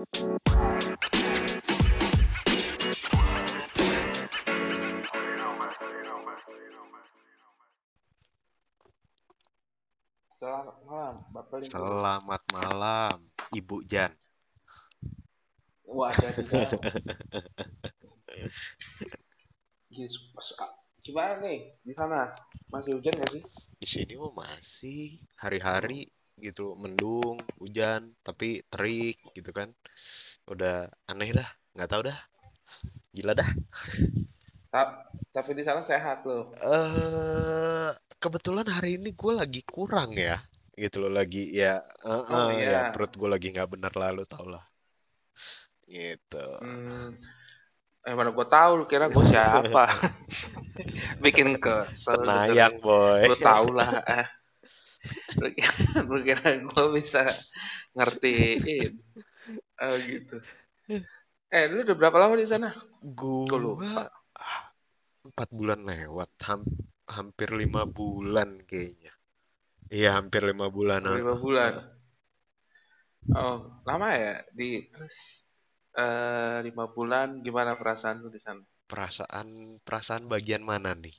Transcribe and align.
Selamat 0.00 0.16
malam, 10.88 11.20
Bapak 11.28 11.60
Lingkungan. 11.60 11.84
Selamat 11.84 12.42
malam, 12.48 13.28
Ibu 13.52 13.84
Jan. 13.84 14.16
Wah. 15.84 16.16
Yes, 19.92 20.16
pas- 20.32 20.56
Gimana 21.04 21.44
nih 21.44 21.76
di 21.84 21.92
sana? 21.92 22.32
Masih 22.72 22.96
hujan 22.96 23.12
nggak 23.20 23.36
sih? 23.36 23.44
Di 23.76 23.84
sini 23.84 24.16
mah 24.16 24.32
masih 24.32 25.20
hari-hari 25.36 26.08
gitu, 26.46 26.62
mendung, 26.82 27.36
hujan, 27.60 28.00
tapi 28.26 28.46
terik 28.72 29.16
gitu 29.36 29.50
kan. 29.58 29.68
Udah 30.52 30.90
aneh 31.10 31.30
dah, 31.38 31.48
nggak 31.76 31.90
tahu 31.92 32.02
dah. 32.10 32.18
Gila 33.16 33.32
dah. 33.38 33.50
Ta- 34.70 35.06
tapi 35.34 35.50
di 35.54 35.62
sana 35.66 35.82
sehat 35.86 36.26
loh. 36.26 36.50
Eh, 36.60 37.90
kebetulan 38.22 38.66
hari 38.76 38.90
ini 38.98 39.10
gue 39.20 39.32
lagi 39.40 39.60
kurang 39.74 40.10
ya, 40.28 40.36
gitu 40.82 40.96
loh 41.02 41.12
lagi 41.18 41.42
ya, 41.60 41.74
eh, 42.12 42.24
Oh 42.30 42.50
eh, 42.50 42.50
ya 42.72 42.80
iya. 42.80 42.90
perut 42.92 43.12
gue 43.20 43.28
lagi 43.34 43.46
nggak 43.54 43.70
bener 43.74 43.92
lalu 44.02 44.22
tau 44.32 44.46
lah, 44.54 44.64
gitu. 45.88 46.38
Hmm, 46.60 47.16
eh 48.08 48.14
mana 48.18 48.30
gue 48.36 48.46
tahu 48.54 48.70
lu 48.80 48.84
kira 48.92 49.06
gue 49.14 49.24
siapa? 49.32 49.80
Bikin 51.24 51.48
kesel 51.62 52.20
denger. 52.32 52.58
Tenayang 52.58 52.74
boy. 52.82 53.28
Lu 53.28 53.34
tahu 53.46 53.66
lah. 53.78 53.90
Lu 56.08 56.16
kira, 56.26 56.48
gue 56.60 56.84
bisa 56.96 57.20
ngertiin? 57.96 58.92
Oh 59.80 59.96
gitu. 60.04 60.36
Eh, 61.50 61.64
lu 61.70 61.82
udah 61.82 61.96
berapa 61.98 62.16
lama 62.22 62.34
di 62.38 62.46
sana? 62.46 62.68
Gue 63.18 63.58
lupa. 63.58 64.06
Empat 65.26 65.48
bulan 65.52 65.80
lewat, 65.84 66.30
ham- 66.48 66.76
hampir 67.08 67.48
lima 67.52 67.82
bulan 67.84 68.60
kayaknya. 68.68 69.12
Iya, 69.92 70.08
hampir 70.16 70.42
lima 70.50 70.66
bulan. 70.76 71.02
Lima 71.04 71.34
bulan. 71.36 71.74
Oh, 73.40 73.56
lama 73.88 74.08
ya? 74.22 74.32
Di 74.58 74.68
terus 74.92 75.16
eh 76.02 76.56
lima 76.66 76.84
bulan 76.94 77.28
gimana 77.46 77.72
perasaan 77.80 78.16
lu 78.22 78.28
di 78.36 78.40
sana? 78.46 78.62
Perasaan 78.90 79.48
perasaan 79.86 80.24
bagian 80.32 80.62
mana 80.70 80.92
nih? 81.04 81.16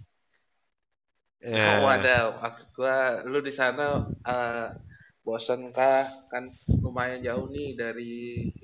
Oh, 1.49 1.83
Eh, 1.83 1.95
ada 1.95 2.15
maksud 2.41 2.69
gua 2.77 2.95
lu 3.31 3.39
di 3.47 3.53
sana 3.59 3.85
eh 4.33 4.67
bosan 5.25 5.61
kah? 5.77 6.01
Kan 6.31 6.43
lumayan 6.83 7.21
jauh 7.27 7.47
nih 7.55 7.69
dari 7.81 8.11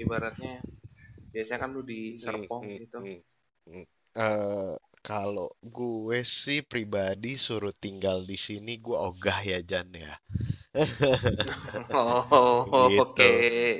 ibaratnya 0.03 0.53
biasanya 1.33 1.59
kan 1.63 1.71
lu 1.75 1.81
di 1.91 1.99
mm, 2.21 2.23
Serpong 2.23 2.63
mm, 2.63 2.79
gitu. 2.81 2.99
mm, 3.01 3.21
mm. 3.67 3.85
Eh, 4.17 4.77
kalau 5.09 5.49
gue 5.77 6.19
sih 6.41 6.59
pribadi 6.71 7.31
suruh 7.45 7.75
tinggal 7.85 8.17
di 8.29 8.37
sini, 8.45 8.71
gue 8.85 8.97
ogah 9.09 9.39
ya 9.51 9.59
Jan 9.69 9.89
ya. 10.05 10.13
Oh, 11.93 12.91
Gitu. 12.91 13.21
oke. 13.21 13.31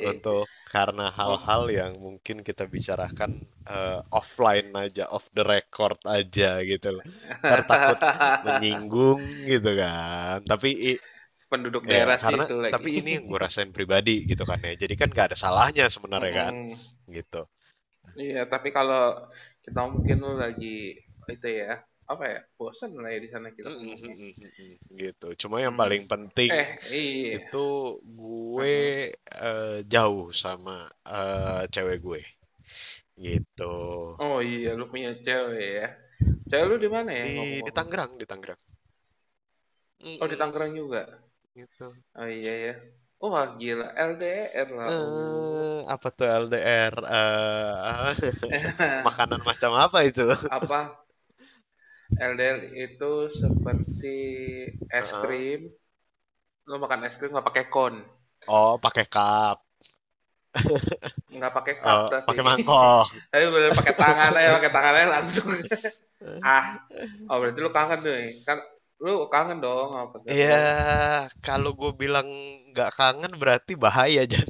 Untuk 0.10 0.54
karena 0.74 1.10
hal-hal 1.18 1.62
yang 1.80 1.94
mungkin 2.06 2.38
kita 2.48 2.64
bicarakan 2.76 3.32
eh, 3.68 4.00
offline 4.20 4.70
aja, 4.84 5.04
off 5.16 5.26
the 5.36 5.44
record 5.54 5.98
aja 6.08 6.62
gitu 6.72 6.88
loh. 7.02 7.06
Ntar 7.46 7.62
takut 7.70 8.00
menyinggung 8.46 9.22
gitu 9.52 9.70
kan. 9.82 10.38
Tapi 10.50 10.68
penduduk 11.52 11.84
ya 11.88 11.92
daerah 11.92 12.20
karena 12.22 12.46
situ 12.46 12.54
lagi. 12.66 12.84
tapi 12.84 13.00
ini 13.00 13.10
yang 13.18 13.24
gue 13.32 13.40
rasain 13.46 13.72
pribadi 13.76 14.12
gitu 14.30 14.44
kan 14.50 14.60
ya. 14.68 14.74
Jadi 14.84 14.94
kan 15.00 15.08
gak 15.18 15.34
ada 15.34 15.38
salahnya 15.44 15.86
sebenarnya 15.96 16.34
kan 16.40 16.54
Mm-mm. 16.56 16.98
gitu. 17.18 17.48
Iya, 18.22 18.40
tapi 18.52 18.68
kalau 18.78 18.98
kita 19.64 19.80
mungkin 19.94 20.16
lu 20.26 20.32
lagi 20.44 20.66
itu 21.36 21.48
ya, 21.62 21.72
apa 22.12 22.24
ya? 22.34 22.40
Bosan 22.58 22.92
lah 23.02 23.10
ya 23.14 23.20
di 23.26 23.30
sana 23.34 23.48
kita 23.58 23.70
Mm, 23.70 24.34
gitu. 25.02 25.26
Cuma 25.42 25.58
yang 25.66 25.76
paling 25.82 26.04
penting 26.12 26.52
Eh, 26.52 26.80
iya. 26.92 27.38
itu 27.38 27.58
gue 28.20 28.76
eh, 29.48 29.78
jauh 29.94 30.30
sama 30.44 30.72
eh, 31.08 31.62
cewek 31.74 31.98
gue 32.06 32.22
gitu. 33.18 33.64
Oh 34.24 34.38
iya, 34.50 34.68
lu 34.80 34.84
punya 34.92 35.10
cewek 35.26 35.62
ya. 35.78 35.84
Cewek 36.50 36.66
lu 36.70 36.76
di 36.84 36.90
mana 36.96 37.10
ya 37.20 37.26
Di 37.32 37.44
di? 37.44 37.44
Tangerang, 37.78 38.12
di 38.20 38.26
Tangerang. 38.32 38.62
Oh, 40.22 40.28
di 40.32 40.36
Tangerang 40.42 40.72
juga. 40.80 41.02
gitu. 41.56 41.98
Oh 42.20 42.28
iya 42.38 42.52
ya. 42.66 42.72
Wah, 43.22 43.46
gila. 43.60 43.86
LDR 44.10 44.70
lah. 44.80 44.94
Eh, 44.94 45.78
apa 45.94 46.08
tuh 46.18 46.26
LDR? 46.44 46.94
Eh, 47.14 48.14
makanan 49.06 49.42
macam 49.50 49.72
apa 49.84 49.98
itu? 50.08 50.22
Apa? 50.50 51.07
LDR 52.16 52.58
itu 52.86 53.12
seperti 53.42 54.18
es 55.00 55.10
krim. 55.22 55.62
Lu 56.70 56.76
makan 56.84 57.06
es 57.08 57.16
krim 57.20 57.32
nggak 57.34 57.48
pakai 57.50 57.66
kon. 57.74 57.96
Oh, 58.48 58.72
pakai 58.84 59.06
cup. 59.14 59.58
Nggak 61.28 61.54
pakai 61.54 61.76
cup 61.84 62.00
Oh, 62.00 62.10
tapi. 62.12 62.28
pakai 62.28 62.44
mangkok. 62.48 63.06
Tapi 63.32 63.46
bener 63.52 63.72
pakai 63.76 63.94
tangan 64.00 64.32
aja, 64.40 64.50
pakai 64.58 64.72
tangan 64.72 64.94
aja 64.96 65.08
langsung. 65.20 65.50
Ah, 66.42 66.82
oh 67.30 67.38
berarti 67.42 67.60
lu 67.62 67.70
kangen 67.70 68.00
tuh. 68.06 68.14
ya. 68.14 68.34
Sekarang 68.34 68.64
lu 69.04 69.14
kangen 69.30 69.58
dong 69.62 69.92
apa? 69.94 70.16
Iya, 70.28 70.56
kalau 71.46 71.70
gue 71.80 71.92
bilang 72.02 72.28
nggak 72.72 72.92
kangen 73.00 73.34
berarti 73.42 73.74
bahaya, 73.84 74.22
Jan. 74.32 74.50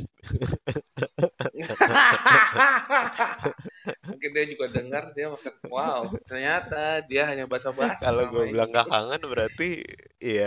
Mungkin 4.12 4.30
dia 4.36 4.46
juga 4.52 4.66
dengar 4.72 5.04
dia 5.16 5.28
makan 5.34 5.56
wow, 5.68 6.02
ternyata 6.30 7.04
dia 7.10 7.22
hanya 7.30 7.46
basa-basi 7.52 8.04
Kalau 8.04 8.24
gue 8.32 8.44
bilang 8.52 8.70
nggak 8.74 8.90
kangen 8.94 9.22
berarti 9.32 9.64
ya 10.22 10.46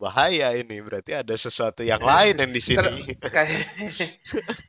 bahaya 0.00 0.46
ini. 0.60 0.74
Berarti 0.86 1.10
ada 1.20 1.34
sesuatu 1.34 1.82
yang 1.82 2.02
lain 2.02 2.34
yang 2.42 2.52
di 2.54 2.62
sini. 2.62 2.94
kayak 3.34 3.62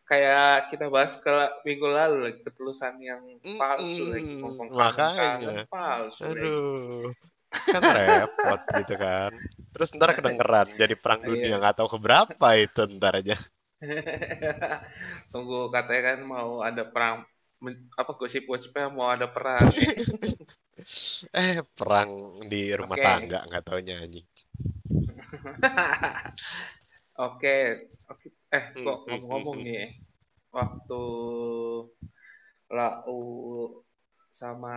kayak 0.09 0.69
kita 0.71 0.85
bahas 0.93 1.13
ke 1.23 1.31
minggu 1.67 1.87
lalu 1.97 2.15
lagi 2.25 2.39
ketulusan 2.45 2.95
yang 3.09 3.21
palsu 3.59 4.03
lagi 4.11 4.31
Mm-mm, 4.31 4.39
ngomong 4.41 4.69
makanya. 4.79 5.65
palsu 5.71 6.25
lagi. 6.37 6.59
Aduh, 6.67 7.13
kan 7.73 7.83
repot 7.95 8.61
gitu 8.77 8.93
kan. 9.03 9.31
Terus 9.73 9.89
ntar 9.97 10.11
kedengeran 10.17 10.67
jadi 10.81 10.95
perang 11.03 11.21
dunia 11.29 11.53
Iya. 11.53 11.61
nggak 11.61 11.75
tahu 11.79 11.89
keberapa 11.99 12.47
itu 12.63 12.81
ntar 12.97 13.13
aja. 13.21 13.35
Tunggu 15.31 15.57
katanya 15.73 16.01
kan 16.09 16.17
mau 16.33 16.49
ada 16.67 16.83
perang 16.93 17.15
men- 17.63 17.89
apa 18.01 18.11
gosip-gosipnya 18.19 18.85
mau 18.95 19.07
ada 19.15 19.27
perang. 19.35 19.69
Eh, 21.43 21.55
perang 21.77 22.11
di 22.51 22.61
rumah 22.79 22.97
Oke. 22.97 23.05
tangga 23.05 23.37
nggak 23.47 23.63
taunya 23.67 23.93
anjing. 24.03 24.27
Oke, 27.19 27.55
oke. 28.11 28.27
Eh, 28.55 28.65
Hmm, 28.75 28.81
kok 28.83 28.97
hmm, 29.05 29.19
ngomong-ngomong 29.29 29.57
hmm, 29.57 29.65
nih, 29.67 29.83
waktu 30.55 30.93
lau 32.69 33.83
sama 34.39 34.75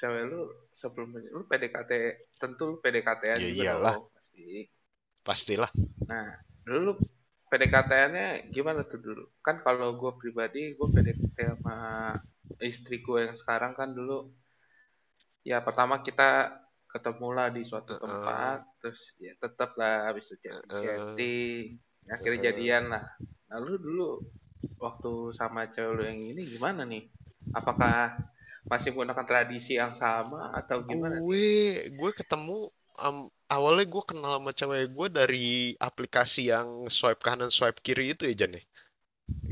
cewek 0.00 0.24
lu 0.30 0.40
sebelum 0.80 1.08
lu 1.34 1.40
PDKT, 1.50 1.92
tentu 2.40 2.62
lu 2.70 2.74
PDKT-an 2.82 3.42
Ya 3.42 3.48
juga 3.48 3.62
iyalah, 3.62 3.96
dong, 3.96 4.02
pasti. 4.14 4.44
pastilah. 5.24 5.70
Nah, 6.08 6.28
dulu 6.64 6.78
lu 6.86 6.92
PDKT-annya 7.48 8.52
gimana 8.52 8.84
tuh 8.84 9.00
dulu? 9.00 9.24
Kan 9.40 9.64
kalau 9.64 9.96
gue 9.96 10.12
pribadi, 10.20 10.76
gue 10.76 10.88
PDKT 10.88 11.58
sama 11.58 12.12
istri 12.60 13.00
gue 13.00 13.28
yang 13.28 13.36
sekarang 13.36 13.72
kan 13.72 13.92
dulu, 13.92 14.28
ya 15.44 15.64
pertama 15.64 16.00
kita 16.04 16.60
ketemu 16.88 17.28
lah 17.36 17.48
di 17.52 17.62
suatu 17.68 18.00
tempat, 18.00 18.64
terus 18.80 19.12
ya 19.20 19.36
tetap 19.36 19.76
lah 19.76 20.08
habis 20.08 20.28
itu 20.32 20.40
heeh, 20.40 20.60
chatting-chatting, 20.64 21.64
akhirnya 22.08 22.40
jadian 22.52 22.84
lah. 22.88 23.04
Nah, 23.48 23.56
lu 23.60 23.76
dulu 23.76 24.24
waktu 24.80 25.36
sama 25.36 25.68
cewek 25.68 25.92
lu 25.92 26.02
yang 26.04 26.20
ini 26.32 26.42
gimana 26.48 26.88
nih? 26.88 27.08
Apakah 27.52 28.16
masih 28.68 28.92
menggunakan 28.92 29.24
tradisi 29.24 29.76
yang 29.76 29.96
sama 29.96 30.52
atau 30.56 30.84
gimana 30.84 31.16
nih? 31.16 31.24
Gue 31.24 31.48
gue 31.92 32.10
ketemu 32.12 32.72
am- 33.06 33.30
awalnya 33.56 33.84
gue 33.92 34.02
kenal 34.10 34.32
sama 34.38 34.52
cewek 34.58 34.82
gue 34.96 35.06
dari 35.18 35.46
aplikasi 35.88 36.40
yang 36.52 36.68
swipe 36.96 37.22
kanan 37.26 37.50
swipe 37.56 37.80
kiri 37.86 38.04
itu 38.14 38.22
ya 38.30 38.34
Jan 38.40 38.52
ya? 38.58 38.62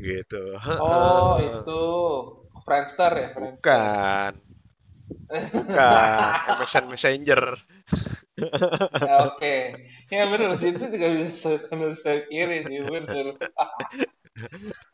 Gitu. 0.06 0.36
Oh, 0.78 1.36
itu 1.46 1.70
Friendster 2.64 3.12
ya, 3.22 3.28
Friendster. 3.34 3.82
Bukan, 4.02 4.32
bukan. 5.52 6.34
MSN 6.46 6.84
Messenger. 6.90 7.42
Ya, 9.04 9.12
Oke, 9.28 9.46
ya 10.12 10.22
bener 10.32 10.50
situ 10.62 10.82
juga 10.94 11.08
bisa 11.20 11.48
kanan 11.68 11.92
saya 12.02 12.18
kiri 12.28 12.54
sih 12.68 12.80
bener. 12.92 13.26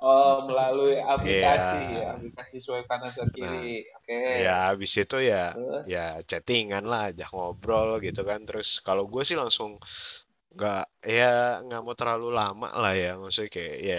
Oh 0.03 0.35
melalui 0.49 0.99
aplikasi 1.15 1.79
Iya. 1.79 2.03
ya, 2.03 2.07
aplikasi 2.19 2.57
swipe 2.65 2.89
kanan 2.91 3.13
Nah, 3.41 3.63
kiri. 3.65 3.87
Oke, 3.97 4.19
ya 4.43 4.51
habis 4.69 4.93
itu 5.03 5.17
ya 5.31 5.37
terus? 5.53 5.87
ya 5.93 5.99
chattingan 6.31 6.85
lah, 6.91 7.01
ajak 7.11 7.29
ngobrol 7.35 7.89
gitu 8.07 8.21
kan. 8.31 8.41
Terus 8.49 8.69
kalau 8.87 9.05
gue 9.13 9.23
sih 9.29 9.37
langsung 9.43 9.71
nggak 10.55 10.81
ya 11.17 11.25
nggak 11.65 11.81
mau 11.87 11.95
terlalu 12.01 12.27
lama 12.41 12.67
lah 12.83 12.93
ya. 13.03 13.09
Maksudnya 13.23 13.51
kayak 13.57 13.77
ya 13.91 13.97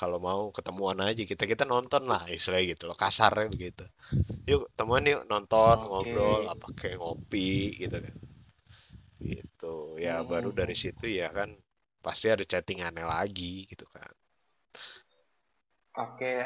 kalau 0.00 0.18
mau 0.28 0.40
ketemuan 0.56 0.98
aja 1.06 1.22
kita 1.32 1.44
kita 1.52 1.64
nonton 1.72 2.02
lah 2.12 2.22
istilahnya 2.36 2.66
gitu 2.74 2.84
loh 2.90 2.96
kasarnya 3.04 3.46
begitu. 3.54 3.82
Yuk 4.50 4.62
temuan 4.78 5.04
yuk 5.12 5.22
nonton 5.32 5.76
Oke. 5.86 5.88
ngobrol 5.88 6.40
apa 6.52 6.66
kayak 6.78 6.96
ngopi 7.02 7.40
gitu 7.82 7.96
kan. 8.06 8.14
Gitu. 9.32 9.74
Ya 10.06 10.14
baru 10.30 10.48
dari 10.60 10.74
situ 10.82 11.04
ya 11.20 11.28
kan 11.38 11.50
pasti 12.04 12.26
ada 12.34 12.44
chattingannya 12.52 13.04
lagi 13.14 13.66
gitu 13.70 13.84
kan 13.94 14.10
Oke. 15.98 16.36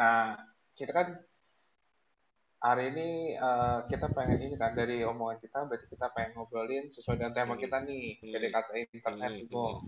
Nah, 0.00 0.32
kita 0.72 0.92
kan 0.96 1.08
hari 2.58 2.90
ini 2.90 3.08
eh, 3.38 3.78
kita 3.86 4.10
pengen 4.10 4.40
ini 4.48 4.56
kan 4.58 4.74
dari 4.74 5.04
omongan 5.04 5.38
kita 5.38 5.62
berarti 5.68 5.86
kita 5.92 6.10
pengen 6.10 6.34
ngobrolin 6.34 6.90
sesuai 6.90 7.20
dengan 7.20 7.34
tema 7.36 7.54
Hmm, 7.54 7.62
kita 7.62 7.76
nih, 7.84 8.18
hmm, 8.18 8.30
PDKT 8.32 8.70
internet 8.96 9.32
hmm, 9.32 9.44
itu. 9.44 9.64
hmm. 9.64 9.80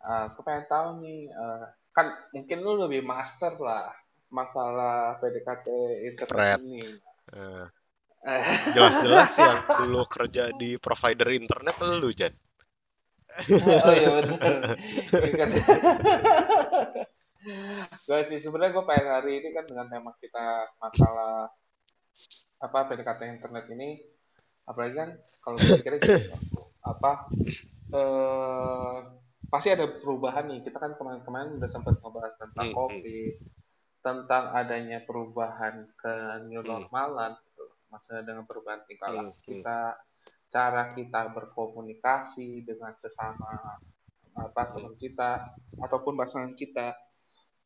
Eh, 0.00 0.22
aku 0.32 0.40
pengen 0.42 0.64
tahu 0.66 0.88
nih, 1.04 1.20
eh, 1.28 1.64
kan 1.92 2.06
mungkin 2.32 2.58
lu 2.64 2.72
lebih 2.88 3.04
master 3.04 3.54
lah 3.60 3.92
masalah 4.32 5.20
PDKT 5.20 5.68
internet 6.14 6.58
ini. 6.62 6.82
Jelas-jelas 8.74 9.32
yang 9.40 9.58
dulu 9.80 10.04
kerja 10.04 10.52
di 10.52 10.76
provider 10.76 11.28
internet 11.32 11.72
lu 11.80 12.12
Jan 12.12 12.34
oh 13.48 13.94
iya 13.94 14.08
benar. 14.10 14.76
Gak 18.04 18.22
sih 18.28 18.36
sebenarnya 18.36 18.76
gue 18.76 18.84
pengen 18.84 19.08
hari 19.08 19.32
ini 19.40 19.48
kan 19.56 19.64
dengan 19.64 19.86
tema 19.88 20.12
kita 20.20 20.76
masalah 20.76 21.48
apa 22.60 22.78
PDKT 22.92 23.20
internet 23.40 23.64
ini. 23.72 24.00
Apalagi 24.68 24.94
kan 24.94 25.10
kalau 25.40 25.56
pikirnya 25.56 26.36
loh, 26.36 26.68
apa 26.84 27.12
eh 27.96 28.96
pasti 29.48 29.68
ada 29.72 29.88
perubahan 29.88 30.46
nih. 30.52 30.60
Kita 30.68 30.76
kan 30.76 30.94
kemarin-kemarin 30.94 31.56
udah 31.56 31.70
sempat 31.70 31.96
ngebahas 31.98 32.34
tentang 32.36 32.68
Hmm, 32.70 32.76
hmm, 32.76 32.78
COVID 32.78 33.34
tentang 34.00 34.44
adanya 34.56 34.98
perubahan 35.04 35.84
ke 35.96 36.14
new 36.48 36.60
hmm, 36.60 36.68
normalan 36.68 37.36
gitu. 37.40 37.64
Maksudnya 37.92 38.22
dengan 38.24 38.44
perubahan 38.44 38.84
tingkah 38.84 39.10
hmm, 39.12 39.16
laku 39.16 39.32
hmm, 39.32 39.44
kita 39.44 39.80
cara 40.50 40.82
kita 40.92 41.20
berkomunikasi 41.30 42.66
dengan 42.66 42.92
sesama 42.98 43.80
apa 44.34 44.62
hmm, 44.66 44.72
teman 44.76 44.94
kita 44.96 45.30
ataupun 45.78 46.14
pasangan 46.16 46.52
kita 46.54 46.96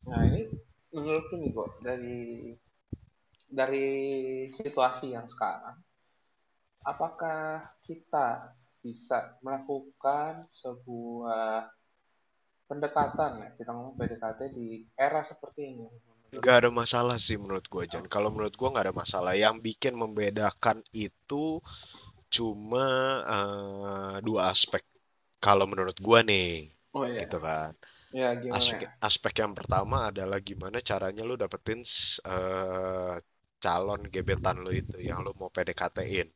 nah 0.05 0.21
ini 0.29 0.47
menurut 0.93 1.27
nih 1.33 1.51
kok 1.51 1.69
dari 1.81 2.21
dari 3.49 3.87
situasi 4.53 5.13
yang 5.13 5.25
sekarang 5.25 5.77
apakah 6.85 7.65
kita 7.81 8.53
bisa 8.85 9.33
melakukan 9.41 10.45
sebuah 10.45 11.65
pendekatan 12.69 13.31
ya 13.41 13.49
kita 13.57 13.69
ngomong 13.73 13.97
PDKT 13.97 14.53
di 14.53 14.85
era 14.93 15.25
seperti 15.25 15.61
ini 15.73 15.87
Gak 16.35 16.67
ada 16.67 16.71
masalah 16.73 17.15
sih 17.15 17.39
menurut 17.39 17.63
gua 17.71 17.87
Jan. 17.87 18.03
Kalau 18.11 18.27
menurut 18.27 18.51
gua 18.59 18.75
nggak 18.75 18.91
ada 18.91 18.95
masalah. 18.95 19.33
Yang 19.39 19.55
bikin 19.71 19.95
membedakan 19.95 20.83
itu 20.91 21.63
cuma 22.27 22.85
eh, 23.23 24.15
dua 24.19 24.51
aspek. 24.51 24.83
Kalau 25.39 25.63
menurut 25.63 25.95
gua 26.03 26.25
nih, 26.25 26.75
oh 26.91 27.07
iya 27.07 27.23
gitu 27.23 27.39
kan. 27.39 27.71
Ya 28.19 28.29
gimana 28.43 28.59
Aspek 28.59 28.89
aspek 29.07 29.33
yang 29.41 29.53
pertama 29.59 29.97
adalah 30.09 30.39
gimana 30.49 30.77
caranya 30.89 31.21
lu 31.29 31.35
dapetin 31.43 31.79
eh, 32.33 33.13
calon 33.63 34.01
gebetan 34.13 34.57
lu 34.63 34.69
itu 34.81 34.95
yang 35.09 35.19
lu 35.25 35.31
mau 35.39 35.49
PDKT-in, 35.55 36.27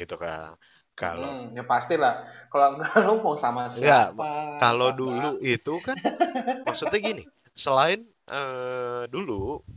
gitu 0.00 0.14
kan. 0.24 0.54
Kalau 1.00 1.32
Mm-mm, 1.32 1.56
ya 1.56 1.62
pastilah 1.64 2.12
kalau 2.52 2.66
enggak 2.76 2.92
lu 3.06 3.12
mau 3.24 3.36
sama 3.44 3.62
ya 3.84 3.92
siapa 3.94 4.24
kalau 4.60 4.88
apa 4.90 5.00
dulu 5.00 5.26
itu 5.54 5.70
kan 5.86 5.98
maksudnya 6.66 6.98
gini, 7.08 7.22
selain 7.64 8.00
eh, 8.30 9.02
dulu 9.14 9.34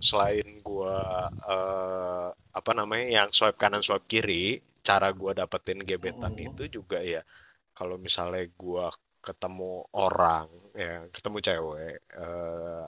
selain 0.10 0.48
gua 0.68 0.96
eh, 1.52 2.28
apa 2.60 2.72
namanya 2.80 3.06
yang 3.18 3.30
swipe 3.38 3.58
kanan 3.62 3.84
swipe 3.88 4.06
kiri, 4.12 4.62
cara 4.88 5.08
gua 5.20 5.32
dapetin 5.40 5.80
gebetan 5.90 6.34
Mm-mm. 6.36 6.48
itu 6.48 6.62
juga 6.76 6.98
ya 7.14 7.22
kalau 7.78 7.96
misalnya 8.08 8.42
gua 8.62 8.86
ketemu 9.26 9.64
orang 9.98 10.48
ya 10.82 10.92
ketemu 11.16 11.38
cewek 11.48 11.94
eh, 12.20 12.84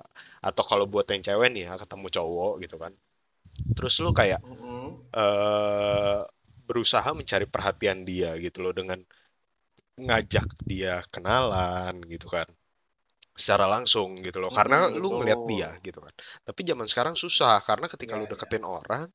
atau 0.48 0.64
kalau 0.70 0.86
buat 0.92 1.06
yang 1.14 1.24
cewek 1.28 1.48
nih 1.54 1.64
ya 1.70 1.74
ketemu 1.82 2.08
cowok 2.16 2.52
gitu 2.64 2.76
kan. 2.84 2.94
Terus 3.76 3.94
lu 4.06 4.12
kayak 4.20 4.42
eh 5.18 6.20
berusaha 6.68 7.10
mencari 7.20 7.46
perhatian 7.54 8.00
dia 8.10 8.30
gitu 8.46 8.60
loh 8.66 8.74
dengan 8.80 9.00
ngajak 10.08 10.48
dia 10.70 10.92
kenalan 11.14 11.96
gitu 12.14 12.28
kan. 12.36 12.48
Secara 13.42 13.66
langsung 13.76 14.10
gitu 14.26 14.38
loh 14.44 14.52
karena 14.58 14.76
Mm-mm, 14.76 15.02
lu 15.02 15.08
ngeliat 15.18 15.42
dia 15.52 15.68
gitu 15.88 16.00
kan. 16.06 16.14
Tapi 16.48 16.62
zaman 16.70 16.88
sekarang 16.92 17.16
susah 17.24 17.54
karena 17.68 17.88
ketika 17.94 18.14
ya 18.14 18.20
lu 18.20 18.26
ya. 18.34 18.34
deketin 18.34 18.64
orang 18.76 19.10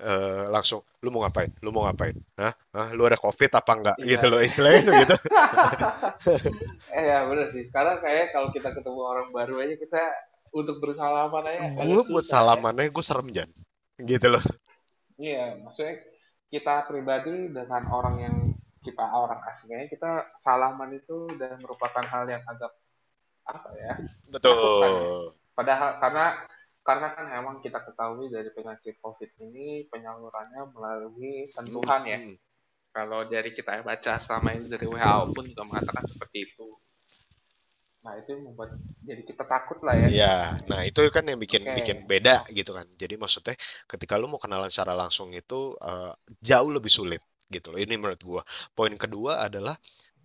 eh, 0.00 0.44
langsung 0.48 0.80
lu 1.04 1.12
mau 1.12 1.22
ngapain? 1.24 1.52
Lu 1.60 1.70
mau 1.70 1.84
ngapain? 1.86 2.16
Hah? 2.40 2.52
Hah? 2.72 2.88
lu 2.96 3.04
ada 3.04 3.20
covid 3.20 3.52
apa 3.52 3.72
enggak? 3.76 3.96
Iya. 4.00 4.08
Gitu 4.16 4.26
loh 4.32 4.40
istilahnya 4.40 4.90
gitu. 5.04 5.16
Eh 6.96 7.04
ya 7.06 7.24
bener 7.24 7.48
sih. 7.48 7.64
Sekarang 7.64 8.00
kayak 8.00 8.34
kalau 8.34 8.52
kita 8.52 8.72
ketemu 8.76 9.00
orang 9.00 9.28
baru 9.32 9.62
aja 9.64 9.74
kita 9.78 10.02
untuk 10.50 10.82
bersalaman 10.82 11.46
aja 11.46 11.60
gue 11.78 12.04
buat 12.10 12.26
ya. 12.26 12.32
salamannya 12.36 12.90
gue 12.90 13.04
serem 13.04 13.28
Jan. 13.32 13.50
Gitu 14.00 14.26
loh. 14.26 14.42
Iya 15.20 15.60
maksudnya 15.60 16.00
kita 16.50 16.88
pribadi 16.88 17.52
dengan 17.52 17.82
orang 17.94 18.16
yang 18.20 18.36
kita 18.80 19.04
orang 19.04 19.44
asingnya 19.46 19.86
kita 19.92 20.34
salaman 20.40 20.96
itu 20.96 21.28
udah 21.28 21.60
merupakan 21.60 22.00
hal 22.00 22.24
yang 22.26 22.40
agak 22.48 22.72
apa 23.44 23.68
ya 23.76 23.94
menakutkan 24.32 24.90
ya. 24.90 25.04
Betul 25.04 25.40
padahal 25.60 25.90
karena 26.00 26.26
karena 26.90 27.08
kan 27.16 27.26
emang 27.40 27.56
kita 27.64 27.78
ketahui 27.86 28.26
dari 28.34 28.50
penyakit 28.56 28.94
COVID 29.04 29.30
ini 29.46 29.66
penyalurannya 29.92 30.62
melalui 30.74 31.46
Hmm, 31.64 31.78
sentuhan 31.78 32.02
ya 32.12 32.20
hmm. 32.20 32.36
kalau 32.96 33.20
dari 33.34 33.50
kita 33.58 33.72
baca 33.90 34.12
selama 34.24 34.48
ini 34.58 34.66
dari 34.74 34.86
WHO 34.92 35.24
pun 35.36 35.44
juga 35.50 35.62
mengatakan 35.70 36.04
seperti 36.12 36.38
itu 36.50 36.68
nah 38.04 38.12
itu 38.20 38.28
yang 38.34 38.42
membuat 38.48 38.70
jadi 39.08 39.22
kita 39.28 39.44
takut 39.54 39.78
lah 39.86 39.96
ya 40.04 40.10
Iya, 40.10 40.34
nah 40.70 40.80
itu 40.88 41.00
kan 41.16 41.24
yang 41.30 41.38
bikin 41.44 41.62
oke 41.62 41.76
bikin 41.76 41.96
beda 42.10 42.34
gitu 42.58 42.70
kan. 42.78 42.86
Jadi 43.02 43.14
maksudnya 43.22 43.54
ketika 43.90 44.14
lu 44.20 44.26
mau 44.32 44.40
kenalan 44.44 44.70
secara 44.72 44.92
langsung 45.02 45.28
itu 45.40 45.76
eh, 45.90 46.12
jauh 46.48 46.70
lebih 46.76 46.92
sulit 46.98 47.22
gitu 47.54 47.66
loh. 47.72 47.78
Ini 47.84 47.94
menurut 48.00 48.20
gua. 48.28 48.42
Poin 48.76 48.94
kedua 49.02 49.32
adalah 49.46 49.76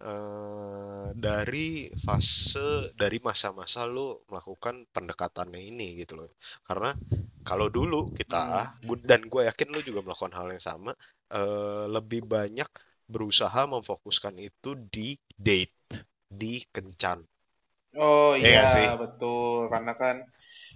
eh, 0.01 1.07
dari 1.15 1.91
fase 2.05 2.91
dari 3.01 3.17
masa-masa 3.23 3.87
lu 3.87 4.23
melakukan 4.31 4.85
pendekatannya 4.93 5.61
ini 5.71 5.87
gitu 6.01 6.13
loh. 6.19 6.29
Karena 6.67 6.91
kalau 7.47 7.67
dulu 7.71 8.09
kita 8.17 8.37
Hmm. 8.37 8.67
gua- 8.83 9.01
dan 9.09 9.21
gue 9.31 9.41
yakin 9.49 9.67
lu 9.73 9.79
juga 9.85 10.01
melakukan 10.05 10.33
hal 10.37 10.47
yang 10.55 10.63
sama, 10.63 10.91
eh, 11.31 11.85
lebih 11.95 12.21
banyak 12.27 12.69
berusaha 13.07 13.61
memfokuskan 13.69 14.35
itu 14.41 14.73
di 14.89 15.13
date, 15.37 15.75
di 16.29 16.65
kencan. 16.73 17.21
Oh 18.07 18.31
Ya 18.41 18.47
nggak 18.51 18.69
sih? 18.73 18.87
iya 18.87 18.95
betul 19.01 19.59
karena 19.73 19.91
kan 20.01 20.15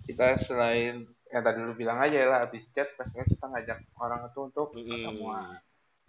kita 0.08 0.26
selain 0.48 0.94
yang 1.34 1.44
tadi 1.48 1.60
lu 1.68 1.74
bilang 1.82 2.00
aja 2.06 2.18
lah 2.32 2.40
habis 2.46 2.64
chat 2.76 2.90
pastinya 2.98 3.26
kita 3.34 3.46
ngajak 3.52 3.80
orang 4.04 4.22
itu 4.30 4.40
untuk 4.50 4.68
ketemuan. 4.92 5.46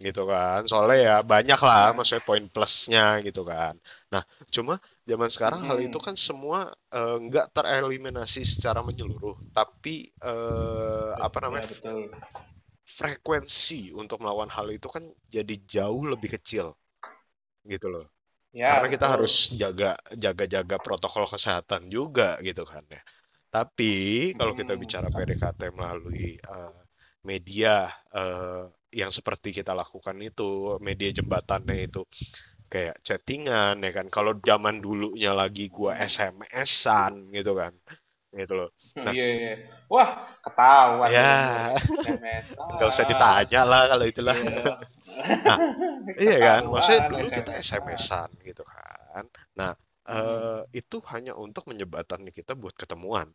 Gitu 0.07 0.21
kan. 0.31 0.59
Soalnya 0.69 0.97
ya 1.07 1.13
banyak 1.31 1.59
lah 1.67 1.83
Nah, 1.83 1.95
maksudnya 1.95 2.23
poin 2.29 2.45
plusnya 2.53 3.01
gitu 3.27 3.41
kan. 3.51 3.73
Nah 4.13 4.23
cuma 4.55 4.73
zaman 5.09 5.29
sekarang 5.35 5.61
hal 5.67 5.77
itu 5.87 5.97
kan 6.05 6.15
semua 6.27 6.59
eh, 6.95 7.15
nggak 7.25 7.45
tereliminasi 7.55 8.41
secara 8.53 8.79
menyeluruh 8.87 9.35
tapi 9.55 9.89
eh, 10.25 11.09
apa 11.25 11.37
Ya 11.45 11.45
namanya 11.45 11.67
betul. 11.67 12.09
frekuensi 12.97 13.81
untuk 14.01 14.17
melawan 14.21 14.49
hal 14.55 14.67
itu 14.77 14.87
kan 14.95 15.03
jadi 15.35 15.55
jauh 15.73 16.03
lebih 16.13 16.29
kecil 16.37 16.65
gitu 17.73 17.87
loh. 17.93 18.05
Ya 18.53 18.71
karena 18.71 18.87
kita 18.93 19.05
harus 19.13 19.33
betul. 19.33 19.51
jaga 19.61 19.97
jaga-jaga 20.15 20.77
protokol 20.85 21.25
kesehatan 21.33 21.89
juga 21.95 22.39
gitu 22.47 22.63
kan 22.67 22.83
ya. 22.89 23.01
Tapi 23.53 23.93
kalau 24.39 24.53
kita 24.59 24.73
bicara 24.79 25.09
PDKT 25.15 25.61
melalui 25.77 26.37
eh, 26.39 26.75
media 27.29 27.89
eh, 28.15 28.65
yang 28.99 29.11
seperti 29.17 29.49
kita 29.57 29.71
lakukan 29.81 30.17
itu, 30.21 30.77
media 30.87 31.09
jembatannya 31.17 31.75
itu 31.87 31.99
kayak 32.71 32.95
chattingan 33.07 33.75
ya 33.85 33.91
kan. 33.97 34.07
Kalau 34.15 34.33
zaman 34.49 34.75
dulunya 34.85 35.31
lagi 35.41 35.67
gua 35.75 35.91
Mm. 35.93 35.99
SMS-an 35.99 37.13
gitu 37.35 37.51
kan. 37.61 37.73
Gitu 38.39 38.53
loh. 38.59 38.69
Nah, 39.05 39.15
Iya 39.15 39.23
iya. 39.35 39.49
Wah 39.91 40.09
ketahuan 40.43 41.13
ya 41.15 41.75
nggak 42.75 42.89
usah 42.93 43.05
ditanya 43.07 43.61
lah 43.67 43.81
kalau 43.91 44.05
itulah. 44.07 44.37
Iya. 44.37 44.61
Nah, 45.47 45.59
iya 46.23 46.35
kan? 46.45 46.61
Maksudnya 46.73 47.03
dulu 47.11 47.27
kita 47.33 47.51
SMS-an. 47.57 48.29
Gitu 48.47 48.63
kan. 48.63 49.25
Nah, 49.59 49.71
Mm-mm. 50.11 50.51
eh, 50.57 50.61
itu 50.79 50.97
hanya 51.11 51.33
untuk 51.37 51.63
menjembatani 51.69 52.29
kita 52.33 52.53
buat 52.57 52.75
ketemuan 52.77 53.27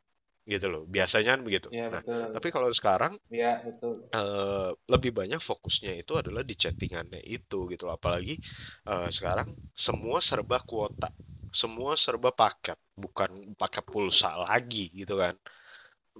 gitu 0.52 0.66
loh. 0.72 0.82
Biasanya 0.94 1.28
kan 1.36 1.42
begitu. 1.46 1.68
Iya 1.72 1.84
Nah, 1.92 2.02
betul. 2.06 2.30
tapi 2.34 2.48
kalau 2.54 2.70
sekarang 2.78 3.12
Iya 3.34 3.50
betul. 3.66 3.94
eh, 4.14 4.70
lebih 4.92 5.10
banyak 5.18 5.40
fokusnya 5.42 5.92
itu 6.02 6.12
adalah 6.20 6.42
di 6.46 6.54
chattingannya 6.62 7.20
itu 7.36 7.58
gitu 7.72 7.82
loh. 7.88 7.94
Apalagi 7.98 8.34
eh, 8.90 9.08
sekarang 9.16 9.48
semua 9.86 10.18
serba 10.28 10.58
kuota, 10.70 11.08
semua 11.52 11.92
serba 11.98 12.30
paket, 12.34 12.78
bukan 12.96 13.30
pakai 13.60 13.82
pulsa 13.90 14.30
lagi 14.46 14.90
gitu 14.94 15.14
kan. 15.22 15.34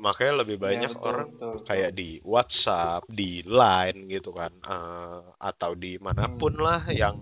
Makanya 0.04 0.35
lebih 0.45 0.59
Iya 0.66 0.68
banyak 0.68 0.92
betul 0.92 1.11
orang 1.11 1.28
betul 1.28 1.50
betul. 1.56 1.56
kayak 1.68 1.90
di 1.99 2.21
WhatsApp, 2.25 3.02
di 3.11 3.42
Line 3.47 3.99
gitu 4.14 4.30
kan, 4.40 4.52
eh, 4.75 5.21
atau 5.50 5.73
di 5.78 5.97
mana 6.06 6.25
pun 6.38 6.52
Hmm. 6.52 6.66
lah 6.66 6.83
yang 7.02 7.16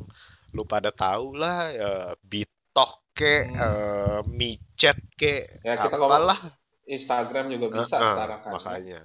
lu 0.56 0.62
pada 0.66 0.90
tahu 0.94 1.26
lah, 1.42 1.56
eh, 1.74 2.12
Bitok 2.30 2.92
ke, 3.16 3.34
Hmm. 3.38 3.64
eh, 3.66 4.20
micet 4.38 4.98
ke, 5.20 5.32
Ya 5.66 5.74
kita 5.82 5.96
ngomong 6.00 6.24
apalah, 6.26 6.40
Instagram 6.96 7.46
juga 7.54 7.68
bisa 7.78 7.98
Heeh, 8.00 8.04
sekarang 8.08 8.40
kan 8.46 8.58
ya. 8.64 8.80
makanya 8.80 9.00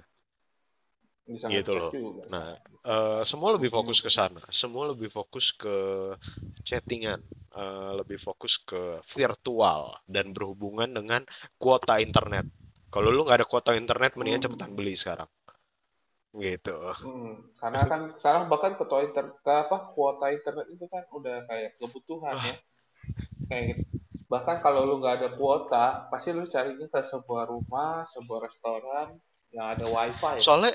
Bisa 1.26 1.48
gitu 1.52 1.72
loh. 1.78 1.92
juga 1.92 2.24
Nah, 2.30 2.54
eh, 2.86 3.20
semua 3.26 3.50
lebih 3.56 3.70
Hmm. 3.74 3.74
fokus 3.74 3.98
ke 4.04 4.10
sana, 4.12 4.40
semua 4.54 4.84
lebih 4.94 5.10
fokus 5.10 5.50
ke 5.50 5.74
chattingan, 6.68 7.20
eh, 7.62 7.90
lebih 8.00 8.18
fokus 8.26 8.54
ke 8.62 9.02
virtual 9.14 9.80
dan 10.06 10.26
berhubungan 10.36 10.90
dengan 10.98 11.22
kuota 11.60 11.98
internet. 12.06 12.46
Kalau 12.90 13.08
lu 13.14 13.22
nggak 13.26 13.38
ada 13.42 13.48
kuota 13.50 13.72
internet, 13.78 14.12
mendingan 14.18 14.42
cepetan 14.42 14.70
Hmm. 14.70 14.78
beli 14.78 14.94
sekarang, 14.98 15.30
gitu. 16.34 16.74
Hmm. 17.02 17.32
Karena 17.60 17.82
kan 17.90 18.00
sekarang 18.20 18.44
bahkan 18.52 18.72
ketua 18.80 19.00
inter 19.06 19.24
ke 19.44 19.52
apa 19.64 19.76
kuota 19.94 20.26
internet 20.36 20.66
itu 20.74 20.84
kan 20.94 21.04
udah 21.18 21.36
kayak 21.48 21.70
kebutuhan 21.80 22.36
Wah, 22.36 22.50
ya. 22.50 22.56
Kayak 23.48 23.64
gitu. 23.70 23.84
Bahkan 24.32 24.56
kalau 24.64 24.80
lu 24.88 24.94
nggak 25.00 25.14
ada 25.18 25.28
kuota, 25.38 25.84
pasti 26.10 26.28
lu 26.38 26.44
carinya 26.54 26.86
ke 26.94 27.00
sebuah 27.12 27.44
rumah, 27.52 27.94
sebuah 28.14 28.38
restoran 28.46 29.08
yang 29.56 29.66
ada 29.74 29.84
wifi. 29.94 30.38
soalnya, 30.38 30.72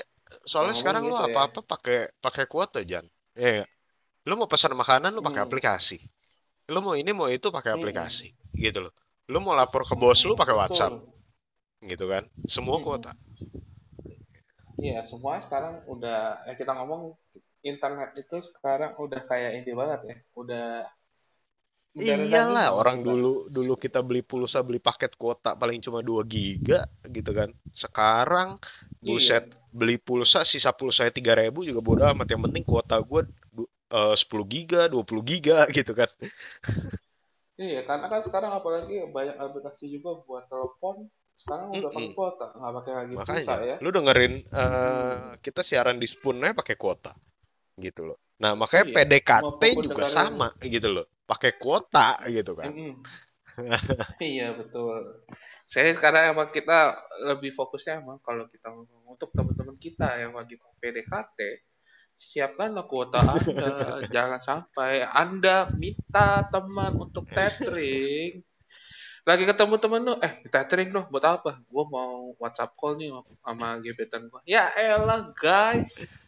Kalau 0.56 0.70
soalnya 0.70 0.76
ngomong 0.76 0.98
sekarang 0.98 1.04
lu 1.10 1.14
gitu 1.14 1.22
ya. 1.34 1.42
apa-apa 1.42 1.60
pakai 1.64 1.98
pakai 2.24 2.44
kuota, 2.50 2.80
Jan. 2.84 3.06
Iya, 3.36 3.62
nggak? 3.62 3.70
lu 4.28 4.34
mau 4.40 4.48
pesan 4.50 4.74
makanan 4.76 5.12
lu 5.16 5.22
pakai 5.24 5.40
Hmm. 5.40 5.46
aplikasi. 5.46 5.98
Lu 6.72 6.80
mau 6.84 6.94
ini 6.98 7.12
mau 7.16 7.28
itu 7.30 7.48
pakai 7.52 7.72
Hmm. 7.72 7.78
aplikasi, 7.78 8.32
gitu 8.56 8.78
loh. 8.84 8.92
Lu 9.32 9.38
mau 9.44 9.54
lapor 9.58 9.82
ke 9.88 9.94
bos 9.98 10.20
lu 10.28 10.34
pakai 10.38 10.54
WhatsApp, 10.56 10.94
Betul. 10.94 11.12
gitu 11.84 12.06
kan? 12.12 12.24
Semua 12.48 12.78
Hmm. 12.78 12.84
kuota. 12.84 13.12
Iya, 14.84 15.00
semuanya 15.10 15.42
sekarang 15.46 15.74
udah 15.92 16.16
ya 16.48 16.52
kita 16.60 16.72
ngomong 16.76 17.02
internet 17.70 18.10
itu 18.20 18.36
sekarang 18.48 18.92
udah 19.04 19.20
kayak 19.30 19.50
ini 19.64 19.70
banget 19.80 20.00
ya. 20.10 20.16
Udah 20.40 20.64
Iyalah, 21.96 22.44
lah 22.52 22.76
orang 22.76 23.00
dulu 23.00 23.48
dulu 23.48 23.72
kita 23.80 24.04
beli 24.04 24.20
pulsa, 24.20 24.60
beli 24.60 24.76
paket 24.76 25.16
kuota 25.16 25.56
paling 25.56 25.80
cuma 25.80 26.04
2 26.04 26.22
giga 26.28 26.84
gitu 27.08 27.30
kan. 27.32 27.48
Sekarang 27.72 28.60
buset, 29.00 29.44
Iya. 29.44 29.56
beli 29.72 29.96
pulsa 29.96 30.44
sisa 30.44 30.70
pulsa 30.76 31.08
3000 31.08 31.64
juga 31.64 31.80
bodo 31.80 32.02
amat. 32.12 32.26
Yang 32.32 32.42
penting 32.52 32.64
kuota 32.68 32.96
gue 33.00 33.22
10 34.20 34.44
giga, 34.44 34.90
20 34.92 35.22
giga 35.24 35.64
gitu 35.76 35.92
kan. 35.96 36.10
Iya, 37.62 37.78
karena 37.88 38.06
kan 38.12 38.20
sekarang 38.26 38.52
apalagi 38.58 38.94
banyak 39.16 39.36
aplikasi 39.44 39.84
juga 39.94 40.10
buat 40.26 40.44
telepon. 40.52 40.96
Sekarang 41.40 41.68
udah 41.76 41.90
pakai 41.96 42.10
Mm-mm. 42.10 42.16
kuota, 42.16 42.44
nggak 42.58 42.72
pakai 42.78 42.92
lagi 43.00 43.16
pulsa 43.26 43.52
Makanya, 43.52 43.58
ya. 43.70 43.76
lu 43.82 43.88
dengerin 43.96 44.34
Hmm. 44.84 45.16
kita 45.44 45.60
siaran 45.64 45.96
di 46.02 46.06
Spoon 46.10 46.42
aja 46.44 46.54
pakai 46.60 46.76
kuota 46.76 47.12
gitu 47.80 48.02
loh. 48.08 48.18
Nah, 48.42 48.52
makanya 48.58 48.86
Iya, 48.86 48.94
PDKT 48.94 49.62
juga 49.80 50.04
sama 50.08 50.52
gitu 50.64 50.88
loh. 50.92 51.06
Pakai 51.26 51.58
kuota 51.58 52.22
gitu 52.30 52.54
kan. 52.54 52.70
Mm-mm. 52.70 53.02
Iya 54.22 54.52
betul. 54.58 55.22
Saya 55.66 55.94
sekarang 55.94 56.34
emang 56.34 56.50
kita 56.50 56.98
lebih 57.24 57.54
fokusnya 57.54 58.02
emang 58.02 58.18
kalau 58.20 58.46
kita 58.50 58.68
untuk 59.06 59.30
teman-teman 59.32 59.76
kita 59.78 60.18
yang 60.18 60.34
lagi 60.34 60.58
PDKT, 60.58 61.38
siapkanlah 62.16 62.86
kuota 62.88 63.22
Anda. 63.22 63.70
Jangan 64.14 64.40
sampai 64.42 65.04
Anda 65.04 65.70
minta 65.72 66.44
teman 66.48 66.96
untuk 66.96 67.28
tethering. 67.30 68.42
Lagi 69.26 69.42
ketemu 69.42 69.74
temen 69.82 70.00
lu, 70.06 70.14
eh 70.22 70.38
tethering 70.46 70.94
dong, 70.94 71.10
buat 71.10 71.26
apa? 71.26 71.58
Gue 71.66 71.84
mau 71.90 72.30
WhatsApp 72.38 72.78
call 72.78 72.94
nih 72.94 73.10
sama 73.42 73.82
gebetan 73.82 74.30
gue. 74.30 74.38
Ya 74.46 74.70
elah 74.78 75.34
guys, 75.34 76.22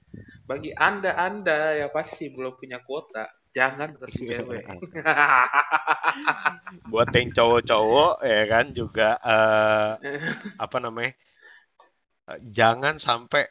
bagi 0.50 0.74
Anda-Anda 0.74 1.78
yang 1.78 1.94
pasti 1.94 2.26
belum 2.26 2.58
punya 2.58 2.82
kuota, 2.82 3.37
jangan 3.56 3.88
deketin 4.00 4.22
cewek. 4.28 4.64
Buat 6.88 7.10
yang 7.16 7.28
cowok-cowok 7.36 8.12
ya 8.24 8.42
kan 8.48 8.64
juga 8.72 9.08
eh, 9.20 9.92
apa 10.58 10.76
namanya? 10.82 11.12
eh, 12.30 12.40
jangan 12.56 12.96
sampai 13.06 13.42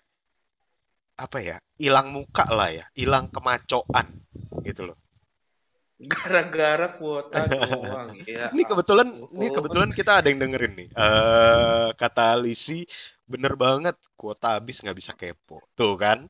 apa 1.25 1.38
ya? 1.50 1.58
Hilang 1.84 2.08
muka 2.16 2.46
lah 2.58 2.70
ya, 2.77 2.86
hilang 3.00 3.25
kemacoan 3.36 4.08
gitu 4.66 4.82
loh. 4.94 4.98
Gara-gara 6.12 6.88
kuota 6.98 7.42
doang. 7.60 8.10
Ya 8.36 8.48
Ini 8.54 8.63
kebetulan, 8.63 9.08
ini 9.38 9.48
ampun. 9.51 9.51
kebetulan 9.51 9.92
kita 9.92 10.22
ada 10.24 10.27
yang 10.32 10.39
dengerin 10.39 10.74
nih. 10.80 10.89
Eh 10.96 11.88
kata 12.00 12.39
Lisi, 12.39 12.88
bener 13.27 13.54
banget, 13.60 13.96
kuota 14.16 14.58
habis 14.60 14.80
nggak 14.84 14.98
bisa 14.98 15.12
kepo. 15.20 15.60
Tuh 15.75 15.94
kan? 16.00 16.27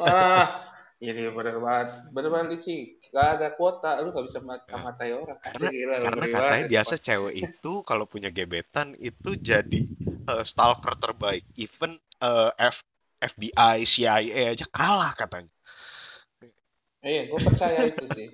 Ah, 0.00 0.67
ini 1.06 1.20
bener 1.36 1.56
banget. 1.66 1.88
Bener 2.14 2.30
banget 2.34 2.58
sih. 2.66 2.78
Gak 3.14 3.26
ada 3.38 3.46
kuota, 3.56 3.88
lu 4.02 4.08
gak 4.16 4.26
bisa 4.28 4.40
Nah, 4.68 4.86
mata-matai 4.90 5.08
orang. 5.20 5.38
karena 5.44 5.68
Asik 5.68 5.70
gila, 5.74 5.96
karena 6.04 6.24
katanya 6.34 6.64
banget. 6.64 6.70
biasa 6.72 6.94
cewek 7.06 7.34
itu 7.46 7.72
kalau 7.88 8.04
punya 8.12 8.30
gebetan 8.36 8.88
itu 9.08 9.30
jadi 9.50 9.80
eh, 10.30 10.44
stalker 10.50 10.94
terbaik. 11.02 11.44
Even 11.64 11.92
eh, 12.22 12.50
F, 12.72 12.76
FBI, 13.22 13.76
CIA 13.92 14.42
aja 14.54 14.66
kalah 14.76 15.12
katanya. 15.20 15.50
Iya, 17.06 17.20
gue 17.30 17.40
percaya 17.46 17.80
itu 17.90 18.04
sih. 18.16 18.28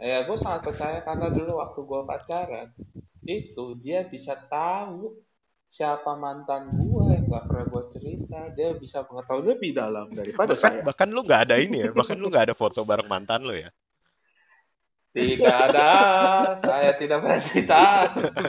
Ya, 0.00 0.16
gue 0.28 0.36
sangat 0.44 0.62
percaya 0.68 0.98
karena 1.08 1.28
dulu 1.36 1.52
waktu 1.62 1.80
gue 1.90 2.00
pacaran, 2.10 2.68
itu 3.26 3.64
dia 3.84 4.00
bisa 4.14 4.34
tahu 4.52 5.16
siapa 5.70 6.18
mantan 6.18 6.66
gue 6.74 7.04
yang 7.14 7.24
gak 7.30 7.44
pernah 7.46 7.64
gue 7.70 7.82
cerita. 7.94 8.38
Dia 8.58 8.74
bisa 8.74 9.06
mengetahui 9.06 9.44
lebih 9.54 9.70
dalam 9.70 10.10
daripada 10.10 10.50
Bahkan 10.52 10.58
saya. 10.58 10.82
bahkan 10.82 11.08
lu 11.08 11.22
nggak 11.22 11.40
ada 11.46 11.56
ini 11.62 11.86
ya, 11.86 11.90
bahkan 11.94 12.18
lu 12.18 12.26
nggak 12.26 12.50
ada 12.50 12.54
foto 12.58 12.82
bareng 12.82 13.06
mantan 13.06 13.46
lu 13.46 13.54
ya. 13.54 13.70
Tidak 15.10 15.56
ada, 15.70 15.90
saya 16.54 16.94
tidak 16.94 17.18
pernah 17.18 17.40
cerita, 17.42 17.82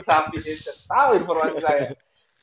tapi 0.06 0.38
dia 0.46 0.54
tahu 0.86 1.10
informasi 1.18 1.58
saya. 1.58 1.90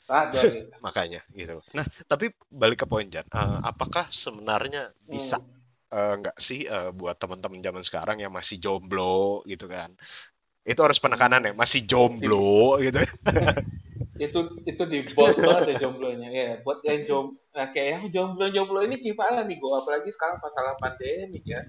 Biasa. 0.09 0.81
Makanya 0.81 1.21
gitu. 1.31 1.61
Nah, 1.71 1.85
tapi 2.09 2.33
balik 2.49 2.81
ke 2.81 2.85
poin 2.89 3.05
Jan, 3.05 3.23
Eh, 3.29 3.57
apakah 3.61 4.09
sebenarnya 4.09 4.89
bisa 5.05 5.37
Hmm. 5.89 6.21
nggak 6.21 6.37
sih 6.37 6.65
eh, 6.69 6.89
buat 6.93 7.17
teman-teman 7.17 7.61
zaman 7.61 7.81
sekarang 7.85 8.17
yang 8.21 8.33
masih 8.33 8.57
jomblo 8.57 9.45
gitu 9.45 9.69
kan? 9.69 9.93
Itu 10.67 10.81
harus 10.85 10.99
penekanan 11.01 11.49
ya, 11.49 11.53
masih 11.55 11.83
jomblo 11.87 12.77
gitu. 12.83 12.99
itu 14.19 14.39
itu 14.67 14.83
di 14.83 14.99
bot 15.15 15.31
banget 15.39 15.75
ya 15.75 15.87
jomblonya 15.87 16.27
ya 16.27 16.59
buat 16.59 16.83
yang 16.83 17.07
jom 17.07 17.25
nah, 17.55 17.71
kayak 17.71 17.87
yang 17.87 18.05
jomblo 18.11 18.51
jomblo 18.51 18.83
ini 18.83 18.99
gimana 18.99 19.47
nih 19.47 19.55
gue 19.55 19.71
apalagi 19.71 20.11
sekarang 20.11 20.43
masalah 20.43 20.75
pandemi 20.75 21.39
ya 21.43 21.63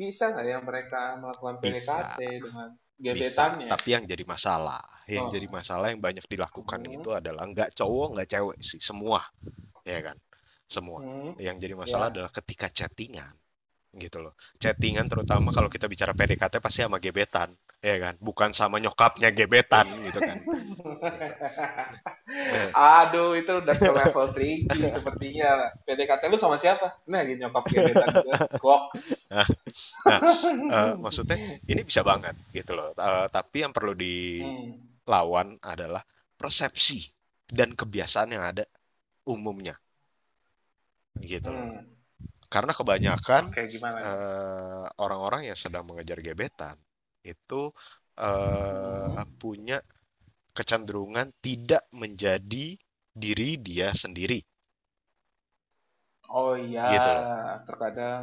bisa 0.00 0.32
nggak 0.32 0.46
ya 0.48 0.58
mereka 0.64 1.20
melakukan 1.20 1.60
PDKT 1.60 2.20
dengan 2.40 2.72
bisa. 3.00 3.16
gebetannya 3.16 3.68
Tapi 3.68 3.88
yang 3.96 4.04
jadi 4.04 4.24
masalah, 4.28 4.84
yang 5.08 5.32
jadi 5.32 5.46
oh 5.48 5.52
masalah 5.56 5.86
yang 5.92 6.00
banyak 6.00 6.24
dilakukan 6.28 6.80
hmm. 6.84 6.96
itu 7.00 7.08
adalah 7.12 7.44
nggak 7.48 7.72
cowok 7.76 8.08
nggak 8.16 8.28
cewek 8.28 8.58
sih, 8.60 8.80
semua, 8.80 9.24
ya 9.84 10.00
kan? 10.04 10.16
Semua. 10.68 11.00
Hmm. 11.00 11.32
Yang 11.40 11.56
jadi 11.64 11.74
masalah 11.74 12.06
ya 12.08 12.20
adalah 12.20 12.30
ketika 12.32 12.68
chattingan, 12.68 13.32
gitu 13.96 14.20
loh. 14.20 14.36
Chattingan 14.60 15.08
terutama 15.08 15.48
kalau 15.50 15.72
kita 15.72 15.88
bicara 15.88 16.12
PDKT 16.12 16.60
pasti 16.60 16.84
sama 16.84 17.00
gebetan, 17.00 17.56
ya 17.80 17.96
kan? 17.96 18.14
Bukan 18.20 18.52
sama 18.52 18.76
nyokapnya 18.76 19.32
gebetan 19.32 19.88
gitu 20.04 20.20
kan. 20.20 20.38
Aduh 22.70 23.34
itu 23.34 23.50
udah 23.50 23.74
ke 23.74 23.90
level 23.90 24.26
tinggi 24.36 24.86
sepertinya 24.96 25.74
PDKT 25.82 26.30
lu 26.30 26.38
sama 26.38 26.56
siapa 26.60 27.02
nah 27.10 27.26
lagi 27.26 27.34
nyokap 27.34 27.64
gebetan 27.66 28.14
goks 28.62 29.34
nah, 29.34 29.46
nah, 30.06 30.20
eh, 30.70 30.92
maksudnya 30.94 31.36
ini 31.66 31.82
bisa 31.82 32.06
banget 32.06 32.38
gitu 32.54 32.76
loh. 32.76 32.94
Eh, 32.94 33.26
tapi 33.32 33.66
yang 33.66 33.74
perlu 33.74 33.96
hmm. 33.96 34.02
dilawan 34.02 35.58
adalah 35.64 36.04
persepsi 36.38 37.10
dan 37.50 37.74
kebiasaan 37.74 38.30
yang 38.30 38.46
ada 38.46 38.64
umumnya, 39.26 39.74
gitu 41.18 41.50
loh. 41.50 41.66
Hmm. 41.66 41.82
Karena 42.46 42.72
kebanyakan 42.74 43.50
oke 43.50 43.62
gimana 43.66 43.96
nih 43.98 44.06
eh, 44.06 44.86
orang-orang 45.02 45.50
yang 45.50 45.58
sedang 45.58 45.86
mengejar 45.86 46.22
gebetan 46.22 46.78
itu 47.24 47.72
hmm. 48.16 49.24
punya 49.40 49.80
kecenderungan 50.52 51.32
tidak 51.40 51.86
menjadi 51.94 52.76
diri 53.14 53.50
dia 53.58 53.90
sendiri, 53.94 54.40
oh 56.30 56.54
iya 56.56 56.86
gitu 56.94 57.10
loh. 57.16 57.26
terkadang 57.68 58.22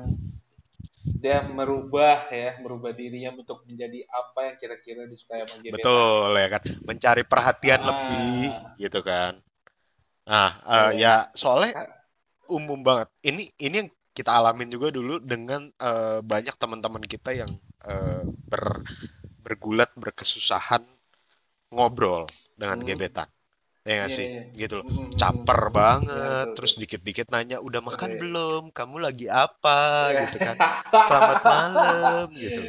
dia 1.17 1.41
merubah 1.41 2.29
ya 2.29 2.59
merubah 2.61 2.91
dirinya 2.93 3.33
untuk 3.33 3.63
menjadi 3.65 4.05
apa 4.11 4.39
yang 4.53 4.55
kira-kira 4.61 5.01
disukai 5.09 5.41
sama 5.43 5.63
gebetannya 5.63 5.75
Betul 5.81 6.29
ya 6.37 6.47
kan, 6.53 6.61
mencari 6.87 7.23
perhatian 7.25 7.81
lebih 7.89 8.53
ah 8.53 8.75
gitu 8.77 8.99
kan. 9.01 9.33
Nah, 10.27 10.51
eh, 10.67 10.89
Kayak 10.91 10.99
ya 10.99 11.13
soalnya 11.33 11.71
kan 11.73 11.89
umum 12.51 12.79
banget. 12.83 13.07
Ini 13.23 13.43
ini 13.59 13.75
yang 13.85 13.89
kita 14.17 14.31
alamin 14.33 14.69
juga 14.73 14.87
dulu 14.91 15.19
dengan 15.23 15.71
eh, 15.79 16.19
banyak 16.21 16.55
teman-teman 16.59 17.03
kita 17.05 17.31
yang 17.33 17.51
eh, 17.87 18.21
ber, 18.51 18.63
bergulat 19.43 19.91
berkesusahan 19.95 20.83
ngobrol 21.73 22.25
dengan 22.59 22.79
hmm, 22.79 22.87
gebetan. 22.87 23.29
Ya 23.87 24.03
nggak 24.03 24.11
iya 24.11 24.17
sih? 24.19 24.27
iya. 24.27 24.43
Gitu 24.55 24.73
loh. 24.83 24.85
Hmm, 24.85 24.95
hmm, 24.95 25.07
hmm. 25.07 25.17
Caper 25.19 25.61
Ya 25.63 25.71
banget, 25.71 26.43
betul 26.43 26.55
terus 26.59 26.73
dikit-dikit 26.81 27.27
nanya, 27.31 27.57
udah 27.63 27.81
makan 27.83 28.11
Oke. 28.15 28.19
belum? 28.19 28.63
Kamu 28.75 28.95
lagi 28.99 29.27
apa? 29.31 30.11
Ya. 30.11 30.27
Gitu 30.27 30.37
kan. 30.43 30.55
Selamat 30.91 31.39
malam, 31.43 32.27
gitu. 32.35 32.61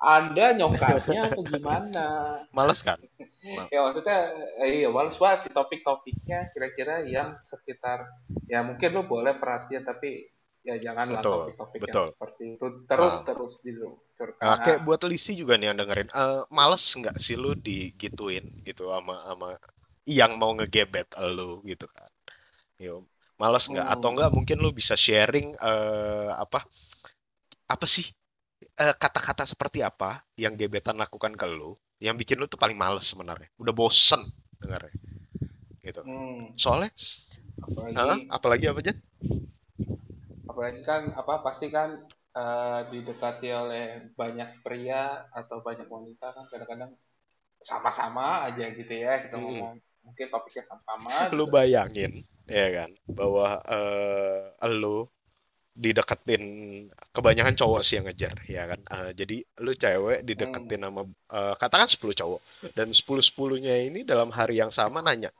Anda 0.00 0.56
nyokapnya 0.56 1.20
atau 1.28 1.42
gimana? 1.44 2.06
Males 2.56 2.80
kan? 2.80 2.96
Ya 3.68 3.84
maksudnya, 3.84 4.18
eh, 4.64 4.84
iya 4.84 4.88
males 4.88 5.16
banget 5.20 5.48
sih 5.48 5.52
topik-topiknya 5.52 6.52
kira-kira 6.52 7.04
yang 7.04 7.36
sekitar, 7.36 8.08
ya 8.48 8.64
mungkin 8.64 8.88
lu 8.96 9.02
boleh 9.04 9.36
perhatian 9.36 9.84
tapi 9.84 10.28
ya 10.68 10.74
janganlah 10.84 11.22
Betul, 11.22 11.32
topik-topik 11.32 11.82
yang 11.90 12.00
betul. 12.00 12.08
seperti 12.10 12.42
itu 12.56 12.66
Ah. 12.96 13.24
terus-terus 13.24 13.52
Nah, 14.40 14.56
diluncurkan. 14.56 14.56
kayak 14.56 14.80
buat 14.86 15.00
Lisi 15.04 15.36
juga 15.36 15.60
nih 15.60 15.68
yang 15.72 15.78
dengerin, 15.84 16.08
eh, 16.08 16.40
males 16.48 16.80
nggak 16.96 17.16
sih 17.20 17.36
lu 17.36 17.52
digituin 17.52 18.44
gitu 18.64 18.88
sama 18.88 19.14
sama 19.28 19.48
yang 20.08 20.32
mau 20.40 20.50
ngegebet 20.56 21.12
lu 21.36 21.60
gitu 21.68 21.84
kan? 21.92 22.08
Yo, 22.80 23.04
males 23.40 23.64
nggak? 23.72 23.86
Atau 23.94 24.08
Hmm. 24.08 24.16
nggak 24.16 24.30
mungkin 24.36 24.58
lu 24.64 24.70
bisa 24.72 24.94
sharing 24.96 25.48
eh, 25.60 26.30
apa 26.44 26.64
apa 27.70 27.86
sih 27.86 28.06
eh, 28.82 28.94
kata-kata 29.02 29.44
seperti 29.46 29.80
apa 29.84 30.22
yang 30.38 30.54
gebetan 30.58 30.96
lakukan 30.98 31.32
ke 31.36 31.46
lu 31.48 31.76
yang 32.00 32.16
bikin 32.20 32.40
lu 32.40 32.46
tuh 32.48 32.60
paling 32.60 32.76
males 32.76 33.04
sebenarnya, 33.08 33.48
udah 33.60 33.74
bosen 33.76 34.22
dengarnya 34.60 34.92
gitu. 35.84 36.02
Hmm. 36.04 36.52
Soalnya, 36.58 36.90
Apalagi 37.64 38.10
Hah? 38.10 38.18
apalagi 38.30 38.64
apa 38.70 38.80
aja? 38.82 38.94
Apalagi 40.50 40.80
kan 40.90 41.02
apa 41.20 41.34
pasti 41.46 41.66
kan 41.76 41.90
eh, 42.38 42.80
didekati 42.92 43.48
oleh 43.62 43.84
banyak 44.20 44.48
pria 44.64 45.02
atau 45.40 45.56
banyak 45.66 45.88
wanita 45.96 46.26
kan 46.36 46.44
kadang-kadang 46.52 46.92
sama-sama 47.70 48.24
aja 48.48 48.64
gitu 48.78 48.94
ya 49.04 49.12
kita 49.24 49.36
ngomong. 49.44 49.74
Mungkin 50.06 50.26
topiknya 50.34 50.64
sama-sama 50.70 51.14
Lu 51.36 51.44
gitu. 51.44 51.52
bayangin 51.54 52.12
ya 52.50 52.66
kan 52.76 52.90
bahwa 53.18 53.46
eh, 53.70 54.70
lu 54.80 55.06
dideketin 55.84 56.42
kebanyakan 57.14 57.54
cowok 57.60 57.80
sih 57.86 57.94
yang 57.98 58.06
ngejar 58.10 58.36
ya 58.50 58.62
kan? 58.70 58.80
Eh, 58.94 59.10
jadi 59.20 59.36
lu 59.64 59.72
cewek 59.82 60.18
Hmm. 60.26 60.26
dideketin 60.28 60.80
sama 60.86 61.02
eh, 61.36 61.54
katakan 61.62 61.88
10 61.90 62.14
cowok 62.20 62.40
dan 62.76 62.88
10 62.92 63.22
sepuluhnya 63.24 63.74
ini 63.88 64.00
dalam 64.06 64.30
hari 64.34 64.60
yang 64.62 64.72
sama 64.74 65.00
nanya 65.06 65.30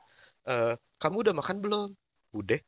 eh, 0.49 0.75
kamu 1.03 1.17
udah 1.31 1.35
makan 1.41 1.59
belum? 1.65 1.89
Udah 2.37 2.61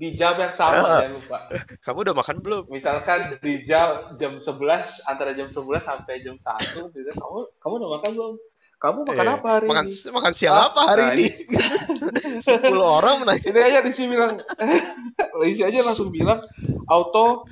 Di 0.00 0.16
jam 0.16 0.32
yang 0.34 0.48
sama 0.50 0.80
"Ah, 0.80 0.98
jangan 0.98 1.12
lupa. 1.14 1.38
kamu 1.78 1.98
udah 2.02 2.16
makan 2.16 2.36
belum 2.40 2.62
Misalkan 2.66 3.20
di 3.38 3.60
jam 3.62 3.88
jam 4.16 4.40
11 4.40 4.56
antara 5.04 5.30
jam 5.30 5.44
11 5.44 5.60
sampai 5.78 6.24
jam 6.24 6.40
satu 6.40 6.88
gitu. 6.88 7.10
Kamu 7.12 7.36
kamu 7.60 7.74
udah 7.76 7.90
makan 7.94 8.10
belum? 8.10 8.34
Kamu 8.80 8.98
makan 9.04 9.20
eh 9.22 9.34
apa 9.34 9.48
hari 9.52 9.66
makan 9.68 9.84
ini? 9.86 10.08
makan 10.08 10.32
siang 10.32 10.56
Ah, 10.56 10.64
apa 10.66 10.80
hari 10.88 11.02
nah 11.02 11.12
ini 11.12 11.26
10 12.40 12.64
orang 12.96 13.14
menanya 13.20 13.44
ini 13.44 13.60
aja 13.60 13.78
Lisi 13.80 14.08
bilang 14.08 14.40
Lisi 15.40 15.60
aja 15.60 15.78
langsung 15.82 16.08
bilang 16.08 16.40
auto 16.86 17.44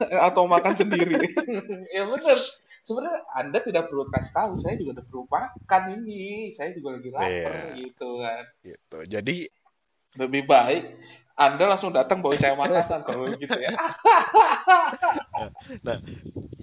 atau 0.00 0.46
makan 0.46 0.72
sendiri. 0.72 1.18
ya 1.90 2.06
bener. 2.06 2.38
Sebenarnya 2.80 3.20
Anda 3.30 3.60
tidak 3.60 3.86
perlu 3.86 4.08
kasih 4.08 4.32
tahu, 4.32 4.50
saya 4.56 4.72
juga 4.74 4.98
udah 4.98 5.04
perlu 5.04 5.22
makan 5.28 5.82
ini. 5.98 6.24
Saya 6.50 6.72
juga 6.72 6.96
lagi 6.96 7.10
lapar 7.10 7.28
iya 7.28 7.76
gitu 7.76 8.08
kan. 8.16 8.42
gitu 8.62 8.98
jadi 9.04 9.36
Lebih 10.12 10.42
baik 10.44 10.82
Anda 11.40 11.64
langsung 11.72 11.88
datang 11.96 12.20
bawa 12.20 12.36
saya 12.36 12.52
makanan 12.52 13.00
kalau 13.00 13.24
gitu 13.32 13.56
ya. 13.56 13.72
nah 15.86 15.96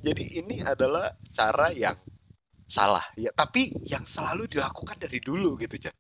jadi 0.06 0.24
ini 0.38 0.62
adalah 0.62 1.18
cara 1.34 1.74
yang 1.74 1.98
salah. 2.70 3.02
Ya 3.18 3.34
tapi 3.34 3.74
yang 3.90 4.06
selalu 4.06 4.46
dilakukan 4.46 5.02
dari 5.02 5.18
dulu 5.18 5.58
gitu 5.58 5.82
Jan 5.82 5.98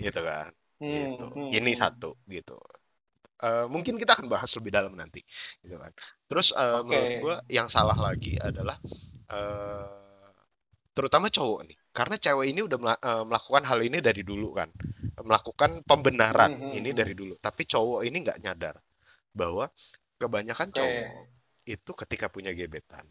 gitu 0.00 0.20
kan? 0.24 0.48
Hmm, 0.80 1.12
gitu. 1.12 1.24
hmm, 1.36 1.50
ini 1.52 1.72
hmm. 1.76 1.80
satu 1.84 2.16
gitu. 2.24 2.56
Eh, 3.40 3.66
mungkin 3.68 4.00
kita 4.00 4.16
akan 4.16 4.32
bahas 4.32 4.48
lebih 4.56 4.72
dalam 4.72 4.96
nanti 4.96 5.20
gitu 5.60 5.76
kan. 5.76 5.92
Terus 6.32 6.56
eh, 6.56 6.80
Oke. 6.80 6.88
menurut 6.88 7.12
gua 7.20 7.36
yang 7.52 7.68
salah 7.68 7.96
lagi 8.00 8.40
adalah 8.40 8.80
eh, 9.28 10.32
terutama 10.96 11.28
cowok 11.28 11.60
nih. 11.68 11.76
Karena 11.92 12.16
cewek 12.16 12.56
ini 12.56 12.60
udah 12.64 12.78
mela- 12.80 13.02
melakukan 13.28 13.68
hal 13.68 13.84
ini 13.84 13.98
dari 14.00 14.22
dulu 14.24 14.56
kan 14.56 14.72
melakukan 15.24 15.84
pembenaran 15.84 16.50
Hmm, 16.56 16.62
hmm, 16.70 16.78
ini 16.78 16.90
hmm. 16.92 16.98
dari 16.98 17.14
dulu. 17.14 17.34
Tapi 17.38 17.62
cowok 17.66 18.00
ini 18.06 18.16
nggak 18.24 18.38
nyadar 18.42 18.76
bahwa 19.30 19.70
kebanyakan 20.18 20.68
cowok 20.74 21.06
itu 21.68 21.90
ketika 21.94 22.26
punya 22.32 22.50
gebetan 22.50 23.06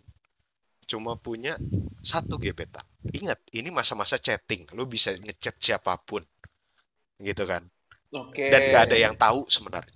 cuma 0.89 1.13
punya 1.13 1.53
satu 2.01 2.41
gebetan. 2.41 2.81
Ingat 3.13 3.37
ini 3.53 3.69
masa-masa 3.69 4.17
chatting. 4.17 4.65
Lu 4.73 4.89
bisa 4.89 5.13
ngechat 5.13 5.61
siapa 5.61 5.93
pun. 6.01 6.25
Gitu 7.21 7.45
kan? 7.45 7.69
Oke. 8.09 8.49
dan 8.49 8.73
gak 8.73 8.83
ada 8.89 8.97
yang 8.97 9.13
tahu 9.13 9.45
sebenarnya. 9.45 9.93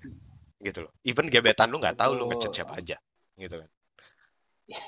Gitu 0.61 0.85
loh. 0.85 0.93
Even 1.01 1.33
gebetan 1.33 1.73
lu 1.73 1.81
nggak 1.81 1.97
tahu 1.97 2.13
lu 2.13 2.29
ngechat 2.29 2.53
siapa 2.53 2.77
aja. 2.77 3.01
Gitu 3.33 3.57
kan? 3.57 3.69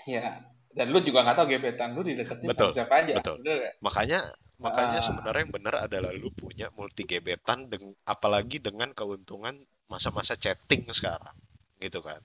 Ya. 0.07 0.45
Dan 0.75 0.85
lu 0.93 0.99
juga 1.07 1.19
nggak 1.23 1.37
tahu 1.39 1.47
gebetan 1.53 1.89
lu 1.95 2.01
dideketin 2.09 2.51
sama 2.51 2.51
betul 2.51 2.71
siapa 2.75 2.93
aja. 3.01 3.13
betul 3.17 3.35
Bener 3.39 3.55
nggak? 3.63 3.75
makanya 3.85 4.19
makanya 4.65 4.97
Ah. 4.97 5.03
sebenarnya 5.07 5.41
yang 5.45 5.53
benar 5.53 5.75
adalah 5.85 6.11
lu 6.15 6.29
punya 6.31 6.67
multi 6.77 7.03
gebetan 7.03 7.67
deng- 7.71 7.95
apalagi 8.07 8.57
dengan 8.63 8.89
keuntungan 8.95 9.55
masa-masa 9.91 10.33
chatting 10.39 10.87
sekarang 10.95 11.35
gitu 11.83 11.99
kan 12.01 12.19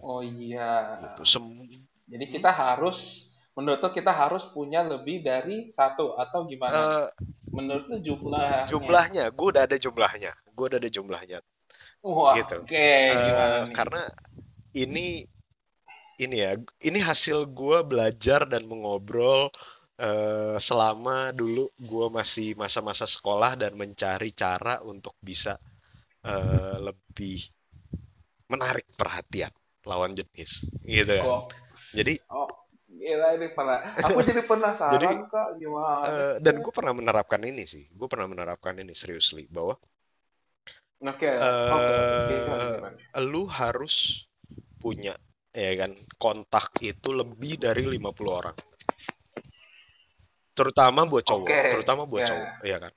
Oh 0.00 0.20
iya. 0.22 0.72
gitu 1.02 1.22
Sem- 1.24 1.64
Jadi 2.06 2.24
kita 2.30 2.50
harus, 2.54 2.98
menurut 3.58 3.80
lu 3.82 3.90
kita 3.90 4.12
harus 4.14 4.46
punya 4.54 4.80
lebih 4.86 5.16
dari 5.26 5.74
satu 5.74 6.14
atau 6.22 6.46
gimana? 6.46 6.78
Eh, 6.78 7.08
Menurut 7.56 7.84
lu 7.90 7.98
jumlahnya? 8.02 8.64
jumlahnya 8.70 9.24
gue 9.32 9.46
udah 9.52 9.62
ada 9.66 9.76
jumlahnya 9.78 10.32
gue 10.56 10.64
udah 10.68 10.78
ada 10.82 10.90
jumlahnya 10.90 11.38
Wah, 12.02 12.36
gitu 12.38 12.58
oke, 12.62 12.86
gimana 13.24 13.56
Eh, 13.56 13.64
nih? 13.68 13.76
karena 13.76 14.02
ini 14.74 15.26
ini 16.24 16.36
ya 16.44 16.52
ini 16.88 16.98
hasil 17.08 17.38
gue 17.58 17.78
belajar 17.90 18.40
dan 18.52 18.62
mengobrol 18.72 19.52
eh, 20.00 20.56
selama 20.60 21.32
dulu 21.36 21.68
gue 21.90 22.06
masih 22.18 22.48
masa-masa 22.62 23.04
sekolah 23.14 23.52
dan 23.60 23.72
mencari 23.76 24.30
cara 24.32 24.80
untuk 24.84 25.14
bisa 25.20 25.52
eh, 26.26 26.76
lebih 26.88 27.38
menarik 28.46 28.86
perhatian 28.94 29.50
lawan 29.86 30.14
jenis 30.14 30.66
gitu 30.86 31.12
kan 31.20 31.30
jadi 31.94 32.14
Oh, 32.30 32.48
gila 32.90 33.38
ini 33.38 33.46
pernah. 33.54 33.78
Aku 34.02 34.18
jadi 34.26 34.42
jadi 34.86 35.06
penasaran 35.06 35.26
kak, 35.30 35.58
gimana 35.62 36.10
eh, 36.10 36.36
dan 36.44 36.54
gue 36.64 36.72
pernah 36.74 36.92
menerapkan 36.96 37.42
ini 37.44 37.64
sih 37.68 37.84
gue 37.92 38.08
pernah 38.12 38.28
menerapkan 38.30 38.74
ini 38.82 38.92
seriously 38.96 39.44
bahwa 39.50 39.74
Oke, 41.00 41.28
oke. 41.70 41.92
Gimana, 42.28 42.64
eh 42.64 42.72
gimana? 42.72 42.96
lu 43.32 43.42
harus 43.48 44.24
punya 44.82 45.14
ya 45.64 45.72
kan 45.80 45.92
kontak 46.22 46.66
itu 46.90 47.08
lebih 47.20 47.52
dari 47.64 47.82
50 47.92 48.32
orang. 48.40 48.56
Terutama 50.56 51.00
buat 51.10 51.24
cowok 51.30 51.56
Oke, 51.56 51.60
terutama 51.70 52.02
buat 52.10 52.24
ya. 52.24 52.30
cowok 52.30 52.50
ya 52.64 52.76
kan? 52.84 52.92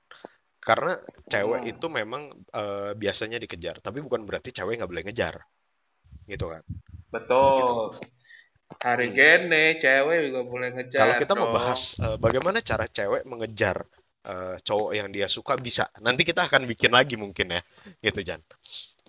Karena 0.66 0.92
cewek 1.32 1.60
Hmm, 1.60 1.70
itu 1.72 1.86
memang 2.00 2.22
eh, 2.60 2.92
biasanya 3.02 3.38
dikejar 3.44 3.76
tapi 3.86 3.98
bukan 4.06 4.22
berarti 4.28 4.50
cewek 4.56 4.74
nggak 4.80 4.90
boleh 4.92 5.04
ngejar 5.06 5.34
gitu 6.30 6.46
kan? 6.52 6.62
Gitu. 7.58 7.74
Betul. 7.74 7.94
Hari 8.84 9.06
Hmm. 9.06 9.16
gini 9.16 9.64
cewek 9.82 10.18
juga 10.26 10.40
boleh 10.50 10.68
kalau 10.98 11.14
ngejar 11.14 11.20
kita 11.20 11.32
mau 11.38 11.48
bahas 11.50 11.96
eh, 12.06 12.16
bagaimana 12.20 12.58
cara 12.62 12.86
cewek 12.96 13.22
mengejar 13.30 13.76
eh, 14.30 14.56
cowok 14.66 14.90
yang 14.98 15.08
dia 15.14 15.26
suka 15.30 15.54
bisa. 15.66 15.88
Nanti 16.04 16.22
kita 16.28 16.40
akan 16.48 16.62
bikin 16.70 16.92
lagi 16.92 17.14
mungkin 17.16 17.56
ya 17.56 17.60
gitu 18.04 18.20
Jan 18.28 18.40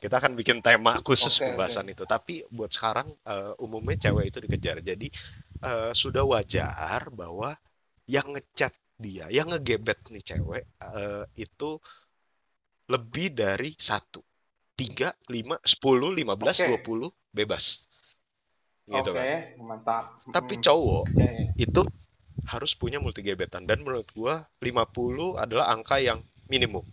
kita 0.02 0.18
akan 0.18 0.34
bikin 0.34 0.66
tema 0.66 0.98
khusus 1.06 1.38
oke. 1.38 1.46
pembahasan 1.54 1.86
itu. 1.94 2.04
Tapi 2.10 2.42
buat 2.50 2.74
sekarang 2.74 3.14
eh, 3.14 3.54
umumnya 3.62 4.10
cewek 4.10 4.34
itu 4.34 4.38
dikejar. 4.42 4.82
Jadi 4.82 5.08
eh, 5.62 5.92
sudah 5.94 6.26
wajar 6.26 7.14
bahwa 7.14 7.54
yang 8.10 8.34
ngechat 8.34 8.74
dia 8.98 9.30
yang 9.30 9.54
ngegebet 9.54 10.02
nih 10.10 10.26
cewek 10.26 10.64
eh, 10.82 11.24
itu 11.38 11.78
lebih 12.90 13.38
dari 13.38 13.78
satu. 13.78 14.26
Tiga 14.74 15.14
lima 15.30 15.62
sepuluh 15.62 16.10
lima 16.10 16.34
belas 16.34 16.58
dua 16.58 16.82
puluh 16.82 17.14
bebas. 17.30 17.86
Gitu 18.90 19.12
oke, 19.14 19.14
kan? 19.14 19.26
mantap. 19.62 20.06
tapi 20.34 20.54
Hmm, 20.58 20.64
cowok 20.66 21.06
ya, 21.16 21.30
ya. 21.32 21.48
itu 21.56 21.82
harus 22.50 22.72
punya 22.76 22.98
multi 22.98 23.22
gebetan 23.22 23.64
dan 23.70 23.86
menurut 23.86 24.10
gua 24.18 24.44
50 24.60 25.38
adalah 25.38 25.72
angka 25.72 26.02
yang 26.02 26.20
minimum 26.50 26.84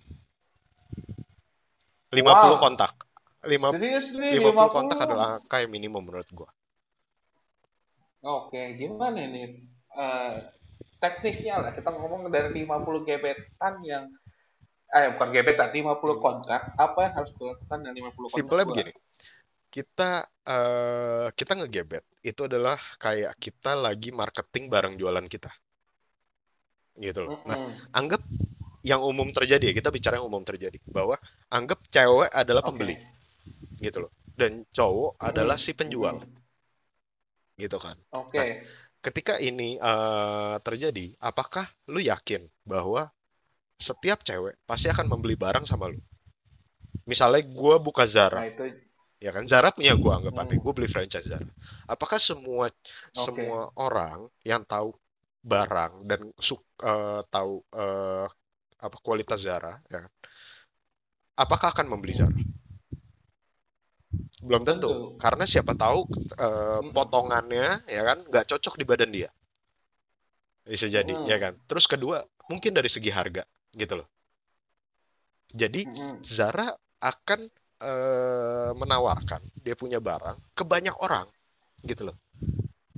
50 2.13 2.57
Wow, 2.57 2.59
kontak 2.59 2.93
5 3.45 3.73
serius 3.73 4.07
nih 4.21 4.39
50 4.39 4.71
kontak 4.75 4.99
50? 4.99 5.05
adalah 5.05 5.27
angka 5.41 5.57
yang 5.63 5.73
minimum 5.73 6.03
menurut 6.07 6.29
gua 6.35 6.51
Oke, 8.23 8.63
gimana 8.81 9.19
ini? 9.29 9.43
Eh, 9.95 10.35
teknisnya 11.03 11.55
lah, 11.63 11.71
kita 11.77 11.89
ngomong 11.95 12.21
dari 12.35 12.51
50 12.51 13.01
gebetan 13.07 13.75
yang 13.93 14.05
eh 14.99 15.07
bukan 15.15 15.29
gebetan 15.37 15.69
50 15.77 16.17
Hmm. 16.17 16.25
kontak 16.25 16.63
apa 16.85 16.99
yang 17.05 17.15
harus 17.19 17.31
gue 17.37 17.47
lakukan 17.53 17.79
dengan 17.83 17.95
50 18.01 18.31
kontak 18.35 18.35
Simpelnya 18.35 18.67
gue 18.67 18.77
begini, 18.77 18.93
kita 19.75 20.11
eh, 20.49 21.27
kita 21.39 21.53
ngegebet 21.59 22.05
itu 22.31 22.41
adalah 22.49 22.79
kayak 23.01 23.33
kita 23.41 23.73
lagi 23.79 24.11
marketing 24.21 24.65
barang 24.73 24.95
jualan 25.01 25.27
kita, 25.29 25.51
gitu 26.99 27.21
loh. 27.27 27.33
Nah, 27.49 27.59
anggap 27.95 28.21
yang 28.91 29.01
umum 29.11 29.29
terjadi 29.37 29.65
ya, 29.71 29.75
kita 29.79 29.91
bicara 29.97 30.15
yang 30.19 30.29
umum 30.31 30.43
terjadi, 30.51 30.79
bahwa 30.97 31.17
anggap 31.57 31.79
cewek 31.95 32.31
adalah 32.43 32.63
pembeli, 32.69 32.97
gitu 33.87 33.99
loh, 34.09 34.13
dan 34.41 34.53
cowok 34.77 35.13
adalah 35.29 35.57
Mm-mm. 35.57 35.65
si 35.65 35.73
penjual, 35.81 36.17
gitu 37.63 37.77
kan. 37.85 37.97
oke. 38.13 38.39
Nah, 38.39 38.47
ketika 39.05 39.35
ini 39.49 39.77
eh, 39.81 40.57
terjadi, 40.67 41.07
apakah 41.21 41.67
lu 41.93 42.01
yakin 42.03 42.43
bahwa 42.67 43.03
setiap 43.89 44.21
cewek 44.29 44.57
pasti 44.69 44.89
akan 44.93 45.07
membeli 45.13 45.37
barang 45.39 45.65
sama 45.69 45.87
lu? 45.93 46.01
Misalnya 47.11 47.43
gue 47.49 47.75
buka 47.87 48.05
Zara, 48.15 48.39
nah 48.39 48.45
itu 48.51 48.63
ya 49.25 49.31
kan? 49.37 49.45
Zara 49.53 49.71
punya 49.77 49.93
gue 50.03 50.13
anggapannya 50.19 50.57
mm, 50.57 50.65
gue 50.65 50.73
beli 50.77 50.89
franchise 50.91 51.29
Zara. 51.33 51.49
Apakah 51.93 52.19
semua 52.23 52.67
oke. 53.15 53.43
semua 53.43 53.71
orang 53.79 54.29
yang 54.47 54.63
tahu 54.69 54.89
barang 55.53 55.93
dan 56.11 56.21
su- 56.39 56.67
eh, 56.85 57.21
tahu 57.35 57.53
eh, 57.75 58.27
apa 58.87 58.97
kualitas 59.05 59.41
Zara 59.47 59.75
ya 59.93 59.99
kan, 60.07 60.13
apakah 61.43 61.69
akan 61.73 61.87
membeli 61.89 62.13
Zara? 62.13 62.37
Belum 64.43 64.63
tentu. 64.69 64.89
Tentu 64.89 65.19
karena 65.23 65.45
siapa 65.53 65.73
tahu 65.83 66.01
eh, 66.39 66.81
potongannya 66.95 67.67
ya 67.95 68.03
kan 68.09 68.19
nggak 68.29 68.47
cocok 68.51 68.75
di 68.81 68.85
badan 68.91 69.11
dia. 69.17 69.29
Bisa 70.69 70.87
jadi 70.87 71.15
ya 71.31 71.37
Mm-mm. 71.37 71.43
kan? 71.43 71.55
Terus 71.69 71.85
kedua 71.93 72.23
mungkin 72.51 72.73
dari 72.77 72.89
segi 72.95 73.11
harga 73.11 73.43
gitu 73.75 73.95
loh. 73.99 74.09
Jadi 75.61 75.81
Mm-mm. 75.85 76.23
Zara 76.25 76.69
akan 77.01 77.41
eh, 77.83 78.71
menawarkan 78.81 79.43
dia 79.65 79.75
punya 79.79 79.99
barang 80.03 80.37
ke 80.57 80.63
banyak 80.67 80.95
orang 81.01 81.27
gitu 81.87 82.03
loh 82.11 82.17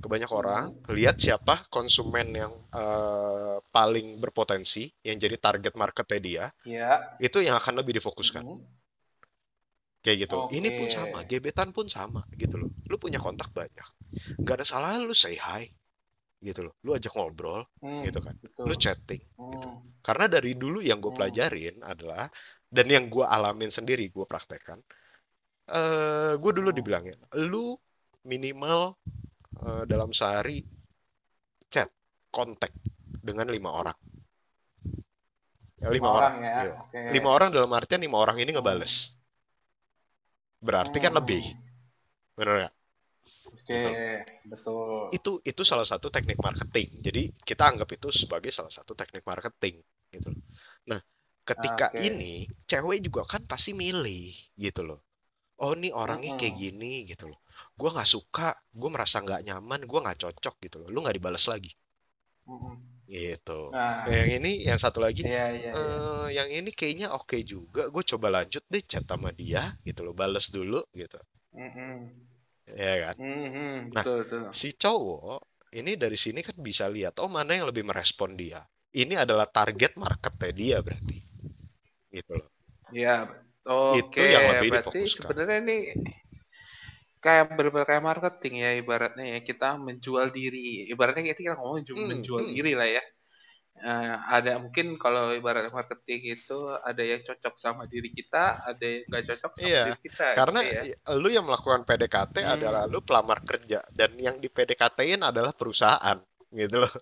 ke 0.01 0.07
banyak 0.13 0.31
orang 0.33 0.65
lihat 0.97 1.15
siapa 1.21 1.65
konsumen 1.69 2.27
yang 2.33 2.53
eh, 2.73 3.57
paling 3.75 4.07
berpotensi 4.23 4.89
yang 5.07 5.17
jadi 5.21 5.37
target 5.37 5.73
marketnya 5.77 6.19
dia 6.27 6.45
ya. 6.65 6.91
itu 7.21 7.37
yang 7.45 7.55
akan 7.61 7.73
lebih 7.81 7.93
difokuskan. 8.01 8.43
Mm-mm. 8.43 8.81
kayak 10.01 10.17
gitu. 10.27 10.37
Ini 10.49 10.67
oke. 10.73 10.77
pun 10.77 10.87
sama 10.89 11.19
gebetan 11.29 11.69
pun 11.75 11.85
sama 11.85 12.21
gitu 12.41 12.55
loh. 12.61 12.69
Lu 12.89 12.97
punya 12.97 13.21
kontak 13.21 13.49
banyak. 13.53 13.87
Nggak 14.41 14.55
ada 14.61 14.65
salah 14.65 14.97
lu 14.97 15.13
say 15.13 15.37
hi 15.37 15.69
gitu 16.41 16.65
loh. 16.69 16.73
Lu 16.85 16.91
ajak 16.97 17.13
ngobrol 17.13 17.61
Mm, 17.81 18.01
gitu 18.09 18.19
kan. 18.25 18.35
betul. 18.41 18.65
Lu 18.69 18.75
chatting 18.77 19.21
gitu. 19.53 19.69
Mm, 19.69 19.77
karena 20.01 20.25
dari 20.25 20.51
dulu 20.57 20.79
yang 20.81 20.97
gue 21.03 21.13
mm, 21.13 21.17
pelajarin 21.17 21.75
adalah 21.85 22.25
dan 22.71 22.85
yang 22.89 23.05
gue 23.13 23.25
alamin 23.25 23.69
sendiri 23.69 24.09
gue 24.09 24.25
praktekkan 24.25 24.79
eh 25.71 26.33
gue 26.41 26.51
dulu 26.57 26.69
mm. 26.71 26.77
dibilangin 26.77 27.17
lu 27.49 27.77
minimal 28.31 28.97
eh, 29.61 29.83
dalam 29.87 30.09
sehari 30.11 30.61
chat 31.71 31.87
kontak 32.33 32.73
dengan 33.21 33.47
lima 33.47 33.69
orang. 33.71 33.97
Ya, 35.81 35.89
lima 35.89 35.93
lima 35.97 36.09
orang 36.13 36.21
orang 36.21 36.35
ya? 36.45 36.53
iya. 36.61 36.73
oke. 36.77 36.99
Lima 37.13 37.29
orang 37.33 37.49
dalam 37.49 37.71
artian 37.73 38.01
lima 38.01 38.17
orang 38.21 38.37
ini 38.37 38.51
ngebales. 38.53 39.13
Berarti 40.61 40.97
kan 41.01 41.13
lebih. 41.17 41.41
Bener 42.37 42.53
nggak? 42.65 42.73
Oke 43.51 43.65
gitu. 43.65 43.89
betul. 44.45 45.01
Itu 45.09 45.31
itu 45.41 45.61
salah 45.65 45.85
satu 45.85 46.13
teknik 46.13 46.37
marketing. 46.37 47.01
Jadi 47.01 47.23
kita 47.41 47.65
anggap 47.65 47.89
itu 47.89 48.13
sebagai 48.13 48.53
salah 48.53 48.69
satu 48.69 48.93
teknik 48.93 49.25
marketing 49.25 49.81
gitu. 50.11 50.29
Loh. 50.29 50.43
nah 50.85 50.99
ketika 51.41 51.89
oke. 51.89 52.03
ini 52.03 52.45
cewek 52.69 53.01
juga 53.01 53.25
kan 53.25 53.41
pasti 53.49 53.73
milih 53.73 54.35
gitu 54.59 54.85
loh 54.85 55.01
oh 55.61 55.77
ini 55.77 55.93
orangnya 55.93 56.33
kayak 56.35 56.55
gini 56.57 57.05
gitu 57.05 57.29
loh. 57.29 57.39
Gue 57.77 57.89
nggak 57.93 58.09
suka 58.09 58.57
gue 58.73 58.89
merasa 58.89 59.21
nggak 59.21 59.45
nyaman 59.45 59.85
gue 59.85 59.99
nggak 60.01 60.19
cocok 60.25 60.55
gitu 60.65 60.75
loh. 60.81 60.87
Lu 60.89 61.05
nggak 61.05 61.21
dibalas 61.21 61.45
lagi. 61.45 61.71
Gitu. 63.05 63.61
Nah. 63.69 64.07
Yang 64.09 64.29
ini 64.41 64.51
yang 64.65 64.79
satu 64.79 65.03
lagi 65.03 65.27
iya 65.27 65.51
iya 65.51 65.71
iya. 65.71 65.71
eh 65.75 66.27
yang 66.33 66.49
ini 66.49 66.73
kayaknya 66.73 67.13
oke 67.13 67.37
juga. 67.45 67.87
Gue 67.93 68.01
coba 68.01 68.41
lanjut 68.41 68.65
deh 68.65 68.81
chat 68.81 69.05
sama 69.05 69.29
dia 69.31 69.77
gitu 69.85 70.01
loh. 70.01 70.17
Bales 70.17 70.49
dulu 70.49 70.81
gitu. 70.97 71.21
Mm-mm. 71.51 72.07
ya 72.71 73.11
kan? 73.11 73.15
Mm-mm. 73.19 73.91
nah 73.91 73.99
betul 74.07 74.23
betul. 74.23 74.41
si 74.55 74.71
cowok 74.71 75.67
ini 75.75 75.99
dari 75.99 76.15
sini 76.15 76.39
kan 76.39 76.55
bisa 76.55 76.87
lihat 76.87 77.19
oh 77.19 77.27
mana 77.27 77.53
yang 77.53 77.69
lebih 77.69 77.85
merespon 77.85 78.33
dia. 78.33 78.63
Ini 78.91 79.23
adalah 79.23 79.47
target 79.47 79.95
marketnya 79.95 80.51
dia 80.51 80.77
berarti. 80.79 81.19
Gitu 82.11 82.33
loh. 82.35 82.49
Ya 82.91 83.27
itu 83.99 84.19
oke 84.19 84.27
yang 84.33 84.43
lebih 84.51 84.69
berarti 84.69 84.99
difokuskan 85.15 85.17
sebenarnya 85.17 85.57
ini 85.63 85.75
kayak 87.23 87.43
bener 87.57 87.83
kayak 87.89 88.03
marketing 88.09 88.53
ya 88.65 88.69
ibaratnya 88.81 89.25
ya 89.33 89.39
kita 89.49 89.65
menjual 89.87 90.25
diri 90.37 90.59
ibaratnya 90.91 91.23
kita, 91.29 91.39
kita 91.45 91.55
ngomong 91.59 91.81
ju- 91.87 92.03
hmm, 92.03 92.09
menjual 92.09 92.43
hmm. 92.53 92.55
diri 92.55 92.73
lah 92.81 92.89
ya 92.97 93.03
Eh, 93.79 94.15
ada 94.37 94.51
mungkin 94.63 94.97
kalau 95.03 95.33
ibarat 95.39 95.65
marketing 95.73 96.21
itu 96.39 96.53
ada 96.89 97.03
yang 97.11 97.21
cocok 97.27 97.55
sama 97.65 97.83
diri 97.93 98.09
kita 98.17 98.59
ada 98.69 98.85
yang 98.85 99.03
nggak 99.09 99.25
cocok 99.29 99.53
sama 99.59 99.67
Iya, 99.67 99.83
diri 99.83 99.99
kita 100.05 100.25
karena 100.35 100.59
gitu 100.63 100.63
ya 100.65 100.83
lu 101.21 101.27
yang 101.35 101.45
melakukan 101.47 101.81
PDKT 101.87 102.35
adalah 102.55 102.81
hmm. 102.81 102.91
lu 102.91 102.99
pelamar 103.07 103.39
kerja 103.49 103.79
dan 103.97 104.11
yang 104.25 104.35
di 104.43 104.47
PDKT-in 104.55 105.21
adalah 105.29 105.51
perusahaan 105.59 106.17
gitu 106.59 106.75
loh. 106.83 106.93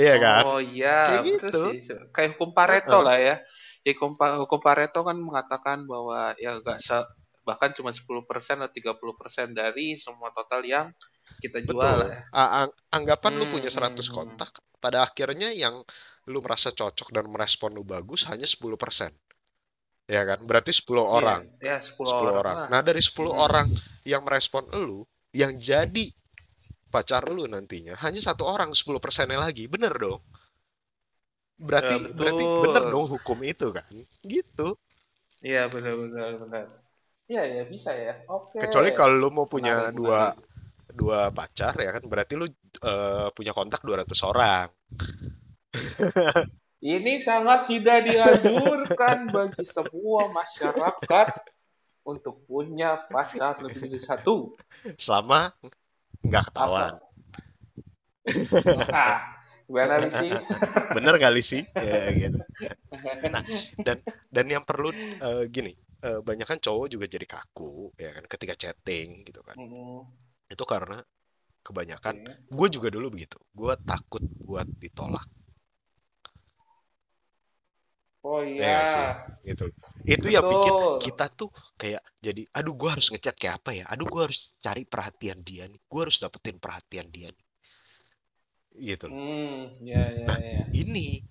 Iya 0.00 0.14
kan? 0.24 0.44
oh 0.44 0.58
iya 0.72 0.88
Kayak 1.04 1.20
gitu. 1.26 1.56
sih 1.60 1.74
kayak 2.14 2.28
hukum 2.36 2.50
Pareto 2.56 2.96
Heeh. 2.96 3.06
lah 3.06 3.16
ya 3.26 3.34
ya 3.82 3.92
hukum, 3.94 4.14
Pa- 4.18 4.38
hukum 4.38 4.60
Pareto 4.62 5.02
kan 5.02 5.18
mengatakan 5.18 5.84
bahwa 5.86 6.34
ya 6.38 6.58
nggak 6.58 6.78
se 6.82 6.96
bahkan 7.42 7.74
cuma 7.74 7.90
10% 7.90 8.62
atau 8.62 8.70
30% 8.70 9.50
dari 9.50 9.98
semua 9.98 10.30
total 10.30 10.62
yang 10.62 10.86
kita 11.42 11.58
jual 11.66 12.06
Betul. 12.06 12.14
ya. 12.14 12.22
A- 12.30 12.52
ang- 12.66 12.74
anggapan 12.94 13.32
lu 13.34 13.44
Hmm, 13.50 13.54
punya 13.58 13.70
100 13.70 14.06
hmm, 14.06 14.14
kontak, 14.14 14.50
pada 14.78 15.02
akhirnya 15.02 15.50
yang 15.50 15.82
lu 16.30 16.38
merasa 16.38 16.70
cocok 16.70 17.10
dan 17.10 17.26
merespon 17.26 17.74
lu 17.74 17.82
bagus 17.82 18.22
hanya 18.30 18.46
10%. 18.46 19.10
Ya 20.06 20.22
kan? 20.22 20.46
Berarti 20.46 20.70
10 20.70 21.02
Iya, 21.02 21.10
orang. 21.18 21.42
ya 21.58 21.76
10 21.82 22.06
10 22.06 22.30
orang 22.30 22.38
orang. 22.38 22.70
Nah, 22.70 22.80
dari 22.86 23.02
10 23.02 23.34
Hmm. 23.34 23.42
orang 23.42 23.66
yang 24.06 24.22
merespon 24.22 24.64
lu, 24.70 25.02
yang 25.34 25.58
jadi 25.58 26.14
pacar 26.92 27.24
lu 27.26 27.48
nantinya 27.48 27.96
hanya 28.04 28.20
satu 28.20 28.44
orang 28.46 28.70
10 28.76 29.00
persennya 29.02 29.40
lagi. 29.40 29.66
Bener 29.66 29.90
dong? 29.98 30.20
Ya, 31.62 31.68
Berarti 31.68 31.94
berarti 32.18 32.44
bener 32.62 32.82
dong 32.92 33.06
hukum 33.06 33.38
itu 33.46 33.66
kan? 33.70 33.86
Gitu. 34.26 34.68
Iya, 35.46 35.58
benar 35.72 35.92
benar 36.02 36.28
benar. 36.42 36.64
Iya, 37.30 37.40
ya 37.54 37.62
bisa 37.72 37.90
ya. 38.04 38.12
Oke. 38.30 38.58
Kecuali 38.62 38.90
kalau 38.94 39.14
lu 39.18 39.28
mau 39.34 39.46
punya 39.50 39.72
Menarik, 39.74 39.94
dua 39.98 40.18
menarik. 40.30 40.46
dua 40.92 41.32
pacar 41.32 41.72
ya 41.80 41.90
kan 41.96 42.04
berarti 42.04 42.34
lu 42.36 42.46
eh, 42.84 43.28
punya 43.36 43.52
kontak 43.56 43.80
200 43.86 44.20
orang. 44.28 44.68
Ini 46.82 47.22
sangat 47.22 47.70
tidak 47.70 47.98
dianjurkan 48.10 49.18
bagi 49.34 49.64
semua 49.64 50.22
masyarakat 50.38 51.28
untuk 52.12 52.36
punya 52.50 52.90
pacar 53.12 53.54
lebih 53.64 53.86
dari 53.92 54.02
satu. 54.02 54.36
Selama 54.98 55.52
nggak 56.26 56.44
ketahuan. 56.50 56.94
Apa? 56.94 57.06
Gimana 59.72 59.94
nih 60.04 60.12
sih? 60.20 60.32
Bener 60.94 61.14
kali 61.24 61.40
sih? 61.50 61.62
Ya 61.80 62.12
gitu. 62.12 62.38
Nah, 63.34 63.44
dan 63.86 63.98
dan 64.34 64.46
yang 64.54 64.64
perlu 64.68 64.90
eh, 65.22 65.44
gini, 65.54 65.72
eh, 66.06 66.20
banyak 66.28 66.46
kan 66.50 66.58
cowok 66.60 66.86
juga 66.94 67.06
jadi 67.14 67.26
kaku 67.26 67.94
ya 67.98 68.10
kan 68.16 68.24
ketika 68.32 68.54
chatting 68.62 69.24
gitu 69.28 69.40
kan. 69.48 69.56
Hmm, 69.56 70.04
Itu 70.52 70.64
karena 70.72 70.98
kebanyakan 71.66 72.16
oke. 72.16 72.32
gue 72.58 72.68
juga 72.76 72.88
dulu 72.94 73.08
begitu. 73.14 73.38
Gue 73.54 73.74
takut 73.86 74.24
buat 74.46 74.68
ditolak. 74.82 75.26
Oh 78.24 78.42
Ya 78.60 78.64
nggak 78.72 78.86
sih? 78.94 79.06
iya, 79.06 79.42
Gitu. 79.48 79.64
Itu 80.14 80.26
yang 80.34 80.46
bikin 80.52 80.74
betul. 80.78 81.02
kita 81.04 81.26
tuh 81.38 81.50
kayak 81.80 82.02
jadi 82.26 82.42
aduh 82.58 82.74
gue 82.80 82.88
harus 82.94 83.06
ngechat 83.12 83.34
kayak 83.40 83.56
apa 83.62 83.70
ya? 83.78 83.84
Aduh 83.92 84.06
gue 84.12 84.20
harus 84.26 84.38
cari 84.64 84.82
perhatian 84.92 85.38
dia 85.48 85.64
nih. 85.72 85.80
Gue 85.90 86.00
harus 86.06 86.18
dapetin 86.22 86.56
perhatian 86.62 87.08
dia 87.16 87.28
nih. 87.34 87.44
Gitu 88.76 89.06
loh. 89.12 89.18
Hmm, 89.18 89.78
ya 89.88 90.02
ya 90.20 90.28
Nah, 90.28 90.38
ya. 90.54 90.62
ini 90.72 91.22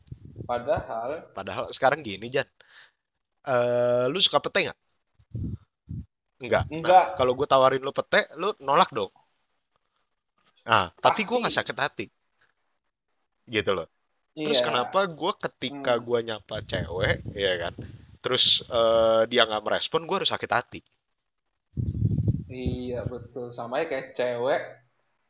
Padahal 0.47 1.12
padahal 1.36 1.65
sekarang 1.75 1.99
gini 2.04 2.27
Jan. 2.32 2.47
Eh, 3.54 4.06
lu 4.12 4.19
suka 4.21 4.38
pete 4.43 4.60
nggak? 4.65 4.77
Enggak. 6.43 6.65
Nah, 6.86 6.95
enggak 6.95 7.08
kalau 7.17 7.32
gue 7.39 7.47
tawarin 7.51 7.82
lu 7.88 7.91
pete, 7.97 8.19
lu 8.41 8.47
nolak 8.67 8.89
dong. 8.97 9.12
Nah, 10.69 10.86
tapi 11.04 11.21
gue 11.27 11.38
nggak 11.41 11.56
sakit 11.58 11.77
hati. 11.84 12.06
Gitu 13.56 13.71
loh. 13.77 13.88
Terus 14.43 14.60
Iya. 14.60 14.65
kenapa 14.67 14.99
gue 15.19 15.34
ketika 15.45 15.93
Hmm. 15.93 16.06
gue 16.08 16.19
nyapa 16.27 16.58
cewek, 16.69 17.17
ya 17.36 17.54
kan? 17.63 17.73
Terus 18.23 18.45
eh, 18.69 19.21
dia 19.32 19.43
nggak 19.49 19.63
merespon, 19.67 20.01
gue 20.10 20.17
harus 20.19 20.32
sakit 20.34 20.51
hati. 20.58 20.82
Iya 22.58 22.95
betul. 23.12 23.45
Sama 23.58 23.73
ya 23.82 23.86
kayak 23.91 24.08
cewek 24.17 24.60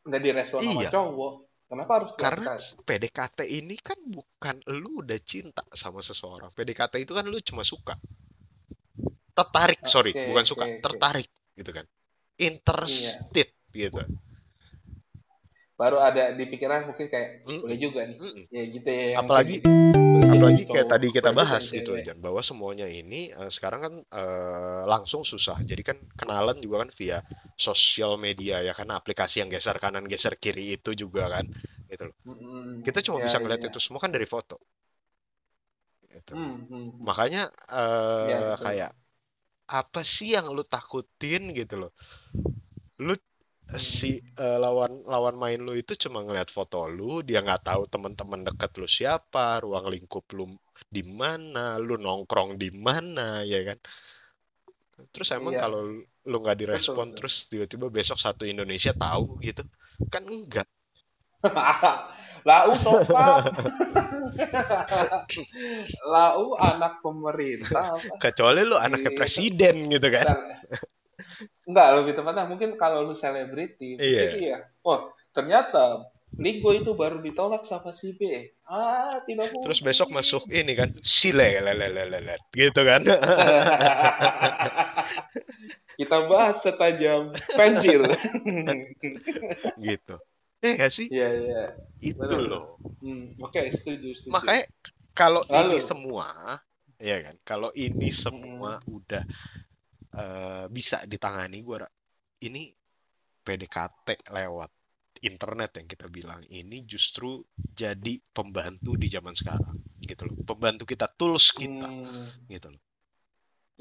nggak 0.07 0.21
direspon 0.25 0.63
sama 0.67 0.83
Iya, 0.83 0.91
cowok. 0.93 1.31
Kenapa 1.71 1.91
harus 1.97 2.13
Karena? 2.21 2.49
PDKT 2.85 3.39
ini 3.47 3.75
kan 3.79 3.97
bukan 4.03 4.55
lu 4.81 5.01
udah 5.01 5.19
cinta 5.23 5.63
sama 5.73 6.01
seseorang. 6.03 6.51
PDKT 6.53 6.93
itu 7.03 7.13
kan 7.17 7.25
lu 7.25 7.37
cuma 7.41 7.63
suka. 7.65 7.93
Tertarik, 9.31 9.79
sorry, 9.87 10.11
Oke, 10.11 10.23
bukan 10.27 10.43
oke, 10.51 10.51
suka, 10.51 10.65
oke. 10.77 10.81
tertarik 10.83 11.27
gitu 11.55 11.71
kan. 11.71 11.85
Iya. 12.85 13.13
Interested 13.17 13.47
gitu. 13.71 14.03
Baru 15.79 15.97
ada 15.97 16.23
di 16.37 16.43
pikiran 16.51 16.85
mungkin 16.87 17.07
kayak 17.09 17.29
Mm-mm, 17.47 17.61
boleh 17.61 17.77
juga 17.81 18.01
nih. 18.09 18.19
mm-mm. 18.21 18.45
Ya 18.53 18.63
gitu 18.75 18.89
ya 18.91 19.19
Apalagi 19.19 19.55
kayak 19.63 20.10
jadi 20.49 20.61
apalagi 20.63 20.63
kayak 20.71 20.87
tadi 20.91 21.07
kita 21.17 21.29
boleh 21.29 21.39
juga 21.39 21.39
bahas 21.39 21.63
gitu. 21.77 21.91
Jan, 22.05 22.17
bahwa 22.25 22.41
semuanya 22.49 22.85
ini 22.99 23.15
eh, 23.39 23.51
sekarang 23.55 23.81
kan 23.85 23.93
eh, 24.19 24.81
langsung 24.91 25.21
susah. 25.31 25.57
Jadi 25.69 25.81
kan 25.89 25.97
kenalan 26.19 26.57
juga 26.63 26.75
kan 26.87 26.89
via 26.99 27.17
sosial 27.67 28.11
media 28.25 28.55
ya 28.67 28.71
karena 28.77 28.93
aplikasi 28.99 29.35
yang 29.43 29.49
geser 29.53 29.77
kanan 29.83 30.05
geser 30.11 30.33
kiri 30.43 30.63
itu 30.79 30.89
juga 31.01 31.23
kan 31.33 31.45
gitu 31.91 32.03
loh. 32.09 32.15
Kita 32.85 32.99
cuma 33.05 33.17
Ya, 33.17 33.25
bisa 33.25 33.37
ya, 33.39 33.41
ngeliat 33.41 33.61
ya. 33.63 33.69
itu 33.69 33.79
semua 33.85 34.01
kan 34.03 34.11
dari 34.15 34.27
foto. 34.29 34.57
Gitu. 36.11 36.33
Hmm, 36.33 36.65
hmm, 36.69 36.89
hmm. 36.97 37.07
Makanya 37.07 37.41
Ya, 38.21 38.43
eh 38.45 38.51
betul. 38.51 38.63
kayak 38.63 38.91
apa 39.79 40.01
sih 40.15 40.27
yang 40.35 40.47
lu 40.55 40.63
takutin 40.73 41.43
gitu 41.59 41.75
loh. 41.81 41.91
Lu 43.05 43.13
si 43.79 44.19
eh, 44.19 44.57
lawan 44.59 45.03
lawan 45.07 45.35
main 45.39 45.59
lu 45.61 45.73
itu 45.77 45.95
cuma 46.07 46.19
ngeliat 46.25 46.51
foto 46.51 46.87
lu, 46.91 47.23
dia 47.23 47.39
nggak 47.39 47.63
tahu 47.67 47.81
teman-teman 47.87 48.43
dekat 48.47 48.71
lu 48.79 48.87
siapa, 48.89 49.63
ruang 49.63 49.87
lingkup 49.87 50.25
lu 50.35 50.51
di 50.91 51.03
mana, 51.05 51.79
lu 51.79 51.95
nongkrong 51.95 52.59
di 52.59 52.69
mana, 52.73 53.45
ya 53.47 53.63
kan? 53.63 53.79
Terus 55.11 55.29
emang 55.33 55.55
Iya, 55.55 55.61
kalau 55.65 55.81
lu 56.03 56.37
nggak 56.41 56.57
direspon 56.59 57.11
betul. 57.11 57.17
terus 57.17 57.35
tiba-tiba 57.49 57.87
besok 57.89 58.17
satu 58.19 58.43
Indonesia 58.45 58.93
tahu 58.93 59.39
gitu, 59.41 59.63
kan 60.11 60.23
enggak. 60.25 60.67
Lau 62.47 62.73
sokap. 62.77 63.49
Lau 66.13 66.57
anak 66.57 67.01
pemerintah? 67.01 67.97
Kecuali 68.17 68.61
lu 68.65 68.77
anaknya 68.77 69.13
Di 69.13 69.17
presiden 69.17 69.75
gitu 69.89 70.07
kan? 70.09 70.25
Enggak, 71.71 71.87
lebih 72.03 72.13
tepatnya 72.19 72.43
mungkin 72.51 72.75
kalau 72.75 72.99
lu 73.07 73.15
selebriti, 73.15 73.95
mungkin 73.95 74.11
Iya. 74.11 74.31
iya. 74.35 74.57
Oh, 74.83 75.07
ternyata 75.31 76.03
Ligo 76.35 76.71
itu 76.75 76.91
baru 76.95 77.19
ditolak 77.23 77.63
sama 77.67 77.91
si 77.95 78.15
B. 78.15 78.51
Ah, 78.67 79.19
tidak 79.27 79.51
Terus 79.51 79.79
besok 79.83 80.07
mungkin. 80.11 80.19
masuk 80.23 80.43
ini 80.51 80.73
kan, 80.75 80.89
sile 81.03 81.59
lelelelele 81.59 82.35
gitu 82.55 82.81
kan? 82.87 83.03
Kita 85.99 86.17
bahas 86.27 86.63
setajam 86.63 87.35
pensil. 87.55 88.01
Gitu. 89.81 90.15
Eh 90.61 90.73
nggak 90.77 90.91
sih? 90.93 91.07
Iya, 91.11 91.27
iya. 91.35 91.63
Itu 91.99 92.15
Betul. 92.19 92.43
loh. 92.47 92.63
Hmm, 93.01 93.33
oke, 93.41 93.61
setuju, 93.75 94.09
setuju. 94.17 94.33
Makanya 94.33 94.63
kalau 95.13 95.41
ini 95.49 95.77
Lalu, 95.77 95.77
semua, 95.83 96.27
ya 97.01 97.17
kan? 97.21 97.35
Kalau 97.43 97.69
ini 97.75 98.09
semua 98.13 98.77
udah 98.87 99.23
eh, 100.19 100.65
bisa 100.77 100.97
ditangani, 101.11 101.57
gua 101.67 101.77
ra- 101.87 101.95
ini 102.47 102.61
PDKT 103.45 104.07
lewat 104.37 104.71
internet 105.29 105.71
yang 105.81 105.87
kita 105.93 106.07
bilang 106.11 106.41
ini 106.49 106.77
justru 106.91 107.41
jadi 107.81 108.13
pembantu 108.35 108.91
di 109.01 109.07
zaman 109.11 109.33
sekarang, 109.37 109.75
gitu 110.09 110.23
loh. 110.29 110.37
Pembantu 110.47 110.83
kita, 110.91 111.07
tools 111.19 111.51
kita, 111.55 111.89
hmm, 112.05 112.27
gitu 112.51 112.67
loh. 112.73 112.81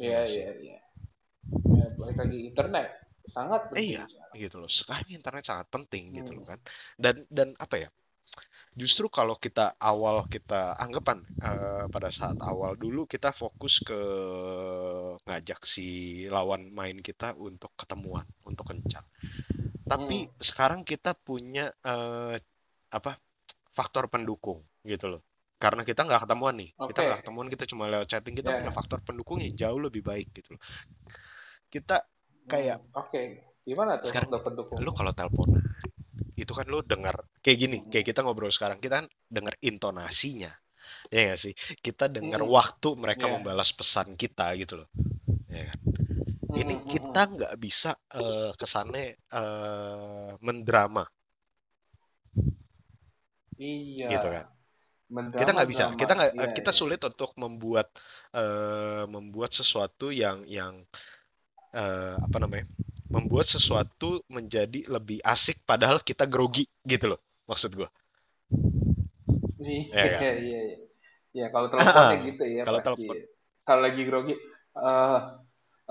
iya, 0.03 0.19
Iya 0.25 0.25
iya, 0.33 0.49
iya. 0.65 0.79
Ya, 1.77 1.85
balik 1.99 2.17
lagi 2.23 2.39
internet 2.51 2.87
sangat 3.35 3.63
Eh, 3.79 3.83
penting 3.83 3.99
iya, 3.99 4.03
sekarang. 4.13 4.41
gitu 4.43 4.57
loh. 4.63 4.71
Sekarang 4.81 5.09
internet 5.19 5.45
sangat 5.51 5.67
penting 5.75 6.05
gitu 6.19 6.31
loh 6.37 6.43
Hmm, 6.43 6.51
kan. 6.51 6.59
Dan 7.03 7.15
dan 7.37 7.49
apa 7.65 7.77
ya? 7.83 7.89
Justru 8.77 9.11
kalau 9.11 9.35
kita 9.37 9.75
awal 9.83 10.25
kita 10.31 10.79
anggapan 10.79 11.27
eh, 11.43 11.85
pada 11.91 12.09
saat 12.09 12.39
awal 12.41 12.79
dulu 12.79 13.05
kita 13.05 13.35
fokus 13.35 13.83
ke 13.83 14.01
ngajak 15.27 15.61
si 15.67 16.25
lawan 16.31 16.71
main 16.71 16.99
kita 17.03 17.35
untuk 17.37 17.75
ketemuan, 17.75 18.25
untuk 18.47 18.65
kencan. 18.71 19.03
Tapi 19.85 20.31
hmm, 20.31 20.39
sekarang 20.39 20.81
kita 20.87 21.19
punya 21.19 21.71
eh, 21.85 22.39
apa? 22.91 23.19
faktor 23.71 24.11
pendukung 24.11 24.67
gitu 24.83 25.07
loh. 25.07 25.23
Karena 25.61 25.85
kita 25.85 26.09
nggak 26.09 26.25
ketemuan 26.25 26.57
nih, 26.57 26.73
kita 26.73 27.01
oke, 27.01 27.07
nggak 27.07 27.19
ketemuan, 27.23 27.47
kita 27.53 27.65
cuma 27.69 27.85
lewat 27.87 28.09
chatting, 28.09 28.35
kita 28.35 28.49
punya 28.51 28.73
ya, 28.73 28.75
faktor 28.75 28.99
pendukung 29.05 29.39
yang 29.45 29.53
jauh 29.53 29.79
lebih 29.79 30.01
baik 30.01 30.33
gitu 30.33 30.57
loh. 30.57 30.63
Kita 31.69 32.03
kayak 32.49 32.81
hmm, 32.81 32.97
oke. 32.97 33.23
Gimana 33.61 34.01
tuh 34.01 34.09
sekarang 34.09 34.41
pendukung? 34.41 34.81
lu 34.81 34.91
kalau 34.97 35.13
teleponan 35.13 35.60
itu 36.43 36.53
kan 36.59 36.67
lu 36.73 36.81
dengar 36.93 37.17
kayak 37.45 37.59
gini, 37.63 37.77
Hmm, 37.77 37.91
kayak 37.91 38.07
kita 38.11 38.21
ngobrol 38.25 38.53
sekarang, 38.53 38.79
kita 38.85 38.95
kan 39.05 39.09
dengar 39.31 39.55
intonasinya, 39.65 40.51
ya 41.13 41.19
nggak 41.33 41.41
sih? 41.45 41.55
Kita 41.87 42.05
dengar 42.17 42.41
hmm, 42.41 42.55
waktu 42.57 42.89
mereka 43.03 43.25
ya, 43.25 43.35
membalas 43.35 43.71
pesan 43.79 44.15
kita 44.23 44.47
gitu 44.61 44.75
loh, 44.85 44.89
ya 45.51 45.63
kan? 45.71 45.79
hmm, 46.49 46.57
Ini 46.61 46.75
hmm, 46.83 46.83
hmm, 46.87 46.93
kita 46.93 47.21
hmm. 47.21 47.21
nggak 47.35 47.55
bisa 47.65 47.91
eh, 48.15 48.51
kesannya 48.61 49.05
eh, 49.33 50.31
mendrama 50.47 51.05
Iya, 53.69 54.11
gitu 54.11 54.27
kan? 54.35 54.45
Kita 55.39 55.51
mendrama 55.51 55.57
nggak 55.57 55.69
bisa, 55.73 55.85
drama. 55.85 56.01
kita 56.01 56.13
nggak, 56.19 56.31
Iya, 56.37 56.49
kita 56.59 56.73
iya. 56.73 56.81
sulit 56.81 57.01
untuk 57.11 57.31
membuat 57.43 57.89
eh, 58.37 59.05
membuat 59.15 59.51
sesuatu 59.57 60.13
yang 60.13 60.45
yang 60.49 60.75
eh, 61.75 62.15
apa 62.21 62.37
namanya? 62.43 62.67
Membuat 63.11 63.47
sesuatu 63.51 64.23
menjadi 64.31 64.87
lebih 64.87 65.19
asik 65.27 65.59
padahal 65.67 65.99
kita 66.03 66.25
grogi 66.31 66.65
gitu 66.87 67.11
loh, 67.17 67.21
maksud 67.51 67.75
gua. 67.75 67.89
Ya 69.93 70.09
Iya, 70.09 70.11
kan? 70.11 70.27
iya, 70.45 70.59
iya. 70.67 70.77
Ya, 71.39 71.45
kalau 71.55 71.69
teleponnya 71.73 72.17
gitu 72.29 72.43
ya 72.59 72.63
Kalau 72.65 72.81
telepon, 72.85 73.17
Kalau 73.67 73.81
lagi 73.87 74.03
grogi, 74.09 74.35
eh 74.79 75.19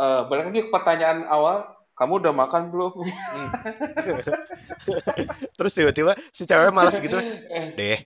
eh, 0.02 0.20
balik 0.30 0.46
lagi 0.50 0.62
ke 0.68 0.72
pertanyaan 0.76 1.20
awal, 1.36 1.58
kamu 1.98 2.14
udah 2.22 2.34
makan 2.42 2.64
belum? 2.74 2.94
hmm. 2.98 3.50
Terus 5.58 5.72
tiba-tiba 5.76 6.14
si 6.34 6.44
cewek 6.50 6.72
malas 6.74 6.98
gitu, 7.00 7.20
Eh, 7.50 7.74
deh, 7.76 8.00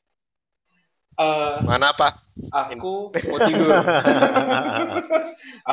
eh, 1.17 1.63
mana 1.67 1.89
apa? 1.93 2.22
Aku 2.49 3.13
mau 3.13 3.39
tidur. 3.45 3.69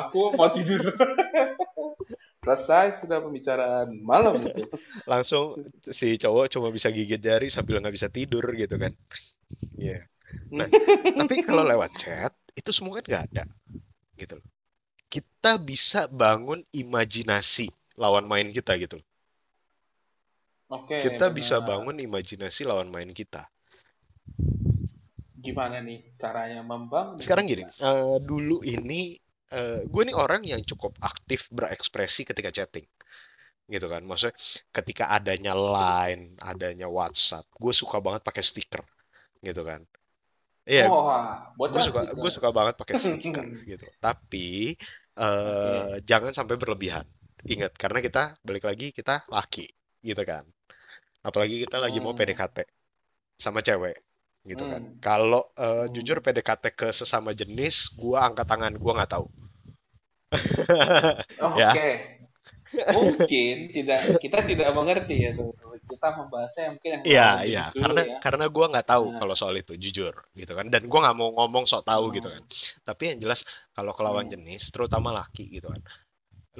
Aku 0.00 0.20
mau 0.36 0.48
tidur. 0.52 0.82
Selesai 2.40 3.04
sudah 3.04 3.20
pembicaraan 3.20 3.96
malam 4.04 4.44
itu. 4.44 4.64
Langsung 5.08 5.56
si 5.88 6.20
cowok 6.20 6.52
cuma 6.52 6.68
bisa 6.72 6.92
gigit 6.92 7.20
jari 7.20 7.48
sambil 7.48 7.80
nggak 7.80 7.96
bisa 7.96 8.08
tidur 8.12 8.44
gitu 8.56 8.76
kan. 8.76 8.92
Iya. 9.76 10.04
Nah, 10.52 10.68
tapi 11.16 11.42
kalau 11.42 11.66
lewat 11.66 11.90
chat, 11.96 12.32
itu 12.54 12.70
semua 12.70 13.00
kan 13.00 13.04
nggak 13.08 13.24
ada 13.32 13.44
gitu 14.16 14.36
loh. 14.36 14.46
Kita 15.10 15.58
bisa 15.58 16.06
bangun 16.06 16.62
imajinasi 16.70 17.66
lawan 17.98 18.28
main 18.28 18.52
kita 18.52 18.76
gitu 18.78 19.00
loh. 19.00 19.06
Oke, 20.70 21.02
Kita 21.02 21.34
bisa 21.34 21.58
benar. 21.58 21.68
bangun 21.74 21.96
imajinasi 21.98 22.62
lawan 22.62 22.94
main 22.94 23.10
kita. 23.10 23.50
Gimana 25.44 25.76
nih 25.86 25.98
caranya 26.20 26.60
membangun 26.70 27.18
Sekarang 27.20 27.44
gini, 27.50 27.64
eh, 27.68 28.16
dulu 28.28 28.64
ini 28.64 29.14
eh, 29.52 29.80
gue 29.84 30.02
nih 30.08 30.16
orang 30.16 30.42
yang 30.46 30.62
cukup 30.64 30.96
aktif 31.04 31.50
berekspresi 31.52 32.22
ketika 32.28 32.50
chatting. 32.54 32.86
gitu 33.74 33.86
kan. 33.92 34.02
Maksudnya 34.08 34.36
ketika 34.76 35.04
adanya 35.16 35.52
Line, 35.56 36.24
adanya 36.42 36.86
WhatsApp, 36.90 37.46
gue 37.62 37.72
suka 37.74 37.98
banget 38.06 38.22
pakai 38.28 38.42
stiker 38.44 38.82
gitu 39.46 39.62
kan. 39.70 39.80
Iya, 40.70 40.86
Wah, 40.86 41.54
gue 41.70 41.80
bocah 41.80 41.86
suka 41.86 42.00
gue 42.20 42.30
suka 42.36 42.50
banget 42.58 42.74
pakai 42.80 42.94
stiker 43.04 43.46
gitu. 43.70 43.86
Tapi 44.04 44.76
Oke. 45.44 45.76
eh, 45.76 45.94
jangan 46.10 46.32
sampai 46.38 46.56
berlebihan. 46.62 47.06
Ingat, 47.52 47.72
karena 47.82 47.98
kita 48.06 48.22
balik 48.46 48.64
lagi 48.70 48.86
kita 48.98 49.24
laki 49.32 49.66
gitu 50.08 50.22
kan. 50.30 50.44
Apalagi 51.26 51.56
kita 51.64 51.76
lagi 51.84 51.98
mau 52.04 52.12
Hmm, 52.12 52.18
PDKT 52.18 52.58
sama 53.44 53.60
cewek 53.66 53.96
gitu 54.46 54.64
kan. 54.66 54.82
hmm, 54.82 55.00
Kalau 55.02 55.42
eh, 55.56 55.86
hmm. 55.86 55.92
jujur 55.94 56.18
PDKT 56.24 56.64
ke 56.76 56.88
sesama 56.94 57.30
jenis, 57.36 57.92
gue 57.96 58.16
angkat 58.16 58.46
tangan, 58.48 58.72
gue 58.76 58.92
nggak 58.96 59.12
tahu. 59.16 59.26
Ya, 61.56 61.70
Oke, 61.70 61.88
mungkin 62.94 63.54
tidak 63.74 64.00
kita 64.22 64.38
tidak 64.46 64.70
mengerti 64.74 65.16
ya 65.26 65.30
tuh. 65.34 65.50
Kita 65.90 66.08
membahasnya 66.14 66.76
mungkin 66.76 66.90
yang 66.94 67.02
Iya, 67.02 67.28
iya, 67.48 67.64
karena 67.74 68.00
ya. 68.04 68.18
karena 68.20 68.44
gue 68.46 68.64
nggak 68.72 68.86
tahu 68.92 69.04
Nah, 69.10 69.18
kalau 69.18 69.34
soal 69.34 69.54
itu, 69.58 69.72
jujur, 69.80 70.14
gitu 70.36 70.52
kan. 70.54 70.66
Dan 70.68 70.86
gue 70.86 70.98
nggak 71.00 71.16
mau 71.16 71.30
ngomong 71.34 71.64
sok 71.66 71.82
tahu 71.88 72.04
gitu 72.14 72.28
kan. 72.30 72.42
hmm, 72.42 72.84
Tapi 72.84 73.02
yang 73.16 73.18
jelas 73.24 73.40
kalau 73.72 73.92
ke 73.96 74.02
lawan 74.04 74.26
hmm. 74.28 74.32
jenis, 74.36 74.62
terutama 74.70 75.08
laki 75.10 75.48
gitu 75.50 75.66
kan, 75.72 75.80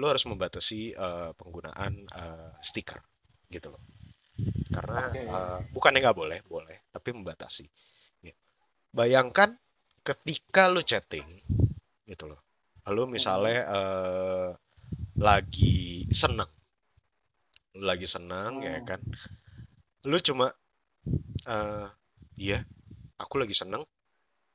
lu 0.00 0.06
harus 0.10 0.24
membatasi 0.26 0.96
eh, 0.96 1.30
penggunaan 1.38 1.92
eh, 2.08 2.50
stiker 2.64 3.00
gitu 3.52 3.68
loh. 3.74 3.82
Karena 4.70 5.10
Oke. 5.10 5.22
eh, 5.26 5.58
bukannya 5.74 6.00
nggak 6.02 6.18
boleh, 6.18 6.38
boleh, 6.46 6.76
tapi 6.94 7.08
membatasi. 7.14 7.66
Ya. 8.22 8.34
Bayangkan 8.94 9.58
ketika 10.06 10.70
lu 10.70 10.82
chatting 10.82 11.42
gitu 12.06 12.30
loh, 12.30 12.40
lu 12.90 13.06
misalnya 13.06 13.66
eh, 13.66 14.50
lagi 15.20 16.06
seneng, 16.10 16.48
lu 17.76 17.84
lagi 17.86 18.06
seneng 18.08 18.64
ya 18.64 18.80
hmm, 18.80 18.86
kan, 18.86 19.00
lu 20.06 20.16
cuma 20.22 20.54
eh 21.46 21.86
iya 22.38 22.62
aku 23.18 23.40
lagi 23.40 23.56
seneng. 23.56 23.82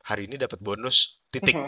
Hari 0.05 0.29
ini 0.29 0.37
dapat 0.37 0.61
bonus 0.61 1.17
titik. 1.33 1.57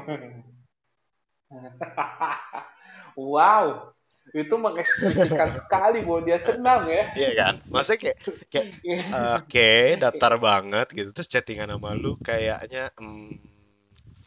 Wow, 3.17 3.96
itu 4.35 4.55
mengekspresikan 4.59 5.49
sekali 5.55 6.03
bahwa 6.03 6.21
dia 6.23 6.39
senang 6.41 6.83
ya. 6.87 7.03
Iya 7.15 7.31
kan? 7.37 7.53
Maksudnya 7.71 7.99
kayak 7.99 8.17
kayak 8.51 8.67
oke 9.39 9.71
datar 10.01 10.33
banget 10.35 10.87
gitu 10.91 11.09
terus 11.15 11.29
chattingan 11.31 11.71
sama 11.71 11.95
lu 11.95 12.19
kayaknya 12.19 12.91
mm, 12.99 13.39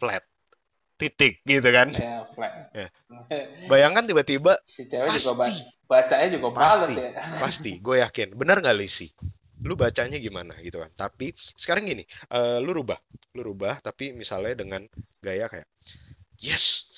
flat 0.01 0.25
titik 0.97 1.41
gitu 1.45 1.69
kan? 1.69 1.89
Ya, 1.93 2.25
flat. 2.33 2.53
Ya. 2.73 2.89
Bayangkan 3.69 4.05
tiba-tiba 4.05 4.61
Si 4.65 4.85
cewek 4.89 5.17
juga 5.17 5.33
ba 5.37 5.45
pasti 5.49 5.65
bacanya 5.91 6.29
juga 6.31 6.49
males 6.55 6.81
pasti 6.87 7.01
ya. 7.03 7.11
pasti 7.41 7.71
gue 7.81 7.97
yakin 8.05 8.29
benar 8.37 8.61
nggak 8.61 8.77
Lisi? 8.77 9.09
Lu 9.61 9.77
bacanya 9.77 10.17
gimana 10.17 10.57
gitu 10.65 10.81
kan? 10.81 10.89
Tapi 10.97 11.37
sekarang 11.53 11.85
gini, 11.85 12.05
eh, 12.33 12.59
lu 12.65 12.73
rubah, 12.73 12.97
lu 13.37 13.53
rubah 13.53 13.81
tapi 13.85 14.17
misalnya 14.17 14.57
dengan 14.57 14.85
gaya 15.21 15.53
kayak 15.53 15.69
yes, 16.41 16.89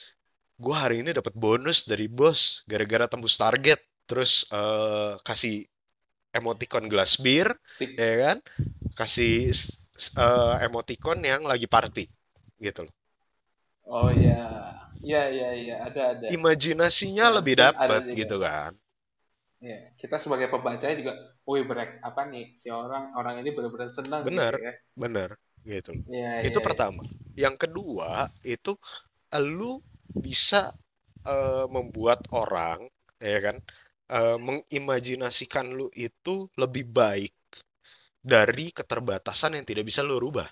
gue 0.65 0.77
hari 0.83 0.97
ini 1.03 1.11
dapat 1.19 1.35
bonus 1.45 1.79
dari 1.91 2.07
bos 2.19 2.41
gara-gara 2.71 3.07
tembus 3.13 3.35
target 3.43 3.81
terus 4.09 4.33
eh, 4.59 5.13
kasih 5.29 5.57
emoticon 6.39 6.85
gelas 6.93 7.13
bir 7.25 7.49
Stick. 7.67 8.03
ya 8.03 8.13
kan 8.25 8.39
kasih 9.01 9.35
eh, 10.25 10.55
emoticon 10.67 11.19
yang 11.31 11.43
lagi 11.51 11.67
party 11.75 12.05
gitu 12.67 12.81
loh 12.89 12.95
Oh 13.97 14.09
iya. 14.19 14.33
Iya, 15.07 15.19
iya, 15.35 15.47
iya, 15.61 15.75
ada 15.87 16.01
ada. 16.13 16.29
imajinasinya 16.37 17.27
Ya, 17.27 17.31
lebih 17.37 17.55
juga. 18.17 18.21
gitu 18.21 18.37
kan 18.45 18.73
Iya, 19.65 19.77
kita 20.01 20.17
sebagai 20.23 20.49
pembacanya 20.53 20.95
juga, 21.01 21.13
wih 21.49 21.63
brek 21.69 21.91
apa 22.09 22.21
nih 22.33 22.45
si 22.61 22.67
orang 22.83 23.05
orang 23.19 23.35
ini 23.41 23.51
benar-benar 23.57 23.91
senang 23.99 24.25
gitu 24.35 24.51
bener 24.51 24.55
ya. 24.65 24.73
bener 24.99 25.31
gitu 25.67 25.91
loh 25.97 26.07
Iya, 26.11 26.29
itu 26.43 26.59
iya. 26.59 26.65
pertama 26.67 27.03
yang 27.39 27.55
kedua 27.57 28.29
itu 28.45 28.77
lu 29.41 29.81
bisa 30.27 30.73
eh, 31.35 31.67
membuat 31.75 32.21
orang 32.43 32.81
ya 33.23 33.39
kan 33.47 33.57
eh, 34.13 34.37
mengimajinasikan 34.47 35.67
lu 35.79 35.89
itu 36.09 36.37
lebih 36.63 36.85
baik 37.01 37.35
dari 38.23 38.67
keterbatasan 38.79 39.59
yang 39.59 39.67
tidak 39.71 39.85
bisa 39.91 40.03
lu 40.03 40.17
rubah. 40.25 40.49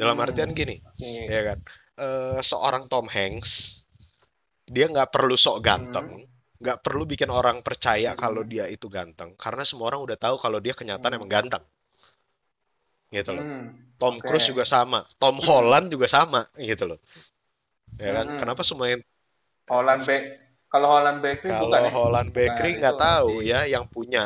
Dalam 0.00 0.18
artian 0.26 0.50
Hmm, 0.50 0.60
gini 0.60 0.76
oke. 0.88 1.10
ya 1.34 1.40
kan 1.48 1.58
Eh, 2.00 2.40
seorang 2.40 2.88
Tom 2.88 3.06
Hanks 3.12 3.84
dia 4.74 4.86
nggak 4.92 5.10
perlu 5.14 5.36
sok 5.44 5.58
ganteng 5.68 6.08
Hmm, 6.08 6.24
nggak 6.62 6.78
perlu 6.84 7.04
bikin 7.12 7.30
orang 7.40 7.58
percaya 7.66 8.10
kalau 8.22 8.40
hmm, 8.40 8.50
dia 8.52 8.64
itu 8.76 8.86
ganteng 8.96 9.30
karena 9.44 9.64
semua 9.68 9.86
orang 9.92 10.00
udah 10.06 10.18
tahu 10.24 10.36
kalau 10.44 10.58
dia 10.64 10.74
kenyataan 10.78 11.16
emang 11.18 11.28
hmm, 11.30 11.36
ganteng. 11.36 11.64
Gitu 13.10 13.30
loh. 13.34 13.46
Hmm, 13.46 13.70
Tom 14.00 14.16
oke. 14.16 14.28
Cruise 14.28 14.48
juga 14.50 14.64
sama 14.66 15.06
Tom 15.22 15.38
Holland 15.46 15.86
juga 15.94 16.08
sama 16.10 16.48
gitu 16.58 16.84
loh 16.90 16.98
ya 18.02 18.10
kan? 18.16 18.26
Hmm, 18.26 18.40
kenapa 18.40 18.62
semua 18.68 18.86
yang 18.92 19.02
Holland 19.70 20.02
Back, 20.08 20.24
kalau 20.72 20.88
Holland 20.92 21.18
Bakery 21.24 21.54
kalau 21.58 21.84
ya? 21.88 21.94
Holland 21.94 22.30
Bakery 22.36 22.70
itu 22.80 22.80
nggak 22.80 22.96
tahu 23.04 23.30
roti. 23.30 23.38
ya 23.50 23.60
yang 23.72 23.84
punya 23.94 24.24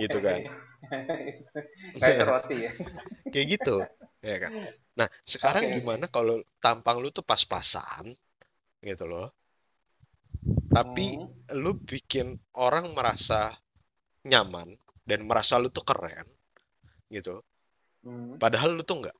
gitu 0.00 0.18
kan. 0.26 0.40
Kayak 1.98 2.12
itu 2.14 2.24
roti 2.28 2.56
ya. 2.66 2.70
kayak 3.32 3.46
gitu 3.58 3.76
ya 4.24 4.36
kan? 4.48 4.52
Nah 4.98 5.08
sekarang 5.24 5.64
oke. 5.64 5.70
gimana 5.74 6.04
kalau 6.10 6.42
tampang 6.64 6.96
lu 7.02 7.08
tuh 7.14 7.24
pas-pasan 7.24 8.12
gitu 8.84 9.04
loh. 9.10 9.28
Tapi 10.76 11.06
Hmm, 11.06 11.28
lu 11.62 11.72
bikin 11.90 12.36
orang 12.66 12.86
merasa 12.96 13.40
nyaman 14.30 14.68
dan 15.08 15.20
merasa 15.28 15.54
lu 15.62 15.68
tuh 15.76 15.84
keren 15.90 16.26
gitu. 17.14 17.34
Hmm, 18.02 18.38
padahal 18.42 18.70
lu 18.76 18.82
tuh 18.88 18.96
nggak 19.04 19.16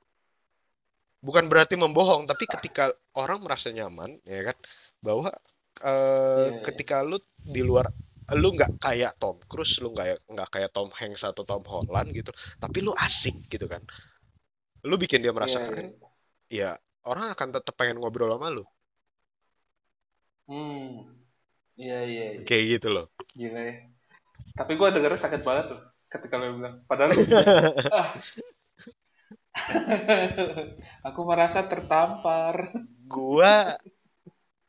bukan 1.26 1.44
berarti 1.50 1.74
membohong 1.74 2.26
tapi 2.30 2.44
ketika 2.46 2.94
orang 3.18 3.42
merasa 3.42 3.68
nyaman 3.74 4.22
ya 4.22 4.40
kan 4.52 4.56
bahwa 5.02 5.28
eh, 5.82 6.48
iya, 6.48 6.62
iya. 6.62 6.62
ketika 6.66 7.02
lu 7.02 7.18
di 7.54 7.62
luar 7.66 7.86
lu 8.38 8.48
nggak 8.56 8.72
kayak 8.84 9.12
Tom 9.18 9.36
Cruise 9.50 9.80
lu 9.82 9.88
nggak 9.94 10.06
nggak 10.30 10.48
kayak 10.54 10.70
Tom 10.74 10.90
Hanks 10.94 11.24
atau 11.26 11.42
Tom 11.48 11.64
Holland 11.66 12.08
gitu 12.14 12.30
tapi 12.62 12.78
lu 12.86 12.92
asik 12.94 13.36
gitu 13.50 13.66
kan 13.66 13.82
lu 14.88 14.94
bikin 15.02 15.22
dia 15.24 15.32
merasa 15.34 15.58
Iya, 15.58 15.62
iya. 15.62 15.68
keren 15.68 15.88
ya 16.58 16.70
orang 17.10 17.26
akan 17.34 17.48
tetap 17.56 17.74
pengen 17.78 17.98
ngobrol 18.00 18.30
sama 18.34 18.48
lu 18.56 18.64
Hmm, 20.48 21.04
iya, 21.82 21.96
iya, 22.10 22.24
iya. 22.34 22.42
kayak 22.48 22.64
gitu 22.78 22.88
loh 22.94 23.06
Gila 23.38 23.60
ya. 23.68 23.74
Tapi 24.58 24.72
gue 24.80 24.88
dengernya 24.94 25.20
sakit 25.24 25.42
banget 25.46 25.64
tuh 25.72 25.80
ketika 26.12 26.34
lo 26.40 26.46
bilang. 26.58 26.74
Padahal 26.90 27.10
lu, 27.14 27.20
ah, 28.00 28.08
aku 31.06 31.20
merasa 31.28 31.66
tertampar. 31.70 32.54
gua 33.08 33.78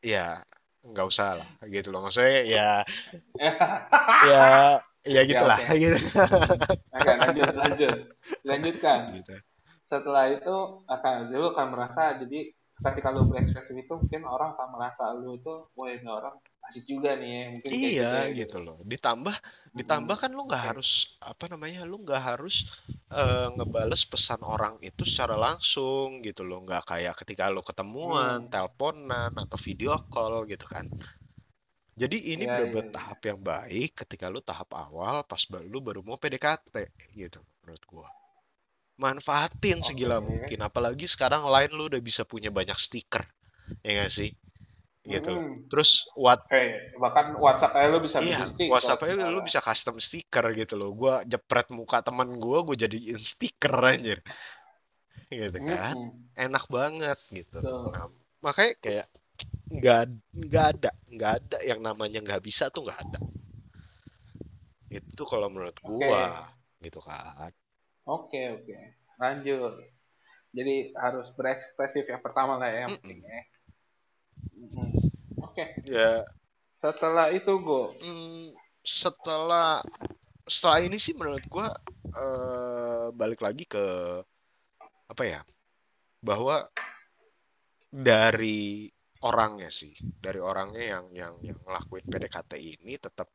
ya 0.00 0.40
nggak 0.80 1.06
usah 1.12 1.28
lah 1.38 1.48
gitu 1.68 1.92
loh 1.92 2.00
maksudnya 2.04 2.40
ya 2.48 2.68
ya 4.30 4.80
ya 5.08 5.24
Ya 5.24 5.24
gitulah 5.24 5.56
oke. 5.56 5.80
gitu 5.80 5.96
Oke, 6.92 7.12
lanjut, 7.16 7.48
lanjut. 7.56 7.96
Lanjutkan. 8.44 8.98
gitu 9.16 9.32
Setelah 9.88 10.24
itu 10.28 10.56
akan 10.86 11.32
lu 11.32 11.50
akan 11.56 11.66
merasa 11.72 12.20
jadi 12.20 12.52
ketika 12.84 13.08
lu 13.08 13.24
berekspresi 13.32 13.72
itu 13.80 13.94
mungkin 13.96 14.22
orang 14.28 14.52
akan 14.56 14.68
merasa 14.76 15.08
lu 15.16 15.40
itu, 15.40 15.54
wah 15.72 15.88
ini 15.88 16.04
orang 16.04 16.36
asik 16.70 16.84
juga 16.92 17.10
nih 17.20 17.30
ya. 17.38 17.42
Mungkin 17.54 17.72
kayak 17.80 17.94
gitu 18.00 18.14
Iya 18.14 18.26
ya. 18.26 18.30
gitu 18.38 18.56
loh. 18.64 18.76
Ditambah 18.92 19.36
ditambah 19.78 20.16
Mm-mm. 20.16 20.20
kan 20.22 20.30
lu 20.36 20.42
nggak 20.48 20.62
harus 20.74 20.88
apa 21.30 21.44
namanya? 21.52 21.80
Lu 21.90 21.96
nggak 22.04 22.22
harus 22.28 22.54
eh, 23.20 23.46
ngebales 23.56 24.02
pesan 24.12 24.40
orang 24.54 24.74
itu 24.88 25.02
secara 25.10 25.34
langsung 25.46 26.06
gitu 26.26 26.42
loh. 26.48 26.58
Nggak 26.66 26.82
kayak 26.90 27.14
ketika 27.22 27.44
lu 27.54 27.62
ketemuan, 27.68 28.38
Hmm. 28.40 28.52
teleponan 28.52 29.32
atau 29.42 29.58
video 29.66 29.94
call 30.12 30.34
gitu 30.52 30.66
kan. 30.74 30.86
Jadi 32.00 32.16
ini 32.34 32.44
Iya, 32.44 32.54
iya, 32.66 32.72
bener-bener 32.72 32.86
iya. 32.90 32.96
tahap 32.96 33.18
yang 33.28 33.38
baik 33.50 33.90
ketika 34.02 34.26
lu 34.34 34.40
tahap 34.50 34.70
awal 34.84 35.16
pas 35.30 35.42
lu 35.72 35.78
baru 35.86 36.00
mau 36.06 36.16
PDKT 36.22 36.74
gitu 37.20 37.40
menurut 37.62 37.84
gua. 37.92 38.08
Manfaatin 39.02 39.78
segila 39.88 40.18
Oke. 40.18 40.30
mungkin. 40.30 40.58
Apalagi 40.68 41.06
sekarang 41.14 41.42
Line 41.54 41.72
lu 41.78 41.84
udah 41.90 42.02
bisa 42.08 42.22
punya 42.32 42.50
banyak 42.58 42.78
stiker. 42.86 43.24
Ya 43.86 43.90
nggak 44.02 44.12
sih? 44.18 44.30
Gitu. 45.06 45.32
Mm-mm. 45.32 45.70
Terus 45.72 46.04
what 46.12 46.44
Kayak 46.50 46.92
bahkan 47.00 47.26
WhatsApp 47.40 47.72
aja 47.78 47.88
lu 47.88 47.98
bisa 48.04 48.18
Iya, 48.20 48.42
bikin 48.42 48.48
stiker 48.52 48.72
WhatsApp 48.74 49.00
aja 49.06 49.14
lu 49.32 49.40
bisa 49.40 49.60
custom 49.64 49.96
stiker 49.96 50.44
gitu 50.52 50.74
loh. 50.76 50.90
Gua 50.92 51.14
jepret 51.24 51.68
muka 51.72 52.04
teman 52.04 52.28
gua, 52.36 52.58
gue 52.66 52.76
jadiin 52.76 53.16
stiker 53.16 53.74
anjir. 53.80 54.18
Gitu 55.30 55.58
kan. 55.62 55.96
Enak 56.36 56.64
banget 56.68 57.18
gitu. 57.32 57.58
Nah, 57.64 58.10
makanya 58.44 58.72
kayak 58.82 59.06
nggak 59.70 60.00
nggak 60.34 60.66
ada 60.74 60.90
nggak 61.06 61.32
ada 61.38 61.58
yang 61.62 61.80
namanya 61.80 62.18
nggak 62.20 62.42
bisa 62.42 62.68
tuh 62.68 62.82
nggak 62.84 63.00
ada. 63.00 63.18
Itu 64.90 65.22
kalau 65.22 65.46
menurut 65.46 65.78
gua 65.86 66.50
gitu 66.82 66.98
kan. 66.98 67.52
Oke, 68.10 68.40
oke. 68.58 68.78
Lanjut. 69.22 69.74
Jadi 70.50 70.90
harus 70.98 71.30
berekspresif 71.38 72.10
yang 72.10 72.18
pertama 72.18 72.58
lah 72.58 72.68
ya, 72.74 72.78
yang 72.88 72.90
Mm-mm. 72.90 73.02
penting 73.06 73.22
ya. 73.22 73.40
Mm-mm. 74.56 74.88
Oke. 75.40 75.64
Ya, 75.88 76.24
Setelah 76.80 77.28
itu 77.32 77.52
gue, 77.60 77.84
mm, 78.00 78.56
setelah 78.80 79.84
setelah 80.48 80.78
ini 80.80 80.96
sih 80.96 81.12
menurut 81.12 81.44
gua 81.46 81.68
eh, 82.16 83.06
balik 83.12 83.40
lagi 83.44 83.68
ke 83.68 83.84
apa 85.12 85.22
ya? 85.26 85.40
Bahwa 86.24 86.64
dari 87.90 88.88
orangnya 89.20 89.68
sih, 89.68 89.92
dari 90.24 90.40
orangnya 90.40 90.84
yang 90.96 91.04
yang 91.12 91.34
yang 91.44 91.58
ngelakuin 91.66 92.06
PDKT 92.08 92.52
ini 92.56 92.96
tetap 92.96 93.28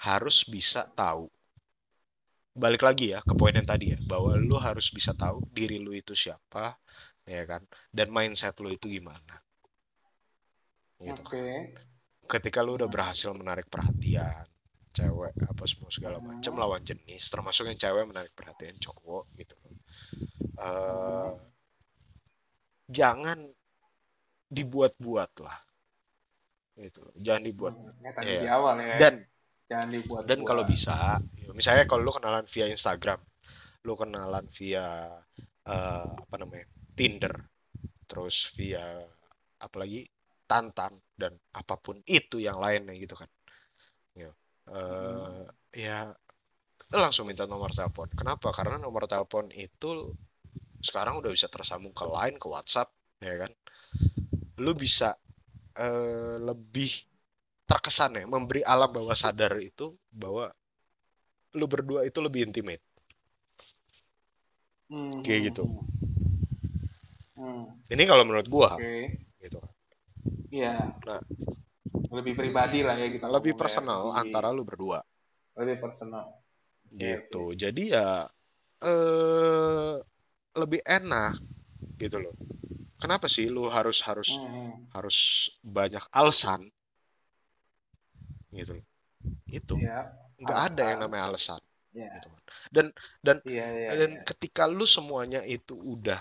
harus 0.00 0.46
bisa 0.48 0.88
tahu. 0.96 1.28
Balik 2.52 2.82
lagi 2.84 3.16
ya 3.16 3.20
ke 3.24 3.32
poin 3.32 3.56
yang 3.56 3.64
tadi 3.64 3.96
ya, 3.96 3.98
bahwa 4.04 4.36
lu 4.36 4.56
harus 4.60 4.92
bisa 4.92 5.12
tahu 5.16 5.40
diri 5.56 5.80
lu 5.80 5.92
itu 5.96 6.12
siapa, 6.12 6.76
ya 7.24 7.42
kan? 7.48 7.62
Dan 7.96 8.08
mindset 8.12 8.56
lu 8.60 8.68
itu 8.76 8.86
gimana, 8.92 9.40
gitu 11.04 11.22
oke. 11.22 11.36
kan. 11.36 11.66
Ketika 12.38 12.62
lu 12.62 12.78
udah 12.78 12.88
berhasil 12.88 13.30
menarik 13.34 13.66
perhatian 13.68 14.46
cewek 14.92 15.32
apa 15.40 15.64
semua 15.64 15.88
segala 15.88 16.20
macam 16.20 16.52
Hmm. 16.52 16.60
lawan 16.60 16.82
jenis, 16.84 17.24
termasuk 17.32 17.64
yang 17.68 17.78
cewek 17.80 18.04
menarik 18.08 18.32
perhatian 18.36 18.76
cowok 18.76 19.24
gitu. 19.40 19.56
Eh, 20.60 21.28
Hmm. 21.28 21.36
jangan 22.92 23.38
dibuat-buat 24.52 25.32
lah, 25.40 25.58
gitu. 26.76 27.02
Jangan 27.16 27.42
dibuat. 27.42 27.72
Hmm, 27.72 28.04
Ya 28.04 28.10
tadi 28.12 28.26
Iya. 28.28 28.40
di 28.44 28.48
awal 28.48 28.76
ya. 28.84 28.96
Dan 29.00 29.14
Jangan 29.72 29.88
Dan 29.88 30.04
dibuat-buat. 30.04 30.44
kalau 30.44 30.64
bisa, 30.68 31.16
misalnya 31.56 31.88
kalau 31.88 32.04
lu 32.04 32.12
kenalan 32.12 32.44
via 32.44 32.68
Instagram, 32.68 33.20
lu 33.88 33.96
kenalan 33.96 34.44
via 34.52 35.08
eh, 35.64 36.10
apa 36.18 36.34
namanya 36.36 36.66
Tinder, 36.92 37.32
terus 38.04 38.52
via 38.52 39.00
apalagi 39.56 40.04
Tantan 40.46 41.00
dan 41.16 41.32
apa 41.56 41.74
pun 41.80 42.02
itu 42.04 42.36
yang 42.42 42.60
lainnya 42.60 42.92
gitu 42.98 43.16
kan. 43.16 43.30
Ya, 44.12 44.30
Hmm. 44.68 45.48
ya 45.74 46.14
langsung 46.92 47.26
minta 47.26 47.48
nomor 47.48 47.72
telepon. 47.72 48.06
Kenapa? 48.12 48.52
Karena 48.52 48.76
nomor 48.78 49.08
telepon 49.08 49.48
itu 49.50 50.12
sekarang 50.84 51.18
udah 51.18 51.30
bisa 51.32 51.48
tersambung 51.48 51.94
ke 51.94 52.04
Line, 52.04 52.36
ke 52.36 52.46
WhatsApp, 52.46 52.92
ya 53.22 53.46
kan? 53.46 53.52
Lu 54.60 54.76
bisa 54.76 55.16
uh, 55.80 56.36
lebih 56.42 56.92
terkesan 57.64 58.20
ya, 58.20 58.24
memberi 58.28 58.60
alam 58.60 58.92
bawah 58.92 59.16
sadar 59.16 59.56
itu 59.62 59.96
bahwa 60.12 60.52
lu 61.56 61.64
berdua 61.64 62.04
itu 62.04 62.20
lebih 62.20 62.52
intimate. 62.52 62.84
Hmm. 64.92 65.24
Kayak 65.24 65.52
gitu. 65.52 65.64
Hmm. 67.32 67.64
Ini 67.88 68.02
kalau 68.04 68.28
menurut 68.28 68.46
gua. 68.52 68.76
Okay. 68.76 69.16
Gitu. 69.40 69.58
Iya. 70.52 70.94
Nah, 71.06 71.20
lebih 72.12 72.36
pribadi 72.36 72.84
lah 72.84 72.96
ya 73.00 73.08
gitu. 73.08 73.24
Lebih 73.24 73.56
personal 73.56 74.12
ya. 74.12 74.20
antara 74.20 74.52
lu 74.52 74.62
berdua. 74.62 75.00
Lebih 75.56 75.80
personal. 75.80 76.28
Gitu. 76.92 77.56
Okay. 77.56 77.58
Jadi 77.58 77.82
ya 77.96 78.28
eh 78.82 79.94
lebih 80.52 80.80
enak 80.84 81.40
gitu 81.96 82.20
loh. 82.20 82.34
Kenapa 83.00 83.26
sih 83.26 83.48
lu 83.48 83.66
harus 83.66 84.04
harus 84.04 84.30
hmm. 84.36 84.92
harus 84.94 85.48
banyak 85.64 86.04
alasan 86.12 86.68
gitu 88.52 88.78
loh. 88.78 88.86
Itu. 89.48 89.80
Ya, 89.80 90.12
nggak 90.36 90.58
ada 90.72 90.84
yang 90.92 91.00
namanya 91.08 91.32
alasan. 91.32 91.60
Ya. 91.96 92.12
Gitu. 92.20 92.28
Dan 92.68 92.86
dan 93.24 93.36
ya, 93.48 93.66
ya, 93.68 93.90
dan 93.96 94.10
ya. 94.20 94.22
ketika 94.28 94.68
lu 94.68 94.84
semuanya 94.84 95.40
itu 95.48 95.72
udah 95.76 96.20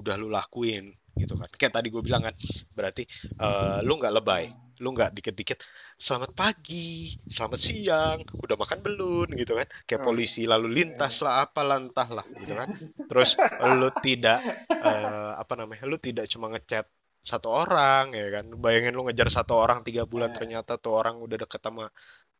udah 0.00 0.14
lu 0.16 0.32
lakuin 0.32 0.96
gitu 1.16 1.34
kan. 1.36 1.48
Kayak 1.54 1.72
tadi 1.80 1.88
gue 1.92 2.02
bilang 2.02 2.22
kan 2.24 2.34
berarti 2.72 3.04
uh, 3.40 3.84
lu 3.84 4.00
nggak 4.00 4.14
lebay 4.14 4.44
lu 4.82 4.90
nggak 4.90 5.14
dikit-dikit 5.14 5.62
selamat 5.94 6.34
pagi 6.34 7.14
selamat 7.30 7.60
siang 7.60 8.18
udah 8.34 8.56
makan 8.58 8.78
belum? 8.82 9.28
gitu 9.38 9.54
kan. 9.54 9.68
Kayak 9.86 10.00
hmm. 10.02 10.08
polisi 10.10 10.42
lalu 10.48 10.68
lintas 10.74 11.22
lah 11.22 11.46
apalah 11.46 11.78
entahlah 11.78 12.26
gitu 12.42 12.54
kan. 12.58 12.68
Terus 13.06 13.38
lu 13.78 13.88
tidak 14.02 14.66
uh, 14.72 15.38
apa 15.38 15.54
namanya 15.54 15.86
lu 15.86 16.02
tidak 16.02 16.26
cuma 16.26 16.50
ngechat 16.50 16.90
satu 17.22 17.48
orang 17.52 18.10
ya 18.10 18.26
kan. 18.34 18.44
Bayangin 18.58 18.98
lu 18.98 19.06
ngejar 19.06 19.30
satu 19.30 19.54
orang 19.54 19.86
tiga 19.86 20.02
bulan 20.02 20.34
ternyata 20.34 20.74
tuh 20.82 20.98
orang 20.98 21.22
udah 21.22 21.46
deket 21.46 21.62
sama 21.62 21.86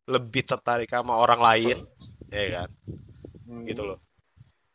lebih 0.03 0.43
tertarik 0.43 0.91
sama 0.91 1.15
orang 1.15 1.39
lain 1.39 1.77
ya 2.27 2.45
kan. 2.51 2.69
Gitu 3.63 3.83
loh 3.87 4.12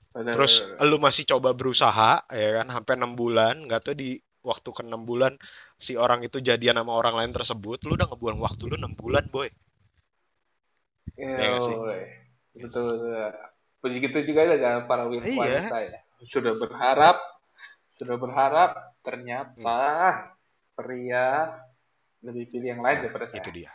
Benar, 0.08 0.32
Terus 0.34 0.64
lu 0.88 0.96
masih 0.96 1.28
coba 1.28 1.52
berusaha 1.52 2.24
ya 2.32 2.48
kan 2.62 2.66
sampai 2.72 2.94
enam 2.96 3.12
bulan, 3.12 3.68
nggak 3.68 3.80
tahu 3.84 3.94
di 3.94 4.16
waktu 4.40 4.68
ke 4.72 4.82
enam 4.86 5.04
bulan 5.04 5.36
si 5.78 5.94
orang 5.94 6.24
itu 6.24 6.42
jadian 6.42 6.80
sama 6.80 6.96
orang 6.96 7.14
lain 7.22 7.32
tersebut, 7.36 7.84
lu 7.86 7.94
udah 7.94 8.08
ngebuang 8.10 8.40
waktu 8.42 8.62
lu 8.66 8.74
enam 8.74 8.96
bulan, 8.96 9.28
boy. 9.30 9.46
Ya, 11.14 11.34
ya 11.38 11.58
sih? 11.62 11.74
Betul, 12.58 12.98
betul. 12.98 13.30
Begitu 13.78 14.18
juga 14.34 14.50
dengan 14.50 14.90
para 14.90 15.06
iya. 15.06 15.22
wanita 15.22 15.78
ya. 15.86 16.00
Sudah 16.26 16.58
berharap, 16.58 17.16
sudah 17.90 18.16
berharap, 18.18 18.70
ternyata 19.06 19.78
hmm. 19.78 20.74
pria 20.74 21.54
lebih 22.26 22.50
pilih 22.50 22.68
yang 22.74 22.82
lain 22.82 23.06
daripada 23.06 23.30
saya. 23.30 23.38
Itu 23.38 23.50
dia. 23.54 23.70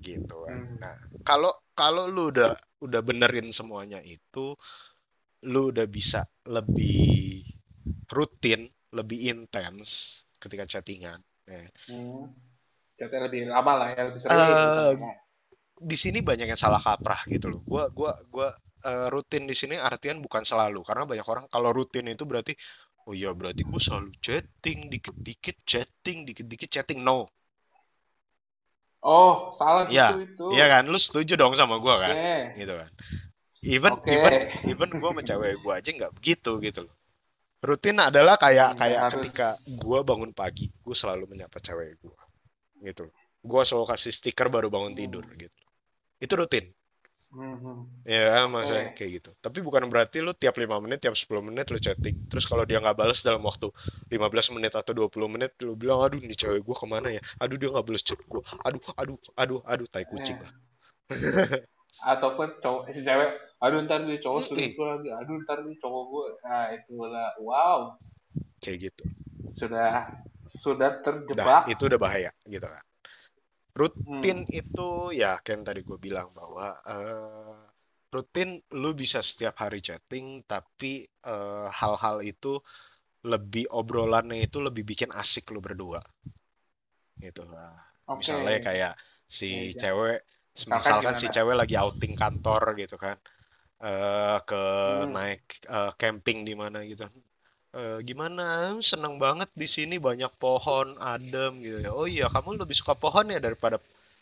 Gitu. 0.00 0.38
Hmm. 0.48 0.80
Nah, 0.80 0.96
kalau 1.28 1.52
kalau 1.76 2.08
lu 2.08 2.32
udah 2.32 2.56
udah 2.80 3.00
benerin 3.04 3.52
semuanya 3.52 4.00
itu, 4.00 4.56
lu 5.46 5.72
udah 5.72 5.86
bisa 5.88 6.28
lebih 6.44 7.46
rutin, 8.12 8.68
lebih 8.92 9.32
intens 9.32 10.20
ketika 10.36 10.68
chattingan. 10.68 11.20
Ya. 11.48 11.64
Hmm. 11.88 12.28
Chatnya 13.00 13.30
lebih 13.30 13.48
lama 13.48 13.72
lah 13.80 13.88
ya, 13.96 14.02
lebih 14.12 14.20
sering. 14.20 14.36
Uh, 14.36 14.92
di 15.80 15.96
sini 15.96 16.20
banyak 16.20 16.52
yang 16.52 16.60
salah 16.60 16.80
kaprah 16.80 17.24
gitu 17.32 17.48
loh. 17.48 17.60
Gua 17.64 17.88
gua 17.88 18.20
gua 18.28 18.48
uh, 18.84 19.08
rutin 19.08 19.48
di 19.48 19.56
sini 19.56 19.80
artian 19.80 20.20
bukan 20.20 20.44
selalu 20.44 20.84
karena 20.84 21.08
banyak 21.08 21.24
orang 21.24 21.44
kalau 21.48 21.72
rutin 21.72 22.12
itu 22.12 22.28
berarti 22.28 22.52
oh 23.08 23.16
iya 23.16 23.32
berarti 23.32 23.64
gue 23.64 23.80
selalu 23.80 24.12
chatting 24.20 24.92
dikit-dikit 24.92 25.56
chatting 25.64 26.28
dikit-dikit 26.28 26.68
chatting 26.68 27.00
no 27.00 27.28
Oh, 29.00 29.56
salah 29.56 29.88
ya, 29.88 30.12
itu 30.12 30.28
itu. 30.28 30.46
Iya 30.60 30.68
kan, 30.68 30.84
lu 30.84 31.00
setuju 31.00 31.32
dong 31.32 31.56
sama 31.56 31.80
gue 31.80 31.94
kan? 32.04 32.12
Yeah. 32.12 32.44
Gitu 32.52 32.74
kan 32.76 32.92
even 33.60 33.92
okay. 34.00 34.16
even 34.16 34.32
even 34.72 34.88
gue 34.96 35.10
sama 35.12 35.22
cewek 35.24 35.60
gue 35.60 35.72
aja 35.72 35.90
nggak 35.92 36.12
begitu 36.16 36.52
gitu 36.64 36.80
loh. 36.88 36.96
Rutin 37.60 38.00
adalah 38.00 38.40
kayak 38.40 38.72
hmm, 38.72 38.78
kayak 38.80 39.00
harus... 39.04 39.14
ketika 39.20 39.48
gue 39.68 39.98
bangun 40.00 40.32
pagi 40.32 40.72
gue 40.72 40.96
selalu 40.96 41.28
menyapa 41.28 41.60
cewek 41.60 42.00
gue 42.00 42.18
gitu. 42.88 43.12
Gue 43.40 43.62
selalu 43.64 43.86
kasih 43.92 44.12
stiker 44.12 44.48
baru 44.48 44.72
bangun 44.72 44.96
hmm. 44.96 45.00
tidur 45.00 45.24
gitu. 45.36 45.60
Itu 46.20 46.34
rutin. 46.36 46.72
Hmm. 47.30 47.86
ya 48.02 48.42
maksudnya 48.50 48.90
okay. 48.90 49.06
kayak 49.06 49.10
gitu. 49.22 49.30
Tapi 49.38 49.62
bukan 49.62 49.86
berarti 49.86 50.18
lu 50.18 50.34
tiap 50.34 50.58
lima 50.58 50.82
menit 50.82 50.98
tiap 50.98 51.14
10 51.14 51.30
menit 51.46 51.70
lu 51.70 51.78
chatting. 51.78 52.26
Terus 52.26 52.42
kalau 52.42 52.66
dia 52.66 52.82
nggak 52.82 52.98
balas 52.98 53.22
dalam 53.22 53.38
waktu 53.46 53.70
15 54.10 54.56
menit 54.58 54.74
atau 54.74 54.90
20 54.90 55.30
menit 55.30 55.54
lu 55.62 55.78
bilang 55.78 56.02
aduh 56.02 56.18
nih 56.18 56.34
cewek 56.34 56.66
gue 56.66 56.74
ke 56.74 56.86
mana 56.90 57.14
ya? 57.14 57.22
Aduh 57.38 57.54
dia 57.54 57.70
nggak 57.70 57.86
balas 57.86 58.02
chat 58.02 58.18
gue 58.18 58.42
aduh 58.66 58.82
aduh 58.98 59.18
aduh 59.38 59.60
aduh 59.62 59.86
tai 59.86 60.02
kucing 60.10 60.42
lah 60.42 60.52
ataupun 62.00 62.62
cowok 62.62 62.82
si 62.94 63.02
cewek 63.02 63.30
aduh 63.60 63.84
ntar 63.84 64.08
dia 64.08 64.18
cowok 64.22 64.40
selingkuh 64.46 64.86
lagi. 64.86 65.08
Aduh 65.12 65.36
ntar 65.44 65.60
dia 65.66 65.76
cowok 65.76 66.02
gue 66.08 66.26
nah 66.46 66.66
itu 66.72 66.94
lah. 67.04 67.30
Wow. 67.42 67.80
Kayak 68.62 68.90
gitu. 68.90 69.04
Sudah 69.52 70.14
sudah 70.48 71.02
terjebak. 71.04 71.66
Nah, 71.66 71.72
itu 71.72 71.82
udah 71.86 72.00
bahaya 72.00 72.30
gitu 72.48 72.64
kan. 72.64 72.84
Rutin 73.70 74.48
hmm. 74.48 74.60
itu 74.60 74.88
ya 75.14 75.38
kan 75.44 75.62
tadi 75.62 75.84
gue 75.84 75.98
bilang 76.00 76.32
bahwa 76.34 76.74
uh, 76.84 77.70
rutin 78.10 78.58
lu 78.74 78.90
bisa 78.92 79.22
setiap 79.22 79.54
hari 79.62 79.78
chatting 79.78 80.42
tapi 80.42 81.06
eh, 81.06 81.68
hal-hal 81.70 82.26
itu 82.26 82.58
lebih 83.22 83.70
obrolannya 83.70 84.42
itu 84.42 84.58
lebih 84.58 84.82
bikin 84.82 85.14
asik 85.14 85.54
lu 85.54 85.62
berdua. 85.62 86.02
Gitu 87.16 87.46
lah. 87.46 87.78
Okay. 88.10 88.34
misalnya 88.34 88.58
kayak 88.58 88.94
si 89.30 89.70
ya, 89.70 89.86
cewek 89.86 90.26
misalkan, 90.54 91.14
si 91.16 91.26
cewek 91.30 91.56
lagi 91.56 91.74
outing 91.78 92.14
kantor 92.18 92.74
gitu 92.76 92.98
kan 92.98 93.16
uh, 93.80 94.38
ke 94.44 94.62
hmm. 94.62 95.10
naik 95.10 95.42
uh, 95.66 95.92
camping 95.96 96.44
di 96.44 96.54
mana 96.54 96.84
gitu. 96.84 97.08
Uh, 97.70 98.02
gimana? 98.02 98.76
Seneng 98.82 99.16
banget 99.16 99.48
di 99.54 99.66
sini 99.66 99.96
banyak 99.96 100.30
pohon 100.36 100.98
adem 100.98 101.62
gitu 101.62 101.78
ya. 101.80 101.90
Oh 101.94 102.06
iya 102.06 102.26
kamu 102.28 102.60
lebih 102.60 102.76
suka 102.76 102.98
pohon 102.98 103.30
ya 103.30 103.38
daripada 103.38 103.78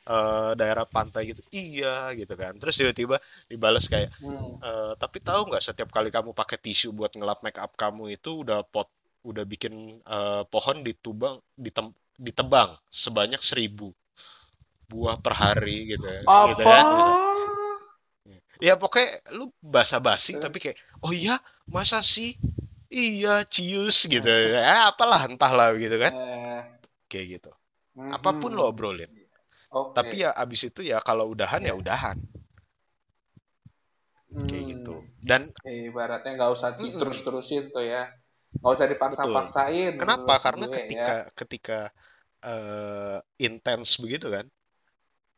uh, 0.06 0.52
daerah 0.54 0.84
pantai 0.84 1.34
gitu. 1.34 1.42
Iya 1.50 2.12
gitu 2.14 2.34
kan. 2.36 2.54
Terus 2.60 2.74
tiba-tiba 2.76 3.16
dibalas 3.48 3.88
kayak 3.88 4.12
hmm. 4.20 4.60
uh, 4.62 4.92
tapi 5.00 5.18
tahu 5.24 5.48
nggak 5.52 5.64
setiap 5.64 5.88
kali 5.90 6.12
kamu 6.12 6.36
pakai 6.36 6.60
tisu 6.60 6.94
buat 6.94 7.12
ngelap 7.16 7.42
make 7.42 7.58
up 7.58 7.72
kamu 7.74 8.14
itu 8.14 8.44
udah 8.44 8.62
pot 8.68 8.88
udah 9.26 9.42
bikin 9.44 9.98
uh, 10.06 10.46
pohon 10.46 10.80
ditubang 10.86 11.42
ditem, 11.58 11.90
ditebang 12.16 12.78
sebanyak 12.88 13.42
seribu 13.42 13.90
buah 14.88 15.20
per 15.20 15.34
hari 15.36 15.94
gitu 15.94 16.06
ya. 16.08 16.20
Apa? 16.24 16.48
Gitu 16.52 16.62
ya, 16.64 16.80
gitu. 16.80 17.12
ya 18.58 18.74
pokoknya 18.74 19.08
lu 19.38 19.54
basa-basi 19.62 20.34
tapi 20.40 20.58
kayak 20.58 20.78
oh 21.04 21.14
iya 21.14 21.38
masa 21.70 22.02
sih 22.02 22.34
iya 22.88 23.44
cius 23.44 24.08
gitu 24.08 24.26
ya 24.26 24.90
apalah 24.90 25.28
entahlah 25.28 25.76
gitu 25.76 25.94
kan 26.00 26.12
eh. 26.12 26.60
kayak 27.06 27.26
gitu 27.38 27.50
hmm. 27.94 28.16
apa 28.16 28.30
pun 28.34 28.50
lo 28.56 28.66
obrolin 28.66 29.12
okay. 29.68 29.92
tapi 29.94 30.14
ya 30.24 30.32
abis 30.32 30.72
itu 30.72 30.80
ya 30.82 30.98
kalau 31.04 31.30
udahan 31.30 31.62
yeah. 31.62 31.76
ya 31.76 31.78
udahan 31.78 32.18
kayak 34.28 34.64
hmm. 34.64 34.72
gitu 34.74 34.94
dan 35.24 35.52
ibaratnya 35.64 36.32
nggak 36.36 36.52
usah 36.52 36.76
terus-terusin 36.76 37.72
tuh 37.72 37.84
ya 37.84 38.08
nggak 38.60 38.72
usah 38.72 38.86
dipaksa-paksain 38.88 39.92
kenapa 40.00 40.34
karena 40.40 40.64
gue, 40.68 40.76
ketika 40.76 41.14
ya. 41.14 41.32
ketika 41.36 41.78
uh, 42.44 43.20
intens 43.36 44.00
begitu 44.00 44.32
kan 44.32 44.48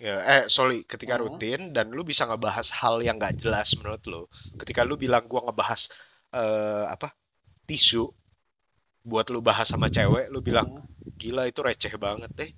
Ya, 0.00 0.16
eh 0.24 0.42
sorry, 0.48 0.88
ketika 0.88 1.20
hmm. 1.20 1.22
rutin 1.28 1.60
dan 1.76 1.92
lu 1.92 2.00
bisa 2.00 2.24
ngebahas 2.24 2.72
hal 2.72 3.04
yang 3.04 3.20
gak 3.20 3.36
jelas 3.36 3.76
menurut 3.76 4.00
lu. 4.08 4.22
Ketika 4.56 4.80
lu 4.80 4.96
bilang 4.96 5.28
gua 5.28 5.44
ngebahas 5.44 5.92
uh, 6.32 6.88
apa? 6.88 7.12
tisu 7.68 8.08
buat 9.04 9.28
lu 9.30 9.44
bahas 9.44 9.68
sama 9.68 9.92
cewek, 9.92 10.32
lu 10.32 10.40
bilang 10.40 10.82
gila 11.20 11.46
itu 11.46 11.60
receh 11.60 11.92
banget 12.00 12.32
deh. 12.32 12.50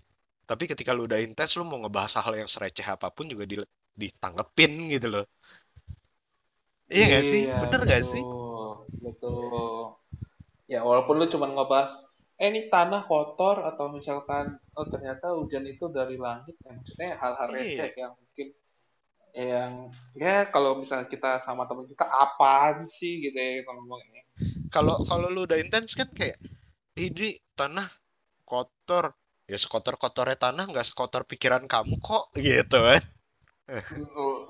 Tapi 0.47 0.71
ketika 0.71 0.95
lu 0.95 1.11
udah 1.11 1.19
intens 1.19 1.59
lu 1.59 1.67
mau 1.67 1.83
ngebahas 1.83 2.23
hal 2.23 2.35
yang 2.39 2.49
sereceh 2.49 2.87
apa 2.87 3.11
pun 3.11 3.27
juga 3.27 3.43
di, 3.43 3.59
ditanggepin 3.99 4.73
gitu 4.95 5.11
loh. 5.11 5.27
Iya, 6.87 7.05
iya 7.11 7.15
gak 7.19 7.25
sih? 7.27 7.43
Bener 7.51 7.81
betul, 7.83 7.91
gak 7.91 8.03
sih? 8.07 8.23
Betul. 9.03 9.99
Ya 10.71 10.81
walaupun 10.87 11.19
lu 11.19 11.27
cuma 11.27 11.51
ngebahas 11.51 11.91
eh 12.43 12.51
ini 12.51 12.67
tanah 12.67 13.07
kotor 13.07 13.63
atau 13.63 13.87
misalkan 13.95 14.59
oh 14.75 14.87
ternyata 14.91 15.31
hujan 15.31 15.63
itu 15.63 15.87
dari 15.95 16.19
langit 16.19 16.59
ya 16.59 16.75
maksudnya 16.75 17.15
hal-hal 17.15 17.49
iya. 17.55 17.57
receh 17.63 17.91
iya. 17.95 18.01
yang 18.03 18.13
mungkin 18.19 18.49
yang 19.33 19.73
ya 20.19 20.35
kalau 20.51 20.83
misalnya 20.83 21.07
kita 21.07 21.39
sama 21.47 21.71
teman 21.71 21.87
kita 21.87 22.03
apaan 22.03 22.83
sih 22.83 23.23
gitu 23.23 23.39
ya 23.39 23.63
ngomong 23.63 24.03
ini 24.11 24.21
kalau 24.75 24.99
kalau 25.07 25.31
lu 25.31 25.47
udah 25.47 25.63
intens 25.63 25.95
kan 25.95 26.11
kayak 26.11 26.43
ini 26.99 27.39
tanah 27.55 27.87
kotor 28.43 29.15
ya 29.47 29.55
sekotor 29.55 29.95
kotornya 29.95 30.35
tanah 30.35 30.67
nggak 30.67 30.91
sekotor 30.91 31.23
pikiran 31.23 31.71
kamu 31.71 32.03
kok 32.03 32.35
gitu 32.43 32.83
kan 32.83 33.07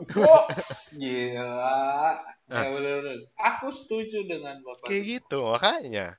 Jokes, 0.09 0.99
gila. 0.99 2.19
Nah. 2.49 2.63
Ya 2.65 2.69
bener-bener. 2.75 3.29
Aku 3.39 3.71
setuju 3.71 4.25
dengan 4.27 4.59
bapak. 4.67 4.89
Kayak 4.89 5.05
gitu 5.05 5.47
makanya. 5.47 6.19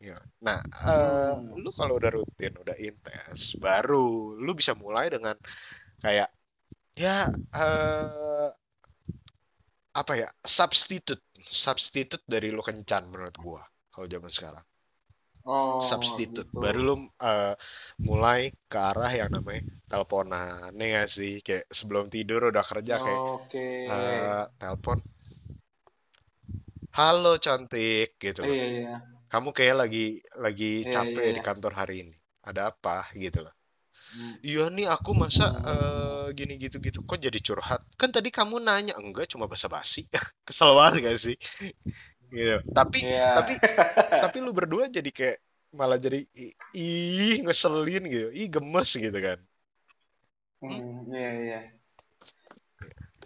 Ya. 0.00 0.16
Nah, 0.44 0.60
eh, 0.84 1.32
Hmm. 1.32 1.56
lu 1.62 1.68
kalau 1.78 1.96
udah 2.00 2.10
rutin, 2.16 2.52
udah 2.62 2.76
intens, 2.76 3.56
baru 3.64 3.96
lu 4.44 4.50
bisa 4.60 4.72
mulai 4.76 5.08
dengan 5.14 5.36
kayak 6.04 6.28
ya 7.02 7.10
eh, 7.56 8.48
apa 10.00 10.12
ya 10.22 10.28
substitute 10.58 11.22
substitute 11.64 12.22
dari 12.34 12.48
lu 12.56 12.62
kencan 12.68 13.02
menurut 13.10 13.34
gua 13.44 13.62
kalau 13.92 14.06
zaman 14.14 14.30
sekarang 14.36 14.64
Oh, 15.46 15.88
substitute 15.88 16.48
gitu. 16.60 16.60
baru 16.62 16.78
lu 16.88 16.92
eh, 17.28 17.52
mulai 18.08 18.40
ke 18.70 18.78
arah 18.88 19.10
yang 19.20 19.30
namanya 19.36 19.62
teleponan 19.90 20.72
nih 20.78 20.86
gak 20.96 21.08
sih 21.16 21.30
kayak 21.46 21.64
sebelum 21.78 22.04
tidur 22.14 22.40
udah 22.50 22.64
kerja 22.70 22.94
kayak 23.04 23.22
Oke. 23.32 23.66
eh, 23.90 24.40
telepon 24.60 24.98
halo 26.96 27.32
cantik 27.44 28.08
gitu 28.22 28.42
loh 28.48 28.56
Iya, 28.56 28.64
iya. 28.66 29.15
Kamu 29.32 29.48
kayak 29.56 29.76
lagi 29.82 29.98
lagi 30.44 30.66
Iya, 30.84 30.92
capek 30.94 31.24
iya, 31.26 31.26
di 31.36 31.40
iya. 31.40 31.42
kantor 31.46 31.72
hari 31.80 31.94
ini 32.06 32.14
ada 32.48 32.70
apa 32.70 33.10
gitu 33.18 33.38
loh 33.46 33.54
Hmm. 34.14 34.36
iya 34.46 34.60
nih 34.76 34.86
aku 34.94 35.10
masa 35.22 35.44
Hmm. 35.44 35.66
eh, 35.70 36.26
gini 36.38 36.52
gitu 36.64 36.76
gitu 36.86 36.98
kok 37.08 37.18
jadi 37.26 37.38
curhat 37.46 37.80
kan 38.00 38.10
tadi 38.16 38.28
kamu 38.38 38.56
nanya 38.66 38.92
enggak 39.00 39.26
cuma 39.32 39.46
basa-basi 39.52 40.00
kesel 40.48 40.70
banget 40.78 40.98
gak 41.06 41.18
sih 41.24 41.36
gitu 42.34 42.56
tapi 42.76 42.98
Iya. 43.00 43.26
tapi 43.34 43.52
tapi 44.22 44.36
lu 44.44 44.50
berdua 44.58 44.84
jadi 44.96 45.10
kayak 45.18 45.38
malah 45.78 45.98
jadi 46.00 46.18
ih 46.76 47.34
ngeselin 47.44 48.02
gitu 48.14 48.28
ih 48.40 48.46
gemes 48.54 48.90
gitu 49.04 49.18
kan 49.26 49.38
Hmm, 50.60 51.12
iya, 51.14 51.28
iya. 51.42 51.56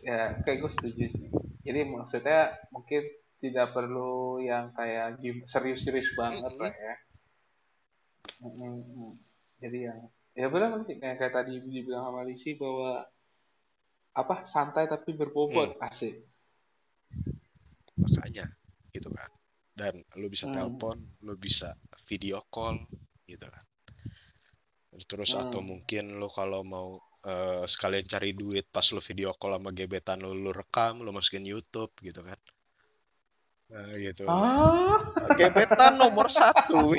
Ya, 0.00 0.40
kayak 0.44 0.58
gue 0.64 0.72
setuju 0.76 1.04
sih. 1.12 1.28
Jadi 1.66 1.80
maksudnya 1.92 2.56
mungkin 2.72 3.02
tidak 3.40 3.72
perlu 3.72 4.38
yang 4.44 4.70
kayak 4.76 5.16
gim- 5.18 5.48
serius-serius 5.48 6.12
banget 6.14 6.52
lah 6.60 6.70
ya. 6.70 6.94
Mm, 8.40 8.84
mm. 8.84 9.12
Jadi 9.60 9.78
yang 9.88 9.98
ya 10.36 10.46
benar 10.48 10.76
sih 10.86 10.96
kayak, 10.96 11.16
kayak 11.20 11.34
tadi 11.34 11.60
dibilang 11.60 12.08
sama 12.08 12.22
Lisi 12.24 12.54
bahwa 12.56 13.04
apa 14.10 14.44
santai 14.44 14.84
tapi 14.88 15.12
Hmm, 15.12 15.20
berbobot 15.20 15.80
asik. 15.80 16.14
makanya 18.00 18.48
gitu 18.90 19.12
kan 19.12 19.30
dan 19.76 19.94
lu 20.16 20.26
bisa 20.32 20.48
Hmm. 20.48 20.56
telepon 20.56 20.96
lu 21.22 21.36
bisa 21.36 21.76
video 22.08 22.40
call 22.48 22.80
gitu 23.28 23.44
kan 23.44 23.64
terus 25.06 25.36
atau 25.36 25.60
Hmm. 25.62 25.68
mungkin 25.76 26.04
lu 26.18 26.28
kalau 26.32 26.64
mau 26.64 26.98
eh, 27.20 27.68
sekalian 27.68 28.08
cari 28.08 28.32
duit 28.32 28.64
pas 28.72 28.84
lu 28.96 29.00
video 29.04 29.36
call 29.36 29.60
sama 29.60 29.70
gebetan 29.76 30.24
lu 30.24 30.32
lu 30.32 30.50
rekam 30.56 31.04
lu 31.04 31.12
masukin 31.12 31.44
YouTube 31.44 31.92
gitu 32.00 32.24
kan 32.24 32.40
Nah, 33.70 33.94
gitu 33.94 34.26
Ah, 34.26 34.98
gebetan 35.38 35.94
nomor 35.94 36.26
satu 36.26 36.90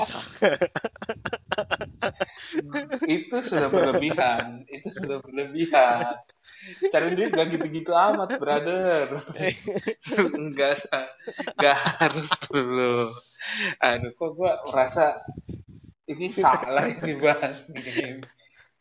itu 3.12 3.36
sudah 3.44 3.68
berlebihan. 3.68 4.64
Itu 4.72 4.88
sudah 4.96 5.18
berlebihan. 5.20 6.16
Cari 6.88 7.08
duit 7.12 7.36
gak 7.36 7.52
gitu-gitu 7.52 7.92
amat, 7.92 8.40
brother. 8.40 9.20
Enggak, 10.32 10.88
enggak 11.60 11.80
harus 12.00 12.30
dulu. 12.48 13.20
Aduh, 13.84 14.12
kok 14.16 14.32
gua 14.38 14.56
merasa 14.72 15.20
ini 16.08 16.32
salah 16.32 16.88
yang 16.88 17.04
dibahas 17.04 17.68
nih. 17.76 18.24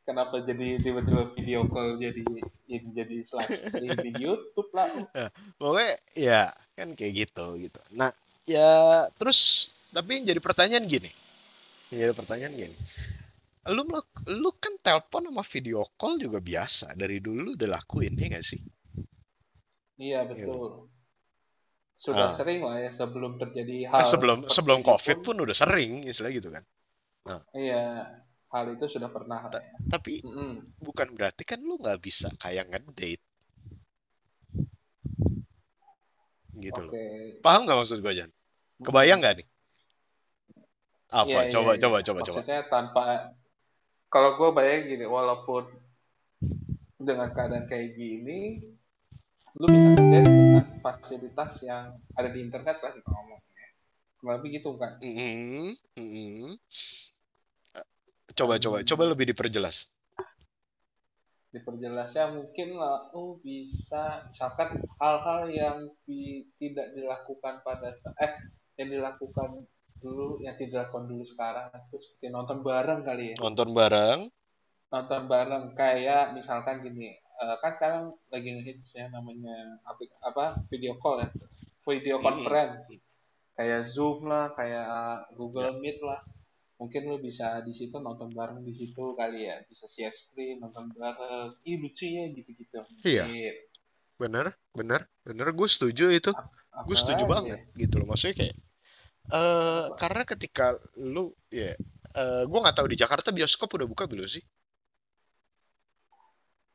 Kenapa 0.06 0.42
jadi 0.42 0.78
tiba-tiba 0.82 1.30
video 1.38 1.66
call 1.70 1.98
jadi 1.98 2.22
jadi 2.66 2.86
jadi 3.02 3.16
live 3.22 3.54
stream 3.58 3.96
di 4.02 4.10
YouTube 4.18 4.70
lah. 4.74 4.90
Nah, 5.14 5.30
pokoknya 5.54 5.94
ya 6.18 6.42
kan 6.80 6.88
kayak 6.98 7.12
gitu 7.28 7.46
gitu 7.60 7.80
nah 7.92 8.10
ya 8.48 9.06
terus 9.20 9.68
tapi 9.92 10.10
yang 10.20 10.24
jadi 10.32 10.40
pertanyaan 10.40 10.84
gini 10.88 11.10
yang 11.92 11.98
jadi 12.08 12.14
pertanyaan 12.16 12.54
gini 12.56 12.76
lu 13.76 13.82
lu 14.40 14.50
kan 14.56 14.72
telepon 14.80 15.28
sama 15.28 15.44
video 15.44 15.84
call 16.00 16.16
juga 16.16 16.40
biasa 16.40 16.96
dari 16.96 17.20
dulu 17.20 17.38
lu 17.44 17.50
udah 17.60 17.68
lakuin 17.76 18.16
ya 18.16 18.26
gak 18.32 18.46
sih 18.46 18.60
Iya, 20.00 20.24
gitu 20.32 20.48
betul. 20.48 20.70
Sudah 21.92 22.32
Ah. 22.32 22.32
sering 22.32 22.64
lah 22.64 22.80
ya 22.80 22.88
sebelum 22.88 23.36
terjadi 23.36 23.76
Nah, 23.92 24.00
hal 24.00 24.08
sebelum 24.08 24.38
sebelum 24.48 24.80
covid 24.80 25.16
pun. 25.20 25.36
pun 25.36 25.36
udah 25.44 25.52
sering 25.52 26.08
istilah 26.08 26.32
gitu 26.32 26.48
kan 26.48 26.64
nah 27.28 27.40
Iya, 27.52 27.84
hal 28.48 28.64
itu 28.72 28.84
sudah 28.88 29.12
pernah 29.12 29.44
ta- 29.52 29.60
ya. 29.60 29.76
tapi 29.92 30.24
Mm-mm. 30.24 30.80
bukan 30.80 31.08
berarti 31.12 31.44
kan 31.44 31.60
lu 31.60 31.76
nggak 31.76 32.00
bisa 32.00 32.32
kayak 32.40 32.72
ngedate 32.72 33.20
gitu 36.60 36.80
loh 36.84 36.92
Oke. 36.92 37.40
paham 37.40 37.64
nggak 37.64 37.78
maksud 37.80 37.98
gue 38.04 38.12
Jan 38.12 38.30
Mm-mm. 38.30 38.84
kebayang 38.84 39.20
nggak 39.20 39.34
nih 39.42 39.48
apa 41.10 41.26
iya, 41.26 41.50
coba 41.50 41.70
iya. 41.74 41.80
coba 41.82 41.96
coba 42.06 42.20
coba 42.22 42.38
Maksudnya 42.38 42.60
tanpa, 42.70 43.34
kalau 44.06 44.38
gue 44.38 44.50
bayang 44.54 44.86
gini, 44.86 45.06
walaupun 45.10 45.66
dengan 47.02 47.34
keadaan 47.34 47.66
kayak 47.66 47.98
gini, 47.98 48.62
lu 49.58 49.66
bisa 49.66 49.90
ngedate 49.90 50.30
dengan 50.30 50.66
fasilitas 50.78 51.52
yang 51.66 51.98
ada 52.14 52.28
di 52.30 52.38
internet 52.38 52.78
lah 52.78 52.94
kita 52.94 53.08
ngomongnya. 53.10 53.66
Kurang 54.22 54.38
lebih 54.38 54.62
gitu 54.62 54.70
kan. 54.78 55.02
Mm-mm, 55.02 55.74
mm-mm. 55.98 56.54
coba 58.30 58.62
coba 58.62 58.86
coba 58.86 59.02
Hmm, 59.02 59.10
lebih 59.10 59.26
diperjelas 59.34 59.90
diperjelasnya 61.50 62.30
mungkin 62.30 62.78
lah, 62.78 63.10
lu 63.10 63.38
bisa. 63.42 64.26
Misalkan 64.30 64.78
hal-hal 65.02 65.50
yang 65.50 65.76
di- 66.06 66.46
tidak 66.54 66.94
dilakukan 66.94 67.62
pada 67.66 67.90
eh 68.22 68.32
yang 68.78 68.88
dilakukan 68.88 69.66
dulu 70.00 70.40
yang 70.40 70.56
tidak 70.56 70.88
dilakukan 70.88 71.12
dulu 71.12 71.24
sekarang 71.28 71.68
itu 71.76 71.96
seperti 72.00 72.32
nonton 72.32 72.64
bareng 72.64 73.04
kali 73.04 73.34
ya. 73.34 73.36
nonton 73.36 73.68
bareng. 73.76 74.20
Nonton 74.90 75.22
bareng 75.28 75.64
kayak 75.76 76.32
misalkan 76.32 76.80
gini 76.80 77.12
eh, 77.14 77.56
kan 77.60 77.72
sekarang 77.76 78.02
lagi 78.32 78.48
ngehits 78.56 78.96
ya 78.96 79.12
namanya 79.12 79.76
aplik- 79.84 80.16
apa 80.24 80.56
video 80.72 80.96
call 80.96 81.20
ya. 81.20 81.28
Video 81.84 82.16
conference. 82.20 82.96
Kayak 83.56 83.84
Zoom 83.90 84.24
lah 84.24 84.56
kayak 84.56 84.86
Ya. 84.88 85.36
Google 85.36 85.76
Meet 85.84 86.00
lah 86.00 86.20
mungkin 86.80 87.12
lu 87.12 87.20
bisa 87.20 87.60
di 87.60 87.76
situ 87.76 88.00
nonton 88.00 88.32
bareng 88.32 88.64
di 88.64 88.72
situ 88.72 89.12
kali 89.12 89.44
ya 89.44 89.60
bisa 89.68 89.84
share 89.84 90.16
screen 90.16 90.64
nonton 90.64 90.88
bareng 90.96 91.52
ih 91.68 91.76
lucu 91.76 92.08
ya 92.08 92.24
gitu-gitu 92.32 92.80
Iya, 93.04 93.28
mungkin 93.28 93.54
bener, 94.16 94.46
bener, 94.72 95.00
bener. 95.20 95.46
Gue 95.52 95.68
setuju 95.68 96.08
itu. 96.08 96.32
Gue 96.88 96.96
setuju 96.96 97.24
ya 97.24 97.28
banget 97.28 97.60
gitu 97.76 98.00
loh. 98.00 98.08
Maksudnya 98.08 98.34
kayak, 98.40 98.56
eh 99.28 99.84
apa 99.84 99.96
karena 100.00 100.22
ketika 100.24 100.66
lu, 100.96 101.36
ya, 101.52 101.76
eh 102.16 102.42
gue 102.48 102.58
nggak 102.64 102.76
tahu 102.80 102.88
di 102.88 102.96
Jakarta 102.96 103.28
bioskop 103.28 103.68
udah 103.76 103.84
buka 103.84 104.08
belum 104.08 104.24
sih? 104.24 104.40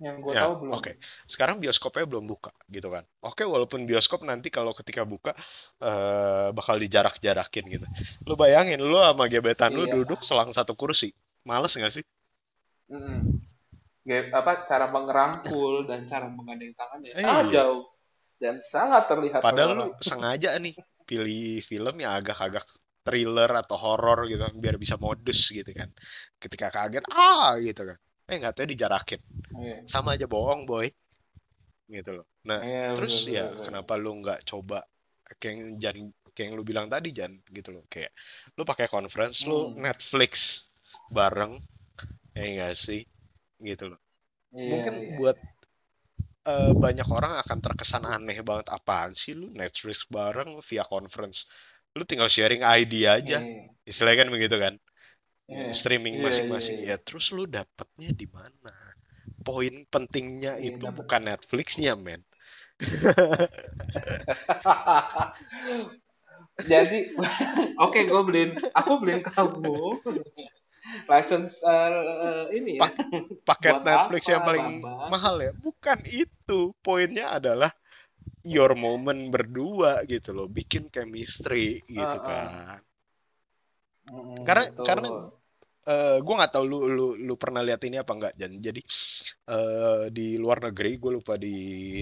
Yang 0.03 0.17
gue 0.23 0.35
Ya, 0.35 0.41
tahu 0.41 0.53
belum 0.63 0.81
oke. 0.81 0.91
Sekarang 1.29 1.61
bioskopnya 1.61 2.05
belum 2.09 2.25
buka 2.25 2.49
gitu 2.73 2.89
kan. 2.89 3.05
Oke, 3.21 3.45
walaupun 3.45 3.85
bioskop 3.85 4.25
nanti 4.25 4.49
kalau 4.49 4.73
ketika 4.73 5.05
buka 5.05 5.31
eh 5.85 6.49
bakal 6.57 6.75
dijarak-jarakin 6.81 7.63
gitu. 7.77 7.85
Lu 8.27 8.33
bayangin, 8.33 8.81
lu 8.81 8.97
sama 8.97 9.29
gebetan 9.29 9.71
lu 9.77 9.85
iya 9.85 9.93
duduk 9.93 10.25
selang 10.25 10.49
satu 10.49 10.73
kursi. 10.73 11.13
Males 11.45 11.71
nggak 11.77 11.93
sih? 12.01 12.05
Mm-mm. 12.93 13.17
Ge- 14.09 14.29
apa 14.39 14.53
cara 14.69 14.87
mengerangkul 14.95 15.73
dan 15.89 16.01
cara 16.11 16.27
menggandeng 16.37 16.73
tangannya 16.79 17.13
Eh, 17.13 17.21
sangat 17.23 17.45
iya. 17.45 17.61
jauh 17.61 17.83
dan 18.41 18.55
sangat 18.73 19.03
terlihat 19.11 19.43
Padahal 19.43 19.71
lu 19.79 19.85
sengaja 20.07 20.49
nih 20.63 20.75
pilih 21.09 21.61
film 21.69 21.95
yang 22.03 22.13
agak-agak 22.19 22.65
thriller 23.05 23.49
atau 23.61 23.77
horor 23.83 24.19
gitu 24.31 24.41
kan, 24.47 24.55
biar 24.63 24.75
bisa 24.83 24.95
modus 25.05 25.39
gitu 25.57 25.69
kan. 25.79 25.89
Ketika 26.41 26.67
kaget, 26.75 27.03
ah 27.13 27.53
gitu 27.67 27.81
kan. 27.89 27.97
Eh 28.31 28.37
nggak 28.39 28.53
tahu 28.55 28.67
dijarakin. 28.73 29.21
Iya, 29.55 29.85
Sama 29.91 30.09
aja 30.15 30.25
bohong 30.33 30.63
boy, 30.71 30.87
gitu 31.95 32.09
loh. 32.21 32.25
Nah, 32.49 32.61
iya 32.63 32.79
terus 32.93 33.13
benar 33.21 33.21
ya 33.35 33.43
benar. 33.49 33.55
kenapa 33.63 33.93
lu 34.01 34.09
nggak 34.21 34.39
coba 34.49 34.75
kayak 35.39 35.53
yang 35.57 35.61
Jan, 35.81 35.97
kayak 36.33 36.45
yang 36.49 36.55
lu 36.59 36.63
bilang 36.69 36.87
tadi 36.93 37.09
Jan 37.17 37.33
gitu 37.49 37.69
loh. 37.75 37.83
Kayak 37.91 38.11
lu 38.57 38.61
pakai 38.69 38.87
conference, 38.89 39.37
lu 39.49 39.55
Hmm, 39.65 39.85
Netflix 39.85 40.33
bareng, 41.09 41.53
ya 42.37 42.43
nggak 42.55 42.73
sih, 42.85 43.01
gitu 43.69 43.83
loh. 43.93 43.99
iya 44.53 44.71
Mungkin 44.71 44.93
iya. 45.03 45.17
buat 45.17 45.37
eh, 46.47 46.71
banyak 46.83 47.07
orang 47.17 47.33
akan 47.41 47.57
terkesan 47.65 48.03
aneh 48.15 48.37
banget 48.49 48.67
apaan 48.77 49.11
sih 49.21 49.33
lu 49.39 49.45
Netflix 49.61 49.97
bareng 50.15 50.49
via 50.69 50.83
conference. 50.93 51.37
Lu 51.97 52.03
tinggal 52.09 52.29
sharing 52.35 52.61
ID 52.65 52.93
aja. 53.17 53.37
Iya, 53.37 53.75
Istilahnya 53.89 54.17
kan 54.25 54.29
begitu 54.35 54.55
kan. 54.63 54.73
Iya, 55.45 55.77
streaming 55.77 56.17
iya, 56.17 56.21
iya, 56.21 56.27
masing-masing. 56.29 56.77
iya. 56.81 56.97
Ya 56.97 57.01
terus 57.01 57.29
lu 57.29 57.45
dapetnya 57.45 58.09
di 58.09 58.25
mana? 58.25 58.73
Poin 59.45 59.85
pentingnya 59.93 60.57
Iya, 60.57 60.73
itu 60.73 60.85
dapat. 60.89 60.97
bukan 60.97 61.21
Netflixnya, 61.29 61.93
men. 61.93 62.25
Jadi, 66.55 67.13
oke, 67.85 67.99
gue 67.99 68.21
beliin, 68.25 68.51
aku 68.73 68.91
beliin 69.03 69.21
kamu 69.21 69.99
license 71.11 71.59
uh, 71.65 72.47
ini 72.49 72.79
ya. 72.79 72.89
paket 73.43 73.83
Netflix 73.83 74.23
apa, 74.25 74.31
yang 74.31 74.41
paling 74.47 74.65
Bambang? 74.81 75.09
mahal 75.11 75.35
ya. 75.43 75.51
Bukan 75.53 75.99
itu. 76.09 76.73
Poinnya 76.79 77.35
adalah 77.37 77.69
your 78.41 78.73
moment 78.73 79.29
berdua 79.29 80.01
gitu 80.09 80.33
loh, 80.33 80.47
bikin 80.49 80.89
chemistry 80.89 81.83
gitu 81.85 82.01
uh, 82.01 82.17
uh. 82.17 82.23
kan. 82.23 82.81
Mm, 84.05 84.45
karena 84.45 84.65
betul. 84.69 84.85
karena 84.85 85.09
uh, 85.09 85.31
eh, 85.85 86.17
gue 86.21 86.33
nggak 86.35 86.51
tahu 86.53 86.65
lu 86.65 86.79
lu 86.89 87.07
lu 87.17 87.33
pernah 87.37 87.61
lihat 87.61 87.81
ini 87.85 87.97
apa 88.01 88.11
enggak 88.13 88.33
Jan. 88.37 88.53
Jadi 88.61 88.81
uh, 89.49 90.05
di 90.09 90.37
luar 90.37 90.61
negeri 90.69 90.97
gue 90.97 91.11
lupa 91.13 91.37
di 91.37 91.55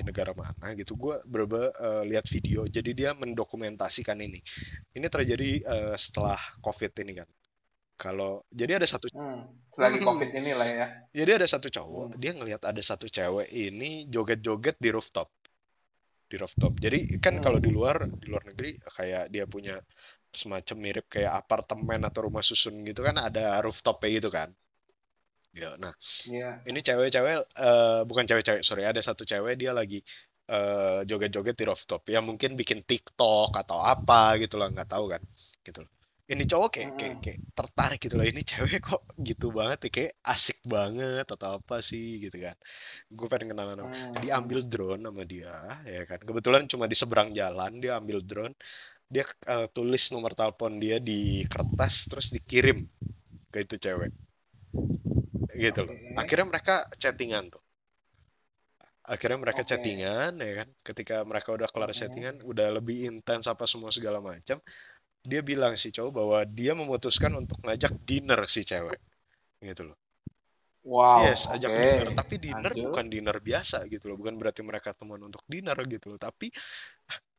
negara 0.03 0.31
mana 0.35 0.75
gitu 0.75 0.95
gue 0.95 1.15
berba 1.27 1.71
uh, 1.75 2.03
lihat 2.07 2.25
video. 2.27 2.67
Jadi 2.67 2.91
dia 2.95 3.11
mendokumentasikan 3.15 4.17
ini. 4.19 4.39
Ini 4.95 5.07
terjadi 5.07 5.51
uh, 5.63 5.95
setelah 5.95 6.39
covid 6.63 6.91
ini 7.03 7.13
kan. 7.23 7.29
Kalau 7.93 8.43
jadi 8.49 8.81
ada 8.81 8.87
satu 8.89 9.07
hmm, 9.07 9.69
selagi 9.69 10.01
hmm, 10.01 10.07
covid 10.07 10.29
ini 10.33 10.51
lah 10.51 10.67
ya. 10.67 10.87
Jadi 11.13 11.31
ada 11.39 11.47
satu 11.47 11.67
cowok 11.69 12.05
hmm. 12.11 12.19
dia 12.19 12.31
ngelihat 12.35 12.61
ada 12.65 12.81
satu 12.81 13.07
cewek 13.07 13.47
ini 13.47 14.09
joget-joget 14.09 14.75
di 14.81 14.89
rooftop. 14.91 15.29
Di 16.27 16.35
rooftop. 16.35 16.73
Jadi 16.81 17.21
kan 17.21 17.39
hmm. 17.39 17.43
kalau 17.45 17.59
di 17.61 17.69
luar 17.71 18.09
di 18.09 18.27
luar 18.27 18.43
negeri 18.49 18.75
kayak 18.81 19.29
dia 19.29 19.45
punya 19.47 19.77
semacam 20.33 20.77
mirip 20.81 21.05
kayak 21.07 21.45
apartemen 21.45 22.01
atau 22.09 22.25
rumah 22.27 22.41
susun 22.41 22.81
gitu 22.83 23.05
kan 23.05 23.15
ada 23.21 23.61
rooftopnya 23.61 24.09
gitu 24.17 24.29
kan. 24.33 24.49
Ya 25.53 25.77
nah 25.77 25.93
yeah. 26.25 26.57
ini 26.65 26.81
cewek-cewek 26.81 27.45
uh, 27.61 28.01
bukan 28.09 28.25
cewek-cewek 28.25 28.65
sorry 28.65 28.89
ada 28.89 28.97
satu 29.05 29.21
cewek 29.21 29.53
dia 29.61 29.69
lagi 29.69 30.01
uh, 30.49 31.05
joget-joget 31.05 31.53
di 31.53 31.65
rooftop. 31.69 32.01
Ya 32.09 32.19
mungkin 32.25 32.57
bikin 32.57 32.81
TikTok 32.81 33.53
atau 33.53 33.77
apa 33.85 34.41
gitu 34.41 34.57
loh 34.57 34.73
nggak 34.73 34.89
tahu 34.89 35.05
kan 35.13 35.21
gitu 35.61 35.85
loh. 35.85 35.91
Ini 36.23 36.47
cowok 36.47 36.69
kayak, 36.71 36.91
kayak 36.95 37.17
kayak 37.19 37.39
tertarik 37.51 37.99
gitu 37.99 38.15
loh 38.15 38.25
ini 38.25 38.41
cewek 38.41 38.79
kok 38.79 39.03
gitu 39.19 39.51
banget 39.51 39.77
ya 39.85 39.89
kayak 39.91 40.13
asik 40.23 40.59
banget 40.65 41.27
atau 41.27 41.59
apa 41.61 41.83
sih 41.83 42.17
gitu 42.23 42.37
kan. 42.41 42.55
Gue 43.11 43.27
pengen 43.29 43.53
kenalan 43.53 43.77
sama 43.77 43.93
diambil 44.23 44.59
drone 44.65 45.03
sama 45.03 45.23
dia 45.27 45.53
ya 45.85 46.01
kan. 46.09 46.17
Kebetulan 46.23 46.65
cuma 46.71 46.89
di 46.89 46.95
seberang 46.97 47.29
jalan 47.35 47.77
dia 47.77 47.99
ambil 47.99 48.23
drone 48.25 48.55
dia 49.13 49.25
uh, 49.45 49.69
tulis 49.69 50.09
nomor 50.09 50.33
telepon 50.33 50.81
dia 50.81 50.97
di 50.97 51.45
kertas 51.45 52.09
terus 52.09 52.33
dikirim 52.33 52.81
ke 53.53 53.61
itu 53.61 53.77
cewek 53.77 54.09
gitu 55.53 55.85
loh 55.85 55.95
akhirnya 56.17 56.49
mereka 56.49 56.75
chattingan 56.97 57.53
tuh 57.53 57.61
akhirnya 59.05 59.37
mereka 59.37 59.61
okay. 59.61 59.69
chattingan 59.69 60.33
ya 60.41 60.53
kan 60.65 60.69
ketika 60.81 61.15
mereka 61.21 61.53
udah 61.53 61.69
kelar 61.69 61.93
chattingan 61.93 62.41
udah 62.41 62.73
lebih 62.73 63.05
intens 63.05 63.45
apa 63.45 63.69
semua 63.69 63.93
segala 63.93 64.17
macam 64.17 64.57
dia 65.23 65.39
bilang 65.45 65.77
si 65.77 65.93
cowok 65.93 66.11
bahwa 66.11 66.39
dia 66.49 66.73
memutuskan 66.73 67.31
untuk 67.37 67.61
ngajak 67.61 67.93
dinner 68.03 68.41
si 68.49 68.65
cewek 68.65 68.97
gitu 69.61 69.93
loh 69.93 69.97
Wow. 70.83 71.23
Yes, 71.23 71.47
ajak 71.47 71.71
okay. 71.71 71.79
dinner. 71.79 72.07
Tapi 72.11 72.35
dinner 72.43 72.71
Lanjut. 72.75 72.85
bukan 72.91 73.05
dinner 73.07 73.37
biasa 73.39 73.87
gitu 73.87 74.11
loh. 74.11 74.19
Bukan 74.19 74.35
berarti 74.35 74.61
mereka 74.67 74.91
teman 74.91 75.19
untuk 75.23 75.39
dinner 75.47 75.79
gitu 75.87 76.11
loh. 76.11 76.19
Tapi 76.19 76.51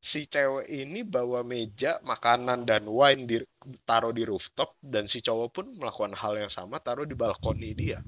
si 0.05 0.29
cewek 0.29 0.69
ini 0.69 1.01
bawa 1.01 1.41
meja 1.41 1.97
makanan 2.05 2.69
dan 2.69 2.85
wine 2.85 3.25
di 3.25 3.41
taruh 3.89 4.13
di 4.13 4.29
rooftop 4.29 4.77
dan 4.85 5.09
si 5.09 5.25
cowok 5.25 5.49
pun 5.49 5.67
melakukan 5.81 6.13
hal 6.13 6.37
yang 6.37 6.53
sama 6.53 6.77
taruh 6.77 7.09
di 7.09 7.17
balkoni 7.17 7.73
dia 7.73 8.05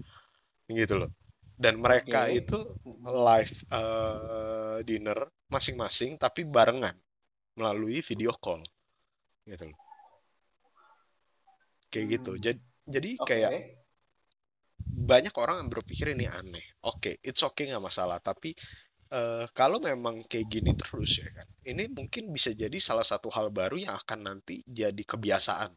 gitu 0.69 1.01
loh 1.01 1.11
dan 1.57 1.81
mereka 1.81 2.29
okay. 2.29 2.45
itu 2.45 2.59
live 3.01 3.57
uh, 3.73 4.85
dinner 4.85 5.25
masing-masing 5.49 6.21
tapi 6.21 6.45
barengan 6.45 6.93
melalui 7.57 8.05
video 8.05 8.37
call 8.37 8.61
gitu 9.49 9.73
loh 9.73 9.79
kayak 11.89 12.21
gitu 12.21 12.37
hmm. 12.37 12.43
jadi 12.45 12.61
jadi 12.93 13.11
okay. 13.25 13.29
kayak 13.41 13.53
banyak 14.85 15.33
orang 15.33 15.65
yang 15.65 15.73
berpikir 15.73 16.13
ini 16.13 16.29
aneh 16.29 16.77
oke 16.85 17.01
okay, 17.01 17.15
it's 17.25 17.41
okay 17.41 17.73
nggak 17.73 17.81
masalah 17.81 18.21
tapi 18.21 18.53
uh, 19.13 19.45
kalau 19.53 19.79
memang 19.83 20.25
kayak 20.27 20.47
gini 20.49 20.73
terus 20.75 21.21
ya 21.21 21.29
kan, 21.31 21.47
ini 21.67 21.91
mungkin 21.91 22.33
bisa 22.33 22.55
jadi 22.55 22.77
salah 22.79 23.05
satu 23.05 23.31
hal 23.31 23.51
baru 23.51 23.77
yang 23.79 23.95
akan 23.99 24.21
nanti 24.23 24.63
jadi 24.67 25.03
kebiasaan. 25.03 25.75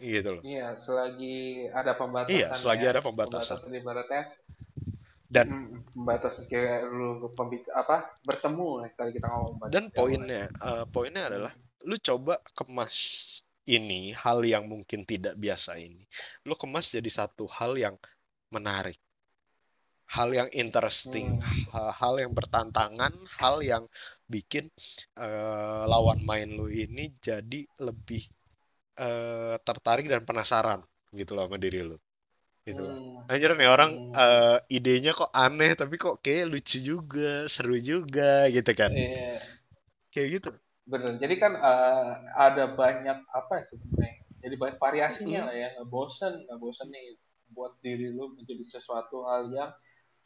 Gitu 0.00 0.28
loh. 0.32 0.42
Iya, 0.42 0.80
selagi 0.80 1.68
ada 1.76 1.92
pembatasan. 1.92 2.32
Iya, 2.32 2.48
selagi 2.56 2.84
ya, 2.88 2.90
ada 2.96 3.00
pembatasan. 3.04 3.56
Pembatasan 3.60 3.72
ibaratnya 3.76 4.22
dan 5.30 5.46
hmm, 5.46 5.94
pembatas 5.94 6.42
kayak 6.50 6.90
lu 6.90 7.22
apa 7.70 8.10
bertemu 8.26 8.90
kali 8.98 9.14
kita 9.14 9.30
ngomong 9.30 9.70
dan 9.70 9.86
poinnya 9.94 10.50
uh, 10.58 10.82
poinnya 10.90 11.30
adalah 11.30 11.54
lu 11.86 11.94
coba 12.02 12.42
kemas 12.50 12.98
ini 13.62 14.10
hal 14.10 14.42
yang 14.42 14.66
mungkin 14.66 15.06
tidak 15.06 15.38
biasa 15.38 15.78
ini 15.78 16.02
lu 16.42 16.58
kemas 16.58 16.90
jadi 16.90 17.06
satu 17.06 17.46
hal 17.46 17.78
yang 17.78 17.94
menarik 18.50 18.98
hal 20.10 20.28
yang 20.34 20.50
interesting, 20.50 21.38
hmm. 21.38 21.70
hal 21.70 22.18
yang 22.18 22.34
bertantangan, 22.34 23.14
hal 23.38 23.62
yang 23.62 23.86
bikin 24.26 24.70
uh, 25.18 25.86
lawan 25.86 26.22
main 26.26 26.50
lu 26.50 26.66
ini 26.70 27.14
jadi 27.22 27.66
lebih 27.78 28.26
uh, 28.98 29.58
tertarik 29.62 30.10
dan 30.10 30.26
penasaran 30.26 30.82
gitu 31.14 31.34
loh 31.38 31.46
sama 31.46 31.58
diri 31.58 31.86
lu. 31.86 31.98
Gitu 32.66 32.82
Hmm. 32.82 33.24
Anjir 33.26 33.56
nih 33.56 33.70
orang 33.70 33.90
hmm. 33.90 34.14
uh, 34.14 34.58
idenya 34.68 35.16
kok 35.16 35.32
aneh 35.32 35.72
tapi 35.74 35.96
kok 35.96 36.20
kayak 36.20 36.50
lucu 36.50 36.78
juga, 36.82 37.46
seru 37.46 37.78
juga 37.78 38.46
gitu 38.50 38.70
kan. 38.76 38.92
Yeah. 38.92 39.40
Kayak 40.10 40.28
gitu. 40.38 40.50
Bener. 40.90 41.16
Jadi 41.22 41.34
kan 41.38 41.54
uh, 41.54 42.18
ada 42.34 42.74
banyak 42.74 43.18
apa 43.30 43.52
ya 43.62 43.64
sebenarnya. 43.64 44.14
Jadi 44.40 44.54
banyak 44.58 44.76
variasinya 44.76 45.40
hmm. 45.40 45.48
lah 45.48 45.56
ya. 45.56 45.68
Nggak 45.78 45.88
bosen, 45.88 46.32
nggak 46.46 46.58
bosen 46.58 46.88
nih 46.90 47.16
buat 47.50 47.74
diri 47.82 48.14
lu 48.14 48.36
menjadi 48.38 48.62
sesuatu 48.78 49.26
hal 49.26 49.50
yang 49.50 49.70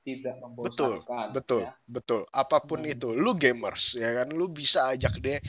tidak 0.05 0.37
membosankan. 0.39 0.71
Betul, 0.71 0.93
betul, 1.33 1.63
ya? 1.65 1.73
betul. 1.89 2.21
Apa 2.29 2.61
pun 2.61 2.85
hmm. 2.85 2.93
itu, 2.93 3.09
lu 3.17 3.33
gamers 3.35 3.97
ya 3.97 4.23
kan, 4.23 4.29
lu 4.31 4.53
bisa 4.53 4.93
ajak 4.93 5.17
deh 5.19 5.41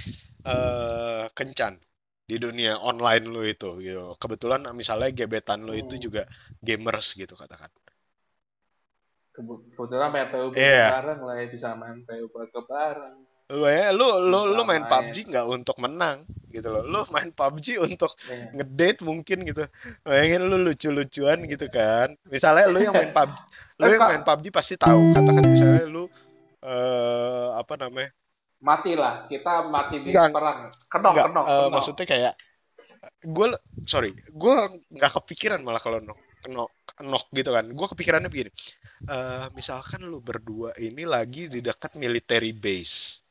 uh, 0.47 1.27
kencan 1.35 1.75
di 2.25 2.41
dunia 2.41 2.79
online 2.81 3.25
lu 3.27 3.43
itu 3.43 3.77
gitu. 3.83 4.15
Kebetulan 4.17 4.65
misalnya 4.71 5.11
gebetan 5.11 5.67
lu 5.67 5.75
hmm. 5.75 5.83
itu 5.85 6.09
juga 6.09 6.23
gamers 6.63 7.13
gitu 7.13 7.35
katakan. 7.35 7.69
Kebetulan 9.35 10.15
main 10.15 10.31
PUBG 10.31 10.55
yeah. 10.55 10.95
bareng 10.95 11.19
lah 11.19 11.35
ya 11.35 11.45
bisa 11.51 11.75
main 11.75 12.07
PUBG 12.07 12.55
bareng 12.71 13.34
lu 13.45 13.69
ya 13.69 13.93
lu 13.93 14.25
lu 14.25 14.57
lu 14.57 14.61
main, 14.65 14.81
main. 14.81 14.89
PUBG 14.89 15.29
nggak 15.29 15.45
untuk 15.45 15.77
menang 15.77 16.25
gitu 16.49 16.65
loh. 16.65 16.81
Lu 16.81 16.99
main 17.13 17.29
PUBG 17.29 17.77
untuk 17.77 18.09
yeah. 18.25 18.49
ngedate 18.57 19.05
mungkin 19.05 19.45
gitu. 19.45 19.63
Bayangin 20.01 20.49
lu 20.49 20.57
lucu-lucuan 20.65 21.45
gitu 21.45 21.69
kan. 21.69 22.17
Misalnya 22.25 22.65
lu 22.65 22.81
yang 22.81 22.95
main 22.97 23.13
PUBG 23.13 23.37
lu 23.79 23.85
yang 23.85 24.01
main 24.01 24.23
PUBG 24.25 24.45
pasti 24.49 24.75
tahu. 24.81 25.13
Katakan 25.13 25.45
misalnya 25.45 25.85
lu 25.85 26.09
uh, 26.65 27.53
apa 27.61 27.73
namanya? 27.77 28.09
Mati 28.65 28.97
lah 28.97 29.29
kita 29.29 29.69
mati 29.69 30.01
di 30.01 30.09
enggak, 30.09 30.33
perang. 30.33 30.59
Kenok 30.89 31.13
enggak, 31.13 31.27
kenok, 31.29 31.45
uh, 31.45 31.67
maksudnya 31.69 32.05
kayak 32.09 32.33
gue 33.21 33.47
sorry 33.85 34.17
gue 34.33 34.55
nggak 34.89 35.13
kepikiran 35.21 35.61
malah 35.61 35.77
kalau 35.77 36.01
nok 36.01 36.17
kenok 36.41 36.73
kenok 36.97 37.25
gitu 37.29 37.53
kan. 37.53 37.65
Gue 37.69 37.87
kepikirannya 37.93 38.33
begini 38.33 38.49
uh, 39.09 39.47
misalkan 39.53 40.05
lu 40.07 40.23
berdua 40.23 40.73
ini 40.79 41.03
lagi 41.05 41.51
di 41.51 41.59
dekat 41.61 41.97
military 41.99 42.55
base 42.55 43.24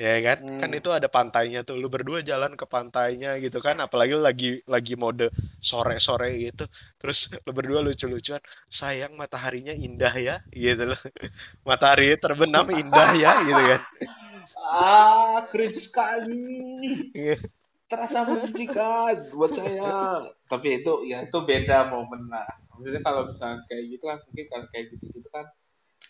ya 0.00 0.14
kan? 0.24 0.38
Hmm. 0.40 0.56
kan 0.56 0.70
itu 0.72 0.88
ada 0.88 1.08
pantainya 1.12 1.60
tuh. 1.60 1.76
Lu 1.76 1.92
berdua 1.92 2.24
jalan 2.24 2.56
ke 2.56 2.64
pantainya 2.64 3.36
gitu 3.44 3.60
kan. 3.60 3.76
Apalagi 3.84 4.16
lu 4.16 4.22
lagi 4.24 4.50
lagi 4.64 4.94
mode 4.96 5.28
sore 5.60 6.00
sore 6.00 6.32
gitu. 6.40 6.64
Terus 6.96 7.28
lu 7.44 7.52
berdua 7.52 7.84
lucu 7.84 8.08
lucuan 8.08 8.40
sayang 8.72 9.12
mataharinya 9.20 9.76
indah 9.76 10.14
ya 10.16 10.36
gitu 10.56 10.88
loh. 10.88 11.00
Matahari 11.68 12.16
terbenam 12.16 12.64
indah 12.72 13.10
ya 13.12 13.32
gitu 13.44 13.62
kan. 13.76 13.80
Ah 14.72 15.44
keren 15.52 15.72
sekali. 15.76 16.48
Iya. 17.12 17.36
terasa 17.90 18.22
menjijikan 18.22 19.34
buat 19.34 19.50
saya. 19.50 20.22
Tapi 20.46 20.80
itu 20.80 21.10
ya 21.10 21.26
itu 21.26 21.38
beda 21.42 21.90
momen 21.90 22.30
lah 22.30 22.46
maksudnya 22.80 23.02
kalau 23.04 23.22
misalnya 23.28 23.60
kayak 23.68 23.84
gitu 23.92 24.04
kan 24.08 24.18
mungkin 24.24 24.46
kalau 24.48 24.66
kayak 24.72 24.86
gitu 24.96 25.04
gitu 25.12 25.28
kan 25.28 25.44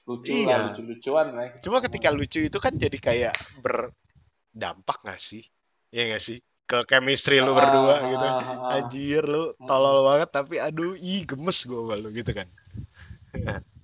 lucu 0.09 0.33
iya. 0.33 0.47
lah 0.49 0.59
lucu-lucuan 0.71 1.27
lah 1.37 1.45
cuma 1.61 1.79
ketika 1.85 2.09
lucu 2.11 2.41
itu 2.47 2.59
kan 2.61 2.73
jadi 2.77 2.99
kayak 2.99 3.35
berdampak 3.61 4.99
gak 5.07 5.21
sih? 5.21 5.45
Ya 5.91 6.07
gak 6.11 6.23
sih? 6.23 6.39
Ke 6.67 6.87
chemistry 6.87 7.43
lu 7.43 7.51
berdua 7.51 7.99
ah, 7.99 8.07
gitu. 8.07 8.27
ah, 8.27 8.39
ah. 8.39 8.75
anjir 8.79 9.23
lu 9.27 9.55
tolol 9.67 10.07
banget 10.07 10.31
tapi 10.31 10.63
aduh 10.63 10.95
ih 10.95 11.27
gemes 11.27 11.67
gue 11.67 11.83
malu 11.83 12.09
gitu 12.15 12.31
kan. 12.31 12.47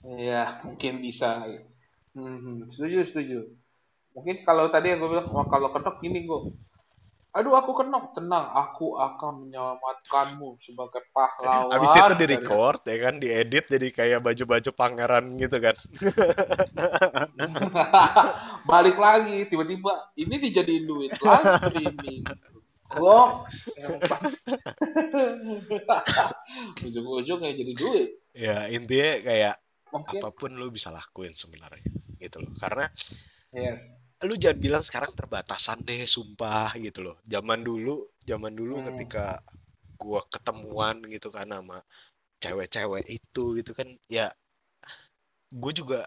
Iya 0.07 0.63
mungkin 0.63 1.03
bisa. 1.03 1.43
Hmm, 2.15 2.63
setuju 2.71 3.03
setuju. 3.03 3.39
Mungkin 4.15 4.47
kalau 4.47 4.71
tadi 4.71 4.95
yang 4.95 5.03
gue 5.03 5.11
bilang 5.11 5.29
kalau 5.29 5.69
ketok 5.75 5.99
gini 5.99 6.25
gue 6.25 6.55
aduh 7.37 7.53
aku 7.53 7.77
kena 7.77 8.01
tenang 8.17 8.49
aku 8.49 8.97
akan 8.97 9.45
menyelamatkanmu 9.45 10.57
sebagai 10.57 11.05
pahlawan 11.13 11.69
abis 11.69 11.93
itu 11.93 12.15
di 12.17 12.27
record 12.33 12.81
ya 12.89 12.97
kan 12.97 13.15
diedit 13.21 13.69
jadi 13.69 13.89
kayak 13.93 14.21
baju-baju 14.25 14.71
pangeran 14.73 15.37
gitu 15.37 15.61
kan 15.61 15.77
balik 18.71 18.97
lagi 18.97 19.45
tiba-tiba 19.53 20.17
ini 20.17 20.35
dijadiin 20.41 20.85
duit 20.89 21.13
live 21.13 21.49
streaming 21.61 22.25
Goks. 22.87 23.75
Ujung-ujungnya 26.87 27.51
jadi 27.51 27.73
duit. 27.75 28.15
Ya, 28.31 28.71
intinya 28.71 29.27
kayak 29.27 29.59
Mungkin. 29.91 30.23
apa 30.23 30.31
pun 30.31 30.55
lu 30.55 30.71
bisa 30.71 30.95
lakuin 30.95 31.35
sebenarnya 31.35 31.83
gitu 32.23 32.39
loh. 32.39 32.55
Karena 32.55 32.87
Ya. 33.57 33.73
Lu 34.25 34.35
jangan 34.41 34.59
bilang 34.65 34.83
sekarang 34.87 35.13
terbatasan 35.19 35.85
deh, 35.85 36.07
sumpah 36.09 36.73
gitu 36.81 37.01
loh. 37.07 37.17
Zaman 37.29 37.61
dulu, 37.67 38.09
zaman 38.25 38.53
dulu 38.57 38.81
Hmm. 38.81 38.89
ketika 38.93 39.41
gua 40.01 40.23
ketemuan 40.33 40.97
gitu 41.15 41.29
kan 41.33 41.49
sama 41.53 41.79
cewek-cewek 42.43 43.05
itu 43.09 43.45
gitu 43.61 43.73
kan 43.79 43.89
ya 44.13 44.29
gue 45.55 45.73
juga 45.73 46.01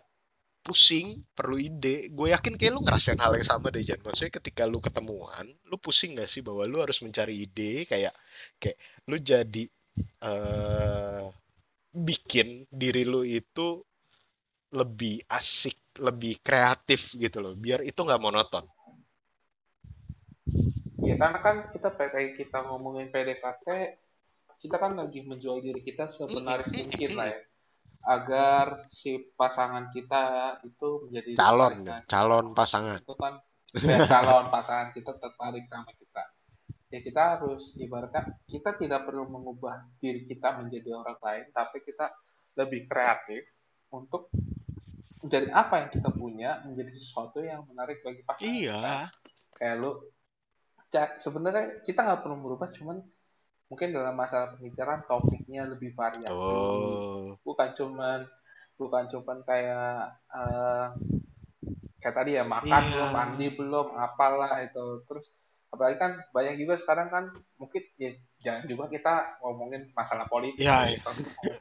pusing 0.66 1.24
perlu 1.34 1.57
ide 1.57 2.12
gue 2.14 2.28
yakin 2.36 2.53
kayak 2.60 2.74
lu 2.76 2.82
ngerasain 2.86 3.18
hal 3.18 3.34
yang 3.39 3.47
sama 3.47 3.72
deh 3.74 3.82
Jan 3.82 4.01
maksudnya 4.05 4.34
ketika 4.38 4.64
lu 4.70 4.80
ketemuan 4.84 5.47
lu 5.70 5.76
pusing 5.82 6.20
gak 6.20 6.30
sih 6.30 6.43
bahwa 6.45 6.64
lu 6.70 6.78
harus 6.84 6.99
mencari 7.01 7.47
ide 7.47 7.88
kayak 7.89 8.14
kayak 8.62 8.78
lu 9.10 9.18
jadi 9.18 9.64
eh 10.24 11.26
bikin 11.95 12.68
diri 12.72 13.03
lu 13.07 13.22
itu 13.26 13.82
lebih 14.70 15.26
asik 15.26 15.97
lebih 15.99 16.39
kreatif 16.39 17.17
gitu 17.17 17.41
loh 17.41 17.53
biar 17.57 17.82
itu 17.82 17.97
nggak 17.97 18.22
monoton 18.22 18.65
Ya 20.99 21.15
karena 21.15 21.39
kan 21.39 21.55
kita 21.72 21.89
kayak 21.95 22.36
kita 22.36 22.59
ngomongin 22.67 23.07
PDKT, 23.09 23.67
kita 24.59 24.76
kan 24.76 24.99
lagi 24.99 25.24
menjual 25.24 25.63
diri 25.63 25.80
kita 25.80 26.11
semenarik 26.11 26.67
mungkin 26.70 27.11
lah 27.15 27.28
ya. 27.32 27.39
Agar 27.99 28.65
si 28.91 29.17
pasangan 29.36 29.91
kita 29.91 30.55
itu 30.63 31.07
menjadi 31.07 31.32
calon 31.36 31.74
tertarik. 31.84 32.05
calon 32.07 32.45
pasangan 32.55 32.99
Itu 33.03 33.15
kan 33.15 33.34
ya, 33.76 33.97
calon 34.07 34.45
pasangan 34.51 34.89
kita 34.95 35.11
tertarik 35.20 35.65
sama 35.67 35.91
kita. 35.95 36.24
Ya 36.89 36.99
kita 37.05 37.22
harus 37.38 37.74
ibaratkan 37.80 38.36
kita 38.49 38.76
tidak 38.76 39.07
perlu 39.07 39.30
mengubah 39.30 39.89
diri 39.97 40.30
kita 40.30 40.61
menjadi 40.61 40.93
orang 40.93 41.20
lain, 41.22 41.45
tapi 41.55 41.82
kita 41.86 42.11
lebih 42.59 42.86
kreatif 42.86 43.49
untuk 43.93 44.30
menjadi 45.20 45.47
apa 45.51 45.74
yang 45.84 45.89
kita 45.91 46.09
punya 46.15 46.49
menjadi 46.63 46.91
sesuatu 46.95 47.43
yang 47.43 47.63
menarik 47.67 47.99
bagi 48.01 48.24
pasangan 48.24 48.47
iya. 48.47 49.11
kayak 49.59 49.76
lu 49.84 49.91
sebenarnya 51.20 51.84
kita 51.84 52.01
nggak 52.01 52.22
perlu 52.24 52.38
merubah 52.39 52.72
cuman 52.72 53.03
mungkin 53.70 53.93
dalam 53.93 54.17
masalah 54.17 54.57
pembicaraan 54.57 55.05
topiknya 55.05 55.70
lebih 55.70 55.93
variasi. 55.93 56.34
Oh 56.34 57.38
bukan 57.45 57.70
cuman 57.78 58.20
bukan 58.80 59.03
cuman 59.11 59.38
kayak 59.45 60.17
eh, 60.32 60.88
kayak 61.99 62.15
tadi 62.15 62.32
ya 62.39 62.43
makan 62.47 62.82
Iya. 62.88 62.91
belum 62.95 63.09
mandi 63.11 63.47
belum 63.53 63.88
apalah 63.93 64.63
itu. 64.63 65.03
Terus 65.05 65.36
apalagi 65.70 66.01
kan 66.01 66.11
banyak 66.34 66.57
juga 66.57 66.82
sekarang 66.82 67.13
kan 67.13 67.24
mungkin 67.61 67.84
ya 68.01 68.17
jangan 68.41 68.63
juga 68.65 68.89
kita 68.89 69.13
ngomongin 69.45 69.93
masalah 69.93 70.26
politik 70.26 70.65
Iya, 70.65 70.97
ya. 70.97 71.11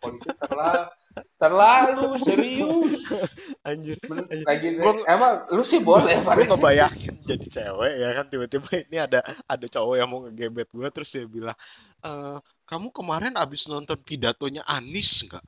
politik 0.00 0.32
terlalu 0.40 0.88
terlalu 1.36 2.18
serius 2.20 3.02
anjir 3.68 3.96
anjir. 4.04 4.46
gitu 4.60 4.80
Gua- 4.82 5.06
emang 5.06 5.32
lu 5.52 5.62
sih 5.62 5.80
boleh 5.80 6.18
gue 6.18 6.24
Farid. 6.24 6.46
ngebayangin 6.48 7.14
jadi 7.22 7.46
cewek 7.46 7.92
ya 7.98 8.08
kan 8.16 8.24
tiba-tiba 8.26 8.68
ini 8.84 8.96
ada 8.98 9.20
ada 9.46 9.66
cowok 9.68 9.94
yang 9.96 10.08
mau 10.08 10.20
ngegebet 10.26 10.68
gue 10.70 10.88
terus 10.90 11.10
dia 11.12 11.26
bilang 11.26 11.56
"Eh, 12.00 12.38
kamu 12.64 12.88
kemarin 12.94 13.34
abis 13.34 13.66
nonton 13.66 13.96
pidatonya 14.00 14.62
Anis 14.64 15.24
nggak? 15.24 15.44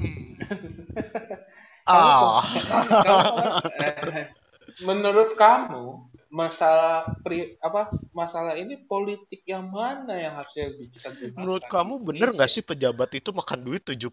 Hmm. 0.00 0.24
Ah, 1.84 2.40
Kamu- 3.04 3.36
eh, 3.76 4.32
menurut 4.80 5.36
kamu 5.36 6.08
masalah 6.34 7.14
pri 7.22 7.54
apa 7.62 7.94
masalah 8.10 8.58
ini 8.58 8.74
politik 8.74 9.46
yang 9.46 9.70
mana 9.70 10.18
yang 10.18 10.34
harusnya 10.34 10.74
kita 10.90 11.14
gunakan 11.14 11.38
menurut 11.38 11.64
kamu 11.70 11.94
bener 12.02 12.28
nggak 12.34 12.50
sih 12.50 12.66
pejabat 12.66 13.14
itu 13.14 13.30
makan 13.30 13.62
duit 13.62 13.86
75 13.86 14.10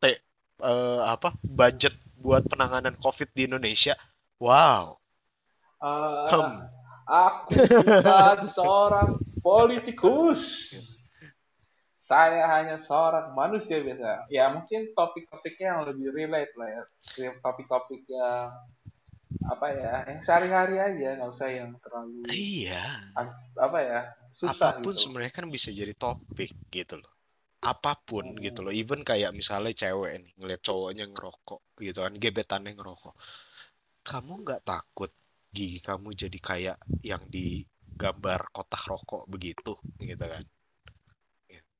t 0.00 0.04
eh, 0.64 1.00
apa 1.04 1.36
budget 1.44 1.92
buat 2.16 2.42
penanganan 2.48 2.96
COVID 2.96 3.30
di 3.36 3.46
Indonesia? 3.46 3.94
Wow. 4.40 4.98
Eh, 5.78 6.32
Hmm. 6.32 6.66
aku 7.06 7.54
bukan 7.54 8.38
seorang 8.56 9.10
politikus. 9.44 10.42
Saya 12.02 12.46
hanya 12.50 12.78
seorang 12.78 13.34
manusia 13.34 13.82
biasa. 13.82 14.30
Ya 14.30 14.50
mungkin 14.50 14.90
topik-topiknya 14.94 15.74
yang 15.74 15.82
lebih 15.86 16.14
relate 16.14 16.54
lah 16.54 16.68
ya. 16.70 16.82
Topik-topik 17.42 18.06
yang 18.10 18.50
apa 19.46 19.66
ya, 19.70 19.92
yang 20.10 20.20
sehari-hari 20.26 20.76
aja, 20.78 21.08
nggak 21.18 21.30
usah 21.34 21.48
yang 21.50 21.70
terlalu 21.82 22.26
Iya. 22.26 22.82
apa 23.56 23.78
ya 23.80 24.00
susah 24.36 24.76
apa 24.76 24.84
pun 24.84 24.92
gitu. 24.92 25.00
sebenarnya 25.08 25.32
kan 25.32 25.46
bisa 25.48 25.68
jadi 25.72 25.94
topik 25.96 26.52
gitu 26.68 26.94
loh 27.00 27.12
apa 27.64 27.96
pun 28.08 28.36
Hmm. 28.36 28.42
gitu 28.44 28.60
loh 28.60 28.72
even 28.80 29.00
kayak 29.00 29.32
misalnya 29.32 29.72
cewek 29.72 30.12
nih 30.22 30.32
ngeliat 30.36 30.60
cowoknya 30.60 31.04
ngerokok 31.08 31.60
gitu 31.80 31.98
kan 32.04 32.12
gebetannya 32.20 32.72
ngerokok 32.76 33.14
kamu 34.04 34.32
nggak 34.44 34.62
takut 34.68 35.10
gigi 35.56 35.80
kamu 35.80 36.08
jadi 36.12 36.38
kayak 36.48 36.76
yang 37.00 37.22
di 37.32 37.64
gambar 37.96 38.40
kotak 38.52 38.82
rokok 38.92 39.24
begitu 39.32 39.72
gitu 40.04 40.24
kan 40.32 40.44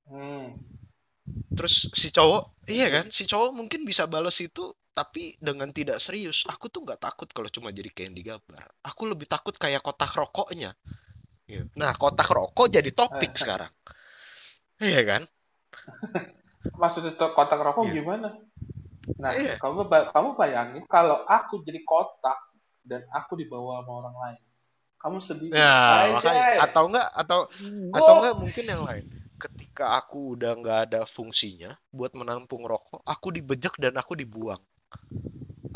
Hmm. 0.09 0.55
Terus 1.57 1.89
si 1.93 2.09
cowok 2.13 2.69
iya 2.69 2.87
kan 2.93 3.05
si 3.09 3.25
cowok 3.25 3.51
mungkin 3.57 3.83
bisa 3.89 4.05
balas 4.05 4.37
itu 4.43 4.75
tapi 4.97 5.37
dengan 5.41 5.69
tidak 5.73 6.01
serius 6.01 6.45
aku 6.49 6.69
tuh 6.73 6.85
nggak 6.85 7.01
takut 7.01 7.29
kalau 7.33 7.49
cuma 7.53 7.69
jadi 7.73 7.89
kayak 7.93 8.07
yang 8.13 8.17
digambar 8.17 8.63
aku 8.85 9.03
lebih 9.09 9.29
takut 9.29 9.55
kayak 9.57 9.81
kotak 9.85 10.13
rokoknya 10.17 10.73
Gitu. 11.47 11.71
nah 11.79 11.95
kotak 11.95 12.27
rokok 12.27 12.67
jadi 12.75 12.91
topik 12.91 13.39
sekarang 13.39 13.71
iya 14.83 15.01
kan 15.07 15.23
Maksudnya 16.81 17.17
tuh 17.17 17.33
kotak 17.33 17.61
rokok 17.63 17.89
Iya. 17.89 17.95
gimana? 18.03 18.29
Nah, 19.17 19.33
Iya. 19.33 19.57
kamu 19.57 19.89
kamu 20.13 20.29
bayangin 20.37 20.85
kalau 20.91 21.25
aku 21.25 21.65
jadi 21.65 21.81
kotak 21.87 22.37
dan 22.85 23.07
aku 23.15 23.39
dibawa 23.39 23.81
sama 23.81 23.93
orang 24.05 24.17
lain. 24.17 24.41
Kamu 25.01 25.17
sedih. 25.23 25.51
Ya, 25.55 26.13
makanya 26.13 26.69
atau 26.69 26.85
enggak 26.91 27.09
atau 27.15 27.39
atau 27.97 28.13
enggak 28.21 28.35
mungkin 28.37 28.65
yang 28.67 28.83
lain. 28.85 29.05
Ketika 29.37 30.01
aku 30.01 30.33
udah 30.33 30.57
nggak 30.57 30.79
ada 30.89 31.01
fungsinya 31.05 31.77
buat 31.93 32.17
menampung 32.17 32.65
rokok, 32.65 33.05
aku 33.05 33.33
dibejek 33.37 33.77
dan 33.77 33.97
aku 34.01 34.17
dibuang. 34.17 34.61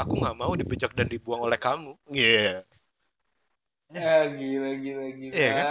Aku 0.01 0.17
nggak 0.17 0.37
mau 0.37 0.57
dibejek 0.57 0.97
dan 0.97 1.13
dibuang 1.13 1.45
oleh 1.45 1.61
kamu. 1.61 1.93
Iya. 2.09 2.65
Ya, 3.91 4.17
gila 4.33 4.71
gila 4.81 5.07
gila. 5.13 5.35
Iya 5.35 5.51
kan? 5.53 5.67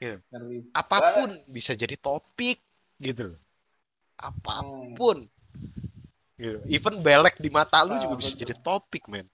Ngeri. 0.00 0.58
Apa 0.72 0.96
pun 1.20 1.30
bisa 1.46 1.76
jadi 1.76 1.94
topik 1.94 2.58
gitu. 2.98 3.36
loh. 3.36 3.38
Hmm. 3.38 4.26
Apa 4.32 4.54
pun. 4.96 5.28
Gitu. 6.40 6.58
Even 6.66 7.04
belek 7.04 7.36
di 7.36 7.52
mata 7.52 7.84
lu 7.84 8.00
juga 8.00 8.16
bisa 8.16 8.32
jadi 8.32 8.56
topik, 8.56 9.06
men. 9.06 9.28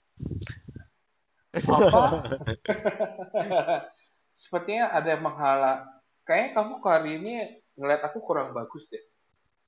Apa? 1.54 2.26
Sepertinya 4.36 4.92
ada 4.92 5.08
yang 5.14 5.22
menghala. 5.22 5.86
Kayaknya 6.26 6.50
kamu 6.58 6.72
hari 6.82 7.10
ini 7.22 7.34
ngeliat 7.76 8.02
aku 8.08 8.18
kurang 8.24 8.56
bagus 8.56 8.88
deh. 8.88 9.00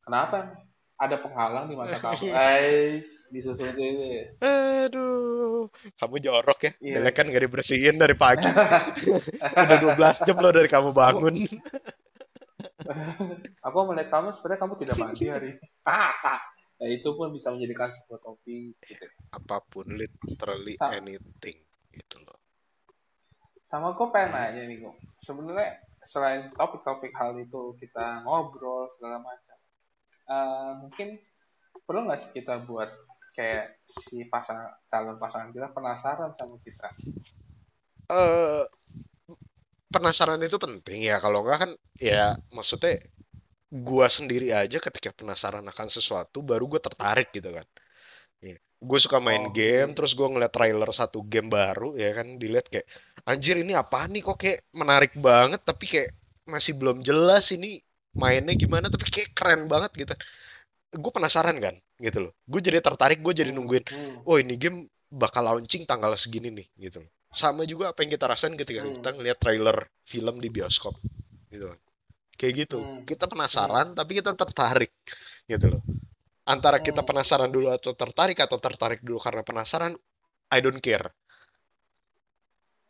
Kenapa? 0.02 0.56
Ada 0.98 1.14
penghalang 1.22 1.70
di 1.70 1.78
mata 1.78 1.94
kamu. 2.00 2.26
Guys, 2.34 3.28
bisa 3.30 3.54
seperti 3.54 3.82
itu 3.86 4.04
ya. 4.18 4.24
Aduh, 4.88 5.70
kamu 5.94 6.16
jorok 6.18 6.58
ya. 6.66 6.72
Iya. 6.82 6.94
Belek 6.98 7.14
kan 7.14 7.26
nggak 7.30 7.44
dibersihin 7.46 7.96
dari 8.00 8.18
pagi. 8.18 8.48
Udah 9.62 9.78
12 9.94 10.26
jam 10.26 10.36
loh 10.42 10.50
dari 10.50 10.66
kamu 10.66 10.90
bangun. 10.90 11.34
Aku 13.68 13.76
melihat 13.86 14.08
kamu 14.10 14.34
sebenarnya 14.34 14.60
kamu 14.64 14.74
tidak 14.82 14.96
mandi 14.98 15.24
hari 15.30 15.48
ini. 15.54 15.60
nah, 15.86 16.88
itu 16.88 17.08
pun 17.14 17.30
bisa 17.30 17.50
menjadikan 17.54 17.90
sebuah 17.90 18.18
topik 18.22 18.78
gitu. 18.86 19.06
apa 19.34 19.58
pun 19.66 19.86
literally 19.98 20.78
Sa- 20.78 20.94
anything 20.94 21.58
gitu 21.90 22.16
loh 22.22 22.38
Sama 23.66 23.92
gue 23.92 24.06
pengen 24.14 24.32
nanya 24.32 24.62
nih, 24.64 24.80
gue. 24.80 24.94
Sebenarnya 25.20 25.76
selain 26.04 26.50
topik-topik 26.54 27.12
hal 27.16 27.34
itu 27.38 27.74
kita 27.82 28.22
ngobrol 28.24 28.88
segala 28.96 29.18
macam, 29.22 29.58
eh, 30.30 30.72
mungkin 30.82 31.08
perlu 31.86 32.06
nggak 32.06 32.20
sih 32.22 32.30
kita 32.42 32.62
buat 32.68 32.90
kayak 33.36 33.78
si 33.86 34.26
pasang 34.26 34.58
calon 34.90 35.16
pasangan 35.22 35.54
kita 35.54 35.70
penasaran 35.70 36.34
sama 36.34 36.58
kita? 36.66 36.88
eh 38.08 38.64
penasaran 39.92 40.40
itu 40.44 40.56
penting 40.60 40.98
ya. 41.08 41.16
Kalau 41.24 41.44
enggak 41.44 41.58
kan 41.68 41.70
ya 42.00 42.36
maksudnya 42.56 43.00
gua 43.72 44.06
sendiri 44.08 44.48
aja 44.52 44.78
ketika 44.80 45.10
penasaran 45.12 45.64
akan 45.72 45.88
sesuatu 45.92 46.40
baru 46.40 46.64
gue 46.72 46.80
tertarik 46.80 47.28
gitu 47.36 47.50
kan 47.52 47.66
gue 48.78 48.98
suka 49.02 49.18
main 49.18 49.50
Oke. 49.50 49.58
game 49.58 49.90
terus 49.90 50.14
gue 50.14 50.22
ngeliat 50.26 50.54
trailer 50.54 50.90
satu 50.94 51.26
game 51.26 51.50
baru 51.50 51.98
ya 51.98 52.14
kan 52.14 52.38
dilihat 52.38 52.70
kayak 52.70 52.86
anjir 53.26 53.58
ini 53.58 53.74
apa 53.74 54.06
nih 54.06 54.22
kok 54.22 54.38
kayak 54.38 54.70
menarik 54.70 55.12
banget 55.18 55.60
tapi 55.66 55.84
kayak 55.90 56.10
masih 56.46 56.78
belum 56.78 57.02
jelas 57.02 57.50
ini 57.50 57.82
mainnya 58.14 58.54
gimana 58.54 58.86
tapi 58.86 59.04
kayak 59.10 59.34
keren 59.34 59.66
banget 59.66 59.90
gitu 59.98 60.14
gue 60.94 61.12
penasaran 61.12 61.58
kan 61.58 61.74
gitu 61.98 62.30
loh 62.30 62.32
gue 62.46 62.60
jadi 62.62 62.78
tertarik 62.80 63.18
gue 63.20 63.34
jadi 63.34 63.50
nungguin 63.52 63.84
Hmm. 63.90 64.22
oh 64.24 64.38
ini 64.38 64.54
game 64.54 64.86
bakal 65.10 65.42
launching 65.44 65.82
tanggal 65.84 66.14
segini 66.14 66.48
nih 66.54 66.66
gitu 66.88 67.02
loh 67.02 67.10
sama 67.28 67.68
juga 67.68 67.92
apa 67.92 68.00
yang 68.06 68.14
kita 68.14 68.24
rasain 68.30 68.54
ketika 68.56 68.80
Hmm. 68.86 69.02
kita 69.02 69.10
ngelihat 69.18 69.38
trailer 69.42 69.76
film 70.06 70.38
di 70.38 70.48
bioskop 70.48 70.94
gitu 71.50 71.74
kayak 72.38 72.54
gitu 72.64 72.78
Hmm. 72.78 73.02
kita 73.04 73.26
penasaran 73.26 73.92
tapi 73.92 74.22
kita 74.22 74.32
tertarik 74.38 74.94
gitu 75.50 75.66
loh 75.76 75.82
antara 76.54 76.78
kita 76.86 77.00
Hmm. 77.00 77.08
penasaran 77.08 77.50
dulu 77.54 77.68
atau 77.76 77.92
tertarik 78.00 78.38
atau 78.46 78.58
tertarik 78.66 79.00
dulu 79.06 79.18
karena 79.20 79.42
penasaran 79.48 79.92
I 80.56 80.58
don't 80.64 80.80
care 80.80 81.08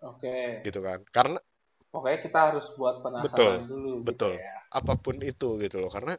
Oke. 0.03 0.37
gitu 0.67 0.81
kan 0.83 0.99
karena 1.15 1.39
Pokoknya 1.93 2.19
kita 2.27 2.39
harus 2.53 2.67
buat 2.79 2.97
betul 3.01 3.05
penasaran 3.05 3.65
dulu 3.71 3.93
gitu 4.09 4.09
betul 4.09 4.33
ya. 4.37 4.55
apa 4.79 4.93
pun 5.01 5.17
itu 5.25 5.49
gitu 5.65 5.77
loh 5.83 5.91
karena 5.97 6.15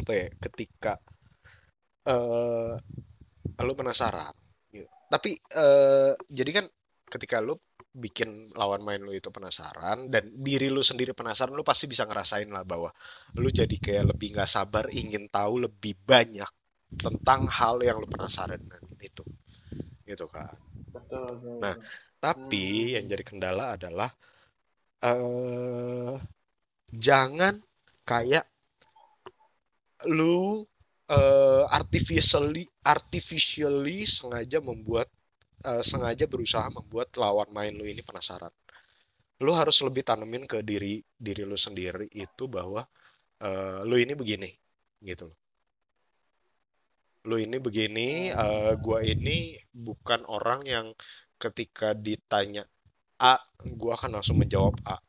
apa 0.00 0.12
ya 0.20 0.26
ketika 0.44 0.92
eh 2.12 2.74
lu 3.64 3.72
penasaran 3.78 4.34
gitu. 4.74 4.88
tapi 5.08 5.30
eh 5.56 6.12
jadi 6.28 6.50
kan 6.62 6.66
ketika 7.08 7.36
lu 7.46 7.54
bikin 7.94 8.50
lawan 8.60 8.82
main 8.86 9.00
lu 9.06 9.12
itu 9.14 9.30
penasaran 9.30 10.10
dan 10.12 10.24
diri 10.46 10.66
lu 10.74 10.82
sendiri 10.82 11.12
penasaran 11.14 11.54
lu 11.54 11.62
pasti 11.70 11.86
bisa 11.92 12.02
ngerasain 12.08 12.50
lah 12.50 12.64
bahwa 12.66 12.90
lu 13.40 13.48
jadi 13.54 13.76
kayak 13.84 14.04
lebih 14.14 14.28
nggak 14.34 14.50
sabar 14.50 14.84
ingin 14.90 15.24
tahu 15.30 15.54
lebih 15.66 15.94
banyak 16.02 16.50
tentang 16.98 17.46
hal 17.58 17.76
yang 17.86 17.96
lu 18.02 18.06
penasaran 18.10 18.60
itu 18.98 19.22
gitu 20.08 20.26
kan 20.30 20.58
Betul, 20.92 21.26
betul. 21.42 21.62
nah 21.62 21.74
tapi 22.22 22.94
yang 22.96 23.04
Hmm. 23.04 23.12
jadi 23.12 23.24
kendala 23.28 23.64
adalah 23.76 24.10
eh 25.10 26.14
jangan 27.06 27.54
kayak 28.08 28.44
lu 30.16 30.64
eh, 31.18 31.64
artificially 31.78 32.64
artificially 32.94 33.98
sengaja 34.16 34.58
membuat 34.68 35.08
eh, 35.64 35.82
sengaja 35.82 36.28
berusaha 36.28 36.68
membuat 36.68 37.08
lawan 37.16 37.48
main 37.50 37.72
lu 37.72 37.88
ini 37.88 38.04
penasaran. 38.04 38.52
Lu 39.42 39.50
harus 39.56 39.80
lebih 39.82 40.04
tanemin 40.06 40.46
ke 40.46 40.62
diri 40.62 41.02
diri 41.16 41.42
lu 41.42 41.56
sendiri 41.58 42.06
itu 42.12 42.44
bahwa 42.46 42.86
eh, 43.40 43.80
lu 43.88 43.96
ini 43.98 44.14
begini 44.14 44.50
gitu 45.02 45.32
loh. 45.32 45.38
Lu 47.24 47.40
ini 47.40 47.56
begini, 47.56 48.28
eh, 48.28 48.72
gua 48.76 49.00
ini 49.00 49.56
bukan 49.72 50.28
orang 50.28 50.60
yang 50.68 50.86
ketika 51.40 51.96
ditanya 51.96 52.68
A, 53.16 53.40
gua 53.80 53.96
akan 53.96 54.20
langsung 54.20 54.36
menjawab 54.36 54.76
A 54.84 55.00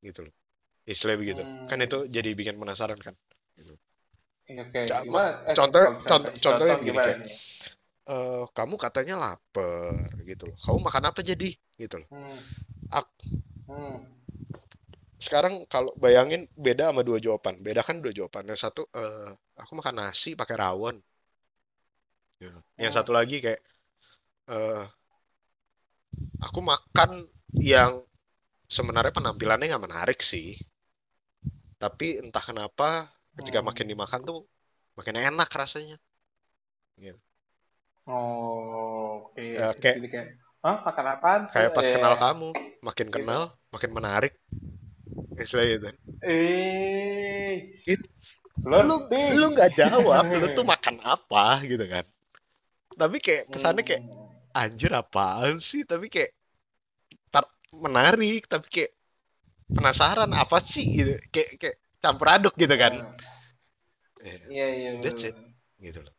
gitu 0.00 0.24
loh. 0.24 0.34
Istilahnya 0.88 1.20
begitu. 1.20 1.42
Kan 1.68 1.78
Hmm. 1.82 1.86
itu 1.86 1.98
jadi 2.08 2.30
bikin 2.32 2.56
penasaran 2.56 2.96
kan. 2.96 3.12
Gitu. 3.58 3.74
Oke, 4.46 4.86
Ca- 4.86 5.02
gimana? 5.02 5.42
Eh, 5.50 5.54
contoh- 5.58 5.82
misalnya 5.82 6.06
contoh- 6.06 6.34
contohnya 6.38 6.76
contoh 6.76 6.76
begini, 6.80 7.36
Eh, 8.06 8.44
kamu 8.54 8.74
katanya 8.78 9.14
lapar 9.18 10.14
gitu 10.30 10.46
loh. 10.50 10.56
Kamu 10.62 10.78
makan 10.86 11.04
apa 11.10 11.20
jadi 11.26 11.50
gitu 11.82 11.96
loh. 12.02 12.08
Hmm. 12.10 12.38
Ak- 12.92 13.18
Hmm. 13.66 13.98
Sekarang 15.16 15.64
kalau 15.72 15.90
bayangin 15.96 16.42
beda 16.66 16.92
sama 16.92 17.02
dua 17.08 17.18
jawaban. 17.24 17.54
Beda 17.66 17.80
kan 17.88 17.96
dua 18.04 18.12
jawaban. 18.18 18.44
Yang 18.52 18.60
satu 18.68 18.82
eh, 19.02 19.30
aku 19.62 19.72
makan 19.80 19.94
nasi 20.00 20.30
pakai 20.40 20.56
rawon. 20.62 20.96
Gitu. 22.40 22.58
Yang 22.80 22.92
Hmm. 22.92 22.98
satu 23.00 23.10
lagi 23.16 23.36
kayak 23.44 23.60
eh, 24.50 24.84
aku 26.46 26.60
makan 26.72 27.10
yang 27.56 27.92
sebenarnya 28.76 29.12
penampilannya 29.16 29.66
nggak 29.70 29.84
menarik 29.86 30.20
sih. 30.22 30.48
Tapi 31.82 32.08
entah 32.24 32.40
kenapa 32.44 32.88
ketika 33.36 33.60
Hmm. 33.60 33.68
makin 33.68 33.86
dimakan 33.92 34.20
tuh 34.28 34.38
makin 34.96 35.16
enak 35.20 35.48
rasanya. 35.52 35.96
Gitu. 36.96 37.25
Oh, 38.06 39.26
oke. 39.28 39.42
Ya, 39.42 39.74
kayak- 39.74 39.98
Jadi 39.98 40.08
kayak, 40.08 40.28
Hah, 40.62 40.82
makan 40.82 41.06
apaan? 41.06 41.40
Kayak 41.46 41.70
pas 41.78 41.84
Eh, 41.86 41.94
kenal 41.94 42.14
kamu, 42.18 42.48
makin 42.82 43.06
Gitu. 43.06 43.14
kenal, 43.14 43.42
makin 43.70 43.90
menarik. 43.94 44.34
Istilahnya 45.38 45.74
itu. 45.78 45.88
Eh, 46.26 47.54
It- 47.86 48.10
lo 48.66 48.82
Lu 48.82 48.96
lu 49.36 49.46
nggak 49.54 49.78
jawab, 49.78 50.26
lu 50.26 50.46
tuh 50.58 50.66
makan 50.74 50.98
apa 51.06 51.62
gitu 51.62 51.86
kan. 51.86 52.02
Tapi 52.98 53.16
kayak 53.22 53.46
kesannya 53.46 53.86
kayak 53.86 54.02
Hmm. 54.02 54.58
anjir 54.58 54.90
apaan 54.90 55.62
sih? 55.62 55.86
Tapi 55.86 56.10
kayak 56.10 56.34
tar- 57.30 57.52
menarik, 57.70 58.50
tapi 58.50 58.66
kayak 58.66 58.90
penasaran 59.70 60.34
apa 60.34 60.58
sih 60.58 60.82
gitu. 60.82 61.14
Kayak 61.30 61.50
kayak 61.62 61.76
campur 62.02 62.26
aduk 62.26 62.54
gitu 62.58 62.74
kan. 62.74 63.06
Iya, 64.18 64.34
Iya, 64.50 64.66
iya, 64.74 64.90
That's 64.98 65.22
bener. 65.22 65.46
gitu 65.78 65.98
loh. 66.02 66.14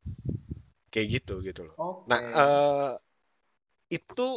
Kayak 0.98 1.08
gitu 1.22 1.34
gitu 1.46 1.62
loh. 1.70 1.78
Oke. 1.78 2.10
Nah, 2.10 2.20
eh 2.42 2.92
itu 3.98 4.28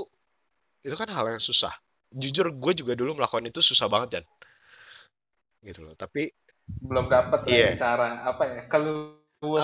itu 0.87 0.95
kan 1.01 1.09
hal 1.17 1.27
yang 1.33 1.43
susah. 1.43 1.73
Jujur 2.13 2.47
gue 2.53 2.73
juga 2.81 2.93
dulu 2.99 3.17
melakukan 3.19 3.47
itu 3.49 3.61
susah 3.63 3.87
banget 3.93 4.21
kan. 4.21 4.25
Gitu 5.65 5.81
loh. 5.85 5.95
Tapi 5.97 6.33
belum 6.81 7.07
dapat 7.13 7.41
Iya. 7.49 7.71
cara 7.81 8.25
apa 8.25 8.43
ya 8.49 8.61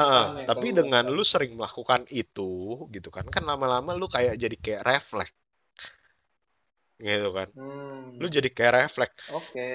Ah, 0.01 0.27
keluasan 0.29 0.37
ya 0.37 0.45
tapi 0.49 0.67
dengan 0.79 1.05
lu 1.17 1.23
sering 1.33 1.53
melakukan 1.59 2.03
itu 2.23 2.51
gitu 2.95 3.09
kan 3.17 3.27
kan 3.35 3.43
lama-lama 3.51 3.91
lu 4.01 4.07
kayak 4.15 4.35
jadi 4.43 4.57
kayak 4.65 4.83
refleks 4.91 5.33
gitu 7.07 7.29
kan 7.37 7.49
hmm, 7.55 8.21
lu 8.21 8.27
jadi 8.37 8.49
kayak 8.57 8.75
refleks 8.79 9.17
oke 9.29 9.67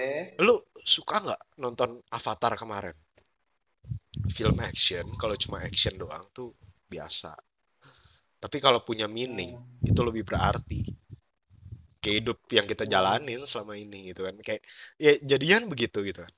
lu 0.46 0.54
suka 0.94 1.16
nggak 1.24 1.42
nonton 1.64 1.90
Avatar 2.18 2.54
kemarin 2.62 2.96
film 4.36 4.58
action 4.70 5.06
kalau 5.22 5.36
cuma 5.44 5.58
action 5.70 5.94
doang 6.02 6.26
tuh 6.38 6.50
biasa 6.94 7.32
tapi 8.44 8.58
kalau 8.66 8.80
punya 8.88 9.08
meaning 9.16 9.52
Hmm, 9.52 9.64
itu 9.90 10.00
lebih 10.08 10.24
berarti 10.30 10.82
kayak 12.02 12.16
hidup 12.26 12.38
yang 12.50 12.66
kita 12.72 12.84
Hmm. 12.84 12.92
jalanin 12.94 13.42
selama 13.46 13.74
ini 13.78 14.10
gitu 14.14 14.22
kan 14.28 14.36
kayak 14.42 14.62
ya 14.98 15.12
jadian 15.22 15.70
begitu 15.70 16.02
gitu 16.02 16.20
kan 16.26 16.34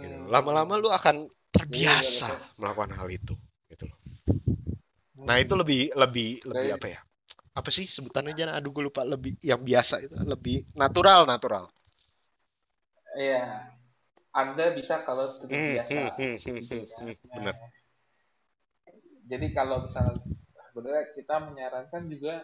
gitu. 0.00 0.16
hmm. 0.24 0.28
lama-lama 0.32 0.74
lu 0.80 0.88
akan 0.92 1.28
terbiasa 1.54 2.30
Iya, 2.30 2.34
iya, 2.34 2.50
melakukan 2.60 2.92
hal 2.98 3.08
itu 3.10 3.34
gitu 3.70 3.84
loh 3.90 3.98
Hmm. 5.16 5.28
Nah 5.28 5.36
itu 5.44 5.54
lebih 5.60 5.80
lebih 6.02 6.28
lebih 6.50 6.68
apa 6.76 6.86
ya? 6.94 7.00
Apa 7.58 7.70
sih 7.76 7.86
sebutannya 7.96 8.32
jangan 8.38 8.54
aduh 8.58 8.72
gue 8.76 8.84
lupa 8.90 9.02
lebih 9.12 9.32
yang 9.50 9.60
biasa 9.68 9.96
itu 10.06 10.14
lebih 10.32 10.56
natural 10.82 11.20
natural. 11.32 11.64
Iya, 13.18 13.40
Anda 14.40 14.64
bisa 14.78 14.94
kalau 15.06 15.26
Hmm, 15.48 15.78
terbiasa. 15.78 15.78
hmm, 15.88 16.08
hmm, 16.16 16.36
hmm, 16.46 16.58
gitu 16.58 16.74
hmm, 16.74 16.84
kan. 16.92 17.06
hmm, 17.06 17.14
Nah, 17.30 17.46
bener. 17.46 17.54
Jadi 19.30 19.46
kalau 19.54 19.86
misalnya 19.86 20.18
sebenarnya 20.58 21.04
kita 21.14 21.34
menyarankan 21.38 22.02
juga 22.10 22.34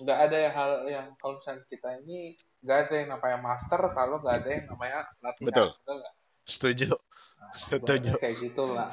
nggak 0.00 0.18
ada 0.28 0.36
yang 0.40 0.54
hal 0.56 0.70
yang 0.88 1.06
kalau 1.20 1.36
misalnya 1.36 1.64
kita 1.68 1.88
ini 2.00 2.32
nggak 2.64 2.78
ada 2.88 2.94
yang 2.96 3.08
namanya 3.12 3.38
master 3.44 3.80
kalau 3.92 4.16
nggak 4.24 4.36
ada 4.40 4.48
yang 4.48 4.64
namanya 4.72 4.98
latihan. 5.20 5.48
Betul. 5.52 5.68
nggak? 5.84 6.14
Setuju. 6.48 6.88
Nah, 6.90 7.52
Setuju. 7.52 8.10
kayak 8.16 8.36
gitulah. 8.40 8.90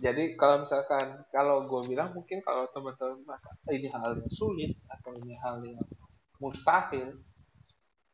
Jadi 0.00 0.38
kalau 0.38 0.62
misalkan 0.62 1.26
kalau 1.28 1.66
gue 1.66 1.80
bilang 1.90 2.14
mungkin 2.14 2.40
kalau 2.40 2.70
teman-teman 2.70 3.20
merasa 3.26 3.68
ini 3.74 3.90
hal 3.90 4.16
yang 4.16 4.32
sulit 4.32 4.72
atau 4.86 5.12
ini 5.18 5.34
hal 5.42 5.60
yang 5.60 5.82
mustahil, 6.40 7.20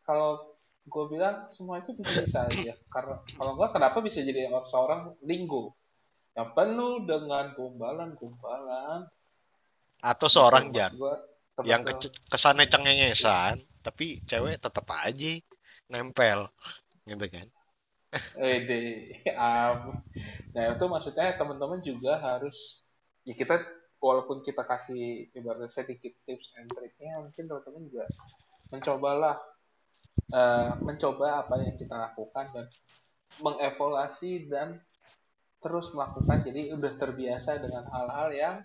kalau 0.03 0.57
gue 0.83 1.05
bilang 1.13 1.47
semua 1.53 1.79
itu 1.79 1.95
bisa-bisa 1.95 2.49
aja. 2.49 2.75
Karena 2.91 3.21
kalau 3.37 3.55
enggak 3.55 3.71
kenapa 3.77 3.99
bisa 4.03 4.25
jadi 4.25 4.51
seorang 4.67 5.15
linggo 5.23 5.77
yang 6.37 6.53
penuh 6.53 7.03
dengan 7.09 7.51
gombalan-gombalan. 7.57 9.09
Atau 10.05 10.29
seorang 10.29 10.69
Jan 10.71 10.93
yang 11.65 11.83
ke- 11.83 12.13
kesannya 12.29 12.69
cengengesan 12.69 13.65
tapi 13.81 14.21
cewek 14.29 14.61
tetap 14.61 14.85
aja 14.93 15.41
nempel 15.89 16.53
gitu 17.09 17.27
kan. 17.33 17.49
Eh, 18.37 18.57
deh, 18.69 18.89
am. 19.35 20.05
Nah, 20.53 20.63
itu 20.77 20.85
maksudnya 20.85 21.33
teman-teman 21.41 21.81
juga 21.81 22.21
harus 22.21 22.85
ya 23.25 23.33
kita 23.33 23.65
walaupun 23.99 24.45
kita 24.45 24.63
kasih 24.63 25.33
ibaratnya 25.33 25.73
sedikit 25.73 26.13
tips 26.29 26.53
and 26.61 26.69
triknya, 26.69 27.19
mungkin 27.25 27.49
teman-teman 27.49 27.83
juga 27.89 28.07
mencobalah 28.69 29.37
eh, 30.33 30.71
mencoba 30.85 31.47
apa 31.47 31.55
yang 31.65 31.77
kita 31.79 31.97
lakukan 31.97 32.47
dan 32.53 32.67
mengevaluasi 33.41 34.49
dan 34.49 34.81
terus 35.67 35.91
melakukan. 35.91 36.47
Jadi 36.47 36.71
udah 36.71 36.93
terbiasa 36.95 37.59
dengan 37.59 37.91
hal-hal 37.91 38.29
yang 38.31 38.57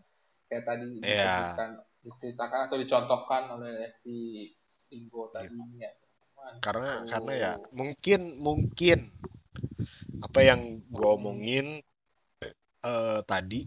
kayak 0.45 0.69
tadi 0.69 1.01
Iya. 1.01 1.01
disebutkan, 1.01 1.69
diceritakan 2.05 2.59
atau 2.69 2.77
dicontohkan 2.77 3.43
oleh 3.57 3.89
si 3.97 4.45
Linggo 4.93 5.33
tadi 5.33 5.49
ya. 5.81 5.89
teman-teman. 5.97 6.53
Karena 6.61 6.91
karena 7.09 7.33
ya 7.33 7.51
mungkin 7.73 8.37
mungkin 8.37 9.09
apa 10.21 10.39
yang 10.45 10.85
gue 10.85 11.07
omongin 11.09 11.81
eh, 12.85 13.19
tadi 13.25 13.65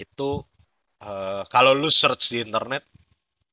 itu 0.00 0.30
eh, 1.04 1.42
kalau 1.52 1.76
lu 1.76 1.92
search 1.92 2.32
di 2.32 2.40
internet 2.40 2.88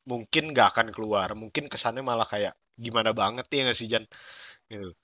mungkin 0.07 0.55
nggak 0.55 0.67
akan 0.71 0.87
keluar 0.95 1.35
mungkin 1.35 1.67
kesannya 1.67 1.99
malah 1.99 2.23
kayak 2.23 2.55
gimana 2.79 3.11
banget 3.11 3.43
ya 3.51 3.67
nggak 3.67 3.75
sih 3.77 3.91
Jan 3.91 4.07
gitu 4.71 4.95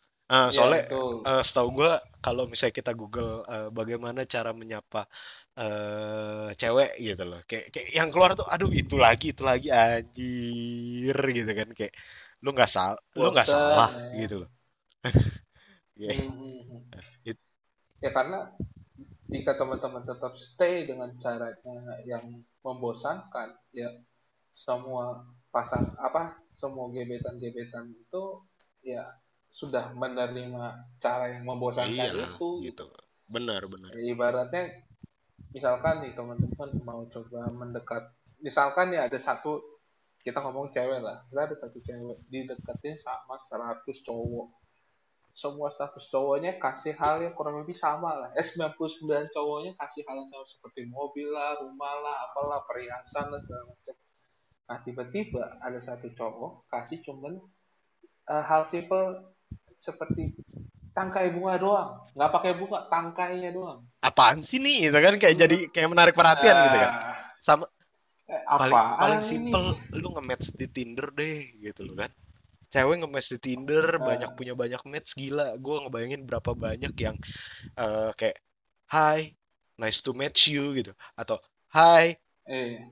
Iya, 0.51 0.51
soalnya 0.55 0.79
betul. 0.79 1.13
eh, 1.27 1.41
setahu 1.47 1.69
gue 1.79 1.89
kalau 2.23 2.43
misalnya 2.51 2.75
kita 2.79 2.91
Google 2.99 3.29
eh, 3.53 3.67
bagaimana 3.77 4.21
cara 4.33 4.49
menyapa 4.61 4.99
eh 5.59 6.47
cewek 6.59 6.89
gitu 7.07 7.23
loh. 7.29 7.39
Kayak, 7.49 7.65
kayak 7.73 7.87
yang 7.97 8.09
keluar 8.13 8.31
tuh 8.39 8.45
aduh 8.53 8.71
itu 8.81 8.95
lagi 9.05 9.25
itu 9.33 9.43
lagi 9.51 9.67
anjir 9.81 11.15
gitu 11.37 11.51
kan 11.59 11.69
kayak 11.77 11.93
lu 12.43 12.47
nggak 12.55 12.69
salah 12.75 12.99
lu 13.21 13.25
nggak 13.33 13.47
salah 13.53 13.89
ya. 14.13 14.17
gitu 14.19 14.33
loh. 14.41 14.49
Kayak, 15.97 16.17
Hmm, 16.27 16.29
hmm, 16.29 16.59
hmm. 16.69 16.81
it- 17.25 17.39
Ya 18.05 18.11
karena 18.17 18.39
jika 19.33 19.51
teman-teman 19.59 20.03
tetap 20.09 20.33
stay 20.47 20.75
dengan 20.89 21.11
caranya 21.23 21.77
yang 22.11 22.25
membosankan, 22.65 23.49
ya 23.73 23.89
semua 24.65 25.05
pasang 25.55 25.85
apa 26.07 26.23
semua 26.61 26.85
gebetan-gebetan 26.95 27.87
itu 28.03 28.23
ya 28.85 29.03
sudah 29.53 29.93
menerima 29.93 30.97
cara 30.97 31.29
yang 31.29 31.45
membosankan 31.45 31.93
iya 31.93 32.09
itu 32.09 32.65
gitu. 32.65 32.89
Benar 33.29 33.61
benar. 33.69 33.93
Ya, 33.93 34.01
ibaratnya 34.09 34.63
misalkan 35.53 36.01
nih 36.01 36.17
teman-teman 36.17 36.69
mau 36.81 37.05
coba 37.05 37.45
mendekat 37.53 38.01
misalkan 38.41 38.89
nih 38.89 39.05
ada 39.05 39.21
satu 39.21 39.61
kita 40.25 40.41
ngomong 40.41 40.73
cewek 40.73 41.05
lah 41.05 41.21
kita 41.29 41.41
ada 41.53 41.55
satu 41.55 41.77
cewek 41.77 42.17
dideketin 42.33 42.97
sama 42.97 43.37
100 43.37 43.85
cowok 44.01 44.49
semua 45.33 45.69
status 45.69 46.09
cowoknya 46.09 46.57
kasih 46.57 46.97
hal 46.97 47.21
yang 47.21 47.37
kurang 47.37 47.61
lebih 47.61 47.77
sama 47.77 48.17
lah 48.17 48.29
eh 48.33 48.41
99 48.41 48.73
cowoknya 49.29 49.77
kasih 49.77 50.01
hal 50.09 50.17
yang 50.17 50.29
sama 50.33 50.45
seperti 50.49 50.89
mobil 50.89 51.29
lah 51.29 51.53
rumah 51.61 51.93
lah 52.01 52.25
apalah 52.25 52.65
perhiasan 52.65 53.29
lah 53.29 53.41
segala 53.45 53.69
macam 53.69 53.95
nah 54.65 54.77
tiba-tiba 54.81 55.61
ada 55.61 55.77
satu 55.77 56.09
cowok 56.17 56.65
kasih 56.73 57.05
cuman 57.05 57.37
eh, 58.29 58.43
hal 58.49 58.65
simple 58.65 59.32
seperti 59.77 60.23
tangkai 60.95 61.27
bunga 61.35 61.55
doang 61.63 61.89
nggak 62.15 62.31
pakai 62.35 62.51
bunga 62.59 62.79
tangkainya 62.91 63.49
doang 63.57 63.81
Apaan 64.09 64.39
sih 64.49 64.59
nih 64.65 64.75
gitu 64.91 64.97
kan 65.05 65.15
kayak 65.21 65.35
jadi 65.43 65.57
kayak 65.73 65.89
menarik 65.93 66.15
perhatian 66.19 66.57
gitu 66.65 66.75
kan. 66.83 66.91
Ah, 66.91 67.33
Sama 67.47 67.65
eh, 68.33 68.43
paling 68.59 68.79
paling 69.01 69.21
apaan 69.21 69.23
ini? 69.35 69.53
simple 69.53 69.67
lu 70.01 70.07
nge-match 70.15 70.47
di 70.59 70.65
Tinder 70.75 71.07
deh 71.19 71.35
gitu 71.65 71.81
loh 71.87 71.95
kan. 72.01 72.11
Cewek 72.73 72.97
nge-match 73.01 73.29
di 73.35 73.39
Tinder 73.45 73.87
banyak 74.09 74.29
Ah, 74.29 74.37
punya 74.37 74.53
banyak 74.61 74.81
match 74.91 75.09
gila. 75.21 75.55
Gue 75.65 75.75
ngebayangin 75.83 76.21
berapa 76.29 76.51
banyak 76.65 76.93
yang 77.05 77.17
eh, 77.81 78.11
kayak 78.19 78.37
Hai, 78.93 79.21
nice 79.81 79.99
to 80.05 80.11
meet 80.19 80.35
you 80.51 80.63
gitu. 80.79 80.91
Atau 81.21 81.37
Hai, 81.75 82.17
eh, 82.45 82.89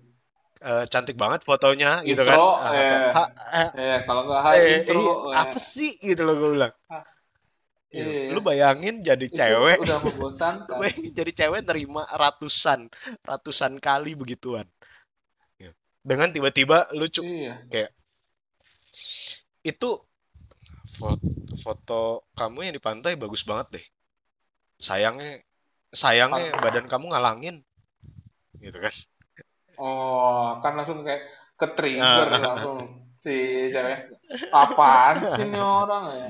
eh, 0.62 0.84
cantik 0.92 1.16
banget 1.18 1.42
fotonya 1.48 1.92
gitu 2.10 2.22
kan. 2.30 2.40
Ah, 2.40 2.74
Atau 2.82 2.98
eh, 2.98 3.14
ha, 3.16 3.24
eh, 3.62 3.70
eh, 3.82 3.98
kalau 4.08 4.22
nggak 4.28 4.42
hai 4.46 4.58
eh, 4.58 4.74
intro, 4.78 5.00
iya, 5.02 5.14
eh, 5.34 5.42
apa 5.42 5.58
sih 5.74 5.90
gitu 6.08 6.22
loh 6.28 6.34
gue 6.42 6.50
bilang. 6.56 6.74
Gitu. 7.92 8.08
iya, 8.08 8.32
Lu 8.32 8.40
bayangin 8.40 9.04
jadi 9.04 9.28
itu 9.28 9.36
cewek, 9.38 9.78
udah 9.84 9.98
membosankan. 10.06 10.78
bayangin 10.82 11.12
jadi 11.12 11.32
cewek 11.40 11.62
nerima 11.68 12.04
ratusan, 12.08 12.88
ratusan 13.28 13.74
kali 13.84 14.12
begituan. 14.16 14.68
Gitu. 15.60 15.76
Dengan 16.02 16.30
tiba-tiba 16.34 16.78
lu 16.98 17.06
cu- 17.12 17.24
Iya, 17.26 17.54
kayak 17.72 17.92
itu 19.64 19.90
foto, 20.98 21.28
foto 21.64 22.00
kamu 22.40 22.58
yang 22.70 22.74
di 22.78 22.84
pantai 22.88 23.14
bagus 23.20 23.44
banget 23.50 23.68
deh. 23.80 23.86
Sayangnya, 24.88 25.32
sayangnya 26.02 26.48
badan 26.64 26.86
kamu 26.92 27.06
ngalangin, 27.12 27.56
gitu 28.62 28.78
kan? 28.84 28.94
Oh, 29.78 30.60
kan 30.60 30.74
langsung 30.76 31.04
kayak 31.04 31.28
ke 31.56 31.68
trigger 31.78 32.28
Ah, 32.28 32.40
langsung 32.56 32.78
si 33.22 33.36
cewek. 33.70 34.18
Apaan 34.50 35.22
sih 35.28 35.46
ini 35.46 35.60
orang 35.60 36.06
ya? 36.10 36.30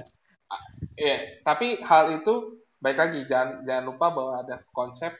Iya, 0.99 1.15
tapi 1.41 1.79
hal 1.79 2.19
itu 2.19 2.59
baik 2.83 2.97
lagi 2.97 3.19
jangan 3.29 3.63
jangan 3.63 3.83
lupa 3.87 4.05
bahwa 4.11 4.33
ada 4.43 4.59
konsep 4.73 5.13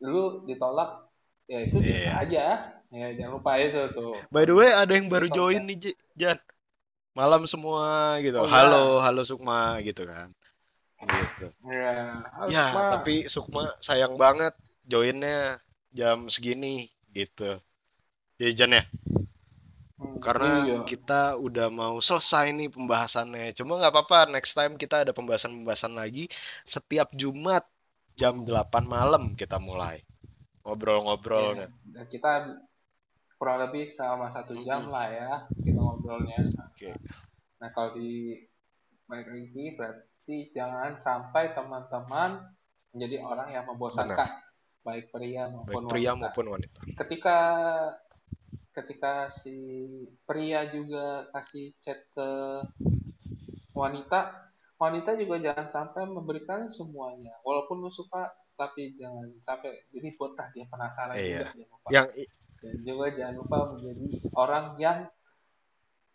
lu 0.00 0.46
ditolak 0.46 1.10
ya 1.44 1.58
itu 1.66 1.76
Iya. 1.82 2.10
aja 2.24 2.44
ya 2.88 3.06
jangan 3.18 3.32
lupa 3.36 3.58
itu 3.58 3.80
tuh 3.92 4.14
By 4.30 4.46
the 4.46 4.54
way, 4.54 4.70
ada 4.70 4.94
yang 4.94 5.10
baru 5.10 5.26
join 5.28 5.66
nih, 5.66 5.92
Jan. 6.14 6.38
Malam 7.14 7.46
semua 7.46 8.16
gitu. 8.22 8.38
oh 8.38 8.46
Halo, 8.48 8.98
ya 8.98 9.10
halo 9.10 9.22
Sukma 9.22 9.78
gitu 9.82 10.06
kan. 10.06 10.30
Gitu. 11.04 11.46
ya 11.68 12.22
harus 12.32 12.50
Ya, 12.54 12.64
tapi 12.96 13.28
Sukma 13.28 13.68
sayang 13.82 14.16
banget 14.16 14.54
joinnya 14.86 15.58
jam 15.92 16.26
segini 16.30 16.93
gitu. 17.18 17.42
Ya 18.42 18.50
Jan 18.58 18.72
ya, 18.78 18.82
Hmm, 19.98 20.22
karena 20.24 20.48
iya 20.48 20.78
kita 20.88 21.20
udah 21.46 21.66
mau 21.80 21.94
selesai 22.08 22.46
nih 22.58 22.68
pembahasannya. 22.74 23.44
Cuma 23.58 23.72
nggak 23.78 23.92
apa-apa, 23.94 24.18
next 24.34 24.52
time 24.58 24.74
kita 24.82 24.96
ada 25.04 25.12
pembahasan-pembahasan 25.18 25.94
lagi. 26.00 26.24
Setiap 26.74 27.08
Jumat 27.20 27.64
jam 28.20 28.34
8 28.48 28.84
malam 28.94 29.22
kita 29.40 29.56
mulai 29.68 29.96
ya 31.34 31.52
ngobrol-ngobrolnya. 31.56 31.68
dan 31.94 32.04
kita 32.12 32.30
kurang 33.38 33.58
lebih 33.64 33.84
selama 33.96 34.26
satu 34.34 34.54
jam 34.66 34.82
Mm-mm. 34.82 34.92
lah 34.94 35.06
ya 35.18 35.30
kita 35.64 35.78
ngobrolnya 35.82 36.38
Oke, 36.74 36.92
nah 37.60 37.70
kalau 37.74 37.90
di 37.98 38.10
baik 39.08 39.26
lagi 39.32 39.64
berarti 39.78 40.36
jangan 40.56 40.90
sampai 41.06 41.44
teman-teman 41.56 42.30
menjadi 42.92 43.16
orang 43.30 43.48
yang 43.54 43.64
benar. 43.94 44.20
Baik 44.84 45.08
pria 45.10 45.48
Baik 45.48 45.56
maupun 45.64 45.82
pria 45.88 46.12
wanita 46.12 46.20
maupun 46.20 46.46
wanita. 46.52 46.78
ketika 47.00 47.38
ketika 48.74 49.12
si 49.32 49.56
pria 50.28 50.68
juga 50.68 51.24
kasih 51.32 51.72
chat 51.80 52.04
ke 52.12 52.28
wanita 53.72 54.50
wanita 54.76 55.16
juga 55.16 55.40
jangan 55.40 55.66
sampai 55.72 56.04
memberikan 56.04 56.68
semuanya 56.68 57.32
walaupun 57.42 57.80
lu 57.80 57.88
suka 57.90 58.28
tapi 58.54 58.94
jangan 59.00 59.26
sampai 59.42 59.88
jadi 59.90 60.14
buatlah 60.14 60.46
dia 60.54 60.64
penasaran 60.70 61.16
juga 61.16 61.50
Iya. 61.50 61.66
lupa 61.66 61.88
Yang 61.90 62.06
dan 62.62 62.76
juga 62.86 63.06
jangan 63.12 63.34
lupa 63.40 63.58
menjadi 63.74 64.06
orang 64.36 64.66
yang 64.78 64.98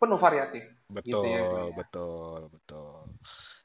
penuh 0.00 0.16
variatif 0.16 0.64
gitu 1.04 1.20
ya 1.22 1.40
betul, 1.44 1.50
Bang, 1.52 1.68
ya. 1.70 1.76
betul, 1.76 2.40
betul. 2.50 2.94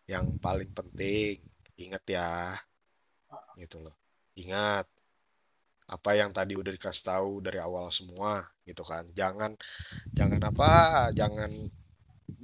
Yang 0.06 0.26
paling 0.38 0.72
penting 0.76 1.36
ingat 1.82 2.04
ya, 2.06 2.54
gitu 3.58 3.82
loh. 3.82 3.96
Ingat 4.38 4.86
apa 5.86 6.10
yang 6.20 6.32
tadi 6.34 6.54
udah 6.58 6.72
dikasih 6.74 7.04
tahu 7.12 7.32
dari 7.46 7.60
awal 7.62 7.90
semua 7.94 8.42
gitu 8.68 8.82
kan. 8.86 9.06
Jangan 9.14 9.52
jangan 10.18 10.42
apa? 10.50 10.66
Jangan 11.20 11.52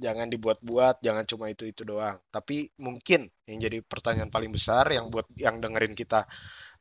jangan 0.04 0.28
dibuat-buat, 0.32 1.02
jangan 1.04 1.24
cuma 1.28 1.46
itu-itu 1.52 1.82
doang. 1.86 2.18
Tapi 2.32 2.70
mungkin 2.80 3.28
yang 3.48 3.58
jadi 3.66 3.78
pertanyaan 3.84 4.30
paling 4.32 4.50
besar 4.54 4.88
yang 4.96 5.08
buat 5.12 5.26
yang 5.36 5.60
dengerin 5.62 5.94
kita 5.98 6.24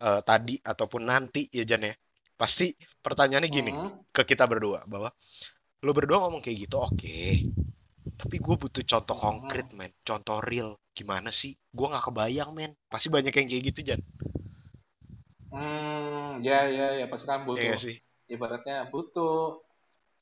eh, 0.04 0.22
tadi 0.26 0.56
ataupun 0.62 1.04
nanti 1.12 1.48
ya 1.52 1.64
Jan 1.68 1.88
ya. 1.90 1.96
Pasti 2.40 2.74
pertanyaannya 3.06 3.50
gini 3.52 3.74
Hmm, 3.74 4.04
ke 4.16 4.24
kita 4.28 4.46
berdua 4.50 4.84
bahwa 4.90 5.10
lu 5.86 5.92
berdua 5.98 6.18
ngomong 6.28 6.42
kayak 6.46 6.58
gitu 6.70 6.78
oke. 6.82 7.18
Tapi 8.22 8.36
gue 8.46 8.56
butuh 8.62 8.84
contoh 8.92 9.18
konkret 9.26 9.68
hmm, 9.68 9.76
men, 9.78 9.92
contoh 10.08 10.38
real. 10.50 10.70
Gimana 10.98 11.30
sih? 11.40 11.52
Gue 11.78 11.88
nggak 11.92 12.06
kebayang 12.08 12.52
men. 12.58 12.72
Pasti 12.92 13.08
banyak 13.16 13.34
yang 13.38 13.48
kayak 13.52 13.64
gitu 13.74 13.80
Jan. 13.90 14.02
Hmm, 15.52 16.44
ya 16.48 16.58
ya 16.78 16.86
ya 17.00 17.06
pasti 17.12 17.28
kan 17.32 17.42
butuh 17.50 17.68
nggak 17.68 17.80
sih? 17.84 17.96
ibaratnya 18.34 18.76
butuh 18.92 19.36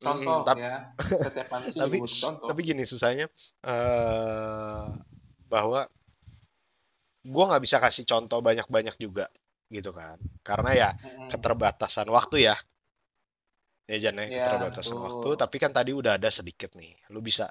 contoh 0.05 0.41
tap- 0.45 0.63
ya 0.63 0.71
setiap 1.21 1.47
manusia 1.55 1.84
tapi 1.84 1.97
butuh 1.99 2.17
contoh 2.25 2.49
tapi 2.49 2.59
gini 2.65 2.84
susahnya 2.88 3.25
eh 3.65 4.88
bahwa 5.49 5.89
gue 7.34 7.43
nggak 7.47 7.63
bisa 7.65 7.77
kasih 7.84 8.03
contoh 8.11 8.39
banyak-banyak 8.47 8.95
juga 9.03 9.25
gitu 9.75 9.91
kan. 9.99 10.17
Karena 10.47 10.69
ya 10.82 10.89
Mm-mm. 11.03 11.32
keterbatasan 11.32 12.07
waktu 12.17 12.36
ya. 12.51 12.55
Ya 13.91 13.97
Jan 14.03 14.21
ya, 14.21 14.30
ya 14.38 14.45
keterbatasan 14.45 14.97
waktu. 15.05 15.30
betul 15.30 15.39
Tapi 15.41 15.55
kan 15.63 15.71
tadi 15.77 15.91
udah 15.99 16.13
ada 16.21 16.30
sedikit 16.30 16.71
nih. 16.80 16.93
Lu 17.13 17.19
bisa 17.27 17.45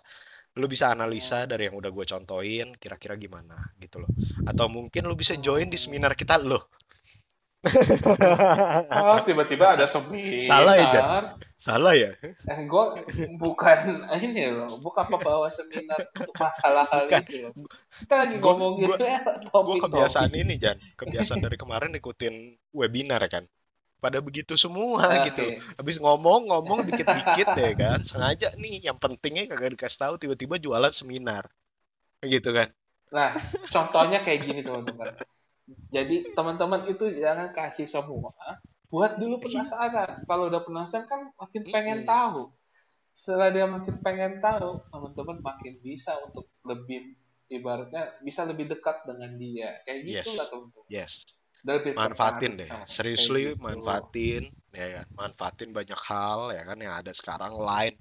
lu 0.61 0.67
bisa 0.75 0.87
analisa 0.95 1.39
Hmm, 1.39 1.51
dari 1.51 1.63
yang 1.71 1.77
udah 1.81 1.91
gue 1.97 2.07
contohin 2.13 2.69
kira-kira 2.83 3.15
gimana 3.25 3.59
gitu 3.83 3.97
loh. 4.03 4.13
Atau 4.51 4.67
mungkin 4.77 5.03
lu 5.11 5.15
bisa 5.23 5.35
join 5.47 5.69
di 5.75 5.79
seminar 5.85 6.13
kita 6.21 6.37
loh. 6.51 6.63
Oh, 7.65 9.19
tiba-tiba 9.27 9.75
ada 9.75 9.87
Salah 10.39 10.75
ya, 10.79 10.87
Jan? 10.95 11.07
seminar. 11.07 11.25
Salah 11.59 11.95
ya? 11.99 12.11
Eh, 12.47 12.61
gue 12.65 12.85
bukan 13.43 13.79
ini 14.25 14.43
loh, 14.51 14.79
bukan 14.79 15.05
pembawa 15.11 15.51
seminar 15.51 16.01
untuk 16.15 16.35
masalah 16.39 16.87
hal 16.93 17.07
Bukan. 17.07 17.23
itu 17.25 17.35
loh. 17.43 17.53
Kita 17.99 18.15
lagi 18.23 18.37
Gue 18.39 18.55
ngomongin 18.55 18.91
gue 18.95 18.97
gue 18.97 19.11
topik-topik. 19.53 19.81
kebiasaan 19.83 20.33
ini 20.35 20.55
Jan, 20.63 20.79
kebiasaan 20.97 21.41
dari 21.43 21.57
kemarin 21.59 21.93
ikutin 21.95 22.35
webinar 22.73 23.23
kan. 23.29 23.45
Pada 23.99 24.23
begitu 24.23 24.55
semua 24.55 25.19
gitu 25.27 25.43
loh. 25.43 25.55
Oke. 25.59 25.75
Habis 25.79 25.97
ngomong-ngomong 25.99 26.87
dikit-dikit 26.87 27.49
ya 27.59 27.73
kan. 27.75 27.99
Sengaja 28.07 28.55
nih 28.55 28.87
yang 28.87 28.97
pentingnya 29.03 29.51
kagak 29.51 29.75
dikasih 29.75 29.99
tahu 29.99 30.15
tiba-tiba 30.23 30.57
jualan 30.63 30.95
seminar. 30.95 31.51
Gitu 32.23 32.51
kan. 32.55 32.71
Nah, 33.11 33.31
contohnya 33.73 34.23
kayak 34.23 34.41
gini 34.47 34.61
teman-teman. 34.63 35.15
Jadi 35.93 36.33
teman-teman 36.33 36.89
itu 36.89 37.05
jangan 37.19 37.53
kasih 37.53 37.85
semua. 37.85 38.33
Buat 38.89 39.21
dulu 39.21 39.37
penasaran. 39.41 40.23
Kalau 40.29 40.49
udah 40.49 40.63
penasaran 40.65 41.05
kan 41.05 41.21
makin 41.37 41.63
pengen 41.69 41.99
Mm-mm. 42.05 42.09
tahu. 42.09 42.43
Setelah 43.09 43.49
dia 43.53 43.67
makin 43.69 43.95
pengen 44.01 44.33
tahu, 44.41 44.81
teman-teman 44.93 45.39
makin 45.41 45.75
bisa 45.81 46.13
untuk 46.25 46.49
lebih 46.65 47.17
ibaratnya 47.49 48.13
bisa 48.21 48.45
lebih 48.45 48.69
dekat 48.69 49.09
dengan 49.09 49.33
dia 49.41 49.81
kayak 49.89 50.05
gitu 50.05 50.29
Yes. 50.31 50.37
lah 50.37 50.47
teman-teman 50.53 50.87
Yes. 50.93 51.13
Dan 51.65 51.73
lebih 51.83 51.93
Manfaatin 51.97 52.53
deh. 52.61 52.69
Seriously, 52.87 53.45
gitu. 53.57 53.61
manfaatin 53.65 54.43
ya 54.73 54.87
kan. 55.01 55.07
Manfaatin 55.19 55.71
banyak 55.79 56.01
hal 56.11 56.41
ya 56.57 56.63
kan 56.69 56.79
yang 56.85 56.95
ada 57.01 57.13
sekarang 57.21 57.53
Line, 57.69 57.97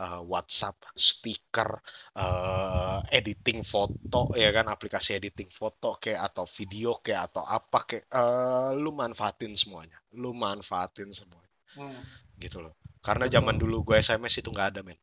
eh, 0.00 0.20
WhatsApp, 0.32 0.76
stiker, 0.96 1.70
eh, 2.18 2.98
editing 3.18 3.60
foto 3.72 4.32
ya 4.42 4.48
kan, 4.56 4.66
aplikasi 4.74 5.10
editing 5.18 5.50
foto 5.52 5.96
kayak 6.02 6.20
atau 6.32 6.44
video 6.58 6.90
kayak 7.04 7.22
atau 7.32 7.44
apa 7.58 7.78
kayak 7.88 8.04
eh, 8.10 8.70
lu 8.82 8.90
manfaatin 9.00 9.52
semuanya. 9.58 9.98
Lu 10.22 10.30
manfaatin 10.36 11.10
semuanya 11.12 11.52
Hmm. 11.76 12.16
gitu 12.44 12.58
loh. 12.64 12.74
Karena 13.06 13.26
zaman 13.30 13.56
dulu 13.62 13.76
gue 13.92 13.96
SMS 14.02 14.34
itu 14.40 14.48
nggak 14.54 14.68
ada 14.76 14.80
men. 14.86 14.98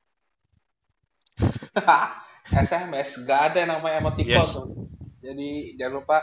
SMS 2.67 3.21
gak 3.23 3.53
ada 3.53 3.57
yang 3.65 3.71
namanya 3.77 4.01
emoticon 4.03 4.47
Yes. 4.47 4.57
tuh. 4.57 4.67
Jadi 5.23 5.77
jangan 5.79 5.93
lupa 6.03 6.17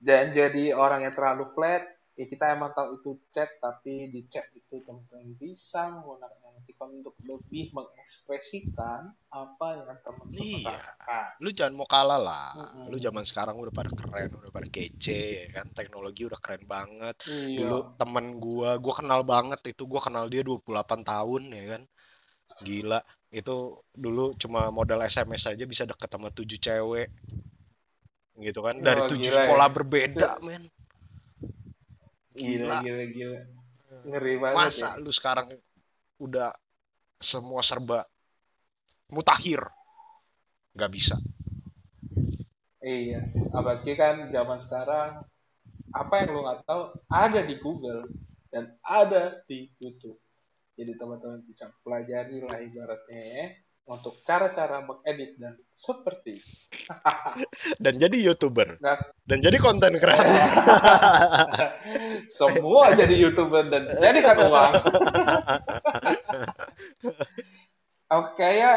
dan 0.00 0.32
jadi 0.34 0.74
orang 0.76 1.06
yang 1.08 1.14
terlalu 1.16 1.46
flat. 1.54 1.84
Ya 2.14 2.30
kita 2.30 2.54
emang 2.54 2.70
tahu 2.70 3.02
itu 3.02 3.10
chat, 3.34 3.50
tapi 3.58 4.06
di 4.06 4.22
chat 4.30 4.46
itu 4.54 4.78
teman-teman 4.86 5.34
bisa 5.34 5.90
menggunakan 5.90 6.38
emoticon 6.46 7.02
untuk 7.02 7.18
lebih 7.26 7.74
mengekspresikan 7.74 9.10
apa 9.34 9.66
yang 9.82 9.98
teman-teman 9.98 10.38
Iya. 10.38 10.78
rasakan. 10.78 11.26
Lu 11.42 11.50
jangan 11.50 11.74
mau 11.74 11.88
kalah 11.90 12.20
lah. 12.22 12.54
Mm-mm. 12.54 12.86
Lu 12.86 12.96
zaman 13.02 13.26
sekarang 13.26 13.58
udah 13.58 13.74
pada 13.74 13.90
keren, 13.90 14.30
udah 14.30 14.52
pada 14.54 14.68
kece 14.70 15.22
ya 15.42 15.46
kan. 15.50 15.66
Teknologi 15.74 16.22
udah 16.22 16.38
keren 16.38 16.62
banget. 16.70 17.18
Iya. 17.26 17.66
dulu 17.66 17.78
temen 17.98 18.24
gua 18.38 18.78
gua 18.78 18.94
kenal 18.94 19.20
banget 19.26 19.60
itu 19.74 19.82
gua 19.82 19.98
kenal 19.98 20.30
dia 20.30 20.46
28 20.46 21.02
tahun 21.02 21.42
ya 21.50 21.64
kan 21.74 21.82
gila 22.62 23.00
itu 23.34 23.82
dulu 23.90 24.38
cuma 24.38 24.70
modal 24.70 25.02
SMS 25.02 25.50
aja 25.50 25.64
bisa 25.66 25.82
deket 25.82 26.06
sama 26.06 26.30
tujuh 26.30 26.58
cewek 26.62 27.10
gitu 28.38 28.60
kan 28.62 28.78
dari 28.78 29.02
tujuh 29.10 29.30
ya. 29.30 29.36
sekolah 29.42 29.66
berbeda 29.74 30.38
men 30.42 30.62
Gila, 32.34 32.82
gila 32.82 32.82
gila, 32.82 33.04
gila. 33.14 33.40
Ngeri 34.04 34.34
banget 34.42 34.58
masa 34.58 34.88
ya. 34.94 35.00
lu 35.00 35.10
sekarang 35.14 35.46
udah 36.18 36.50
semua 37.22 37.62
serba 37.62 38.02
mutakhir 39.08 39.62
nggak 40.74 40.92
bisa 40.92 41.16
Iya, 42.84 43.24
apalagi 43.48 43.96
kan 43.96 44.28
zaman 44.28 44.60
sekarang 44.60 45.24
apa 45.88 46.14
yang 46.20 46.36
lu 46.36 46.44
nggak 46.44 46.68
tahu 46.68 46.92
ada 47.08 47.40
di 47.40 47.56
Google 47.56 48.04
dan 48.52 48.76
ada 48.84 49.40
di 49.48 49.72
YouTube. 49.80 50.20
Jadi 50.76 50.92
teman-teman 50.92 51.40
bisa 51.48 51.72
pelajari 51.80 52.44
lah 52.44 52.60
ibaratnya 52.60 53.20
ya 53.24 53.46
untuk 53.84 54.16
cara-cara 54.24 54.80
mengedit 54.80 55.36
dan 55.36 55.60
seperti 55.68 56.40
dan 57.84 58.00
jadi 58.00 58.16
youtuber. 58.32 58.80
Nggak 58.80 58.98
dan 59.28 59.38
jadi 59.44 59.56
konten 59.60 59.92
kreator 60.00 60.32
semua 62.40 62.96
jadi 62.96 63.12
youtuber 63.12 63.68
dan 63.68 63.92
jadikan 64.00 64.36
uang. 64.48 64.72
Oke 68.14 68.48
ya. 68.56 68.72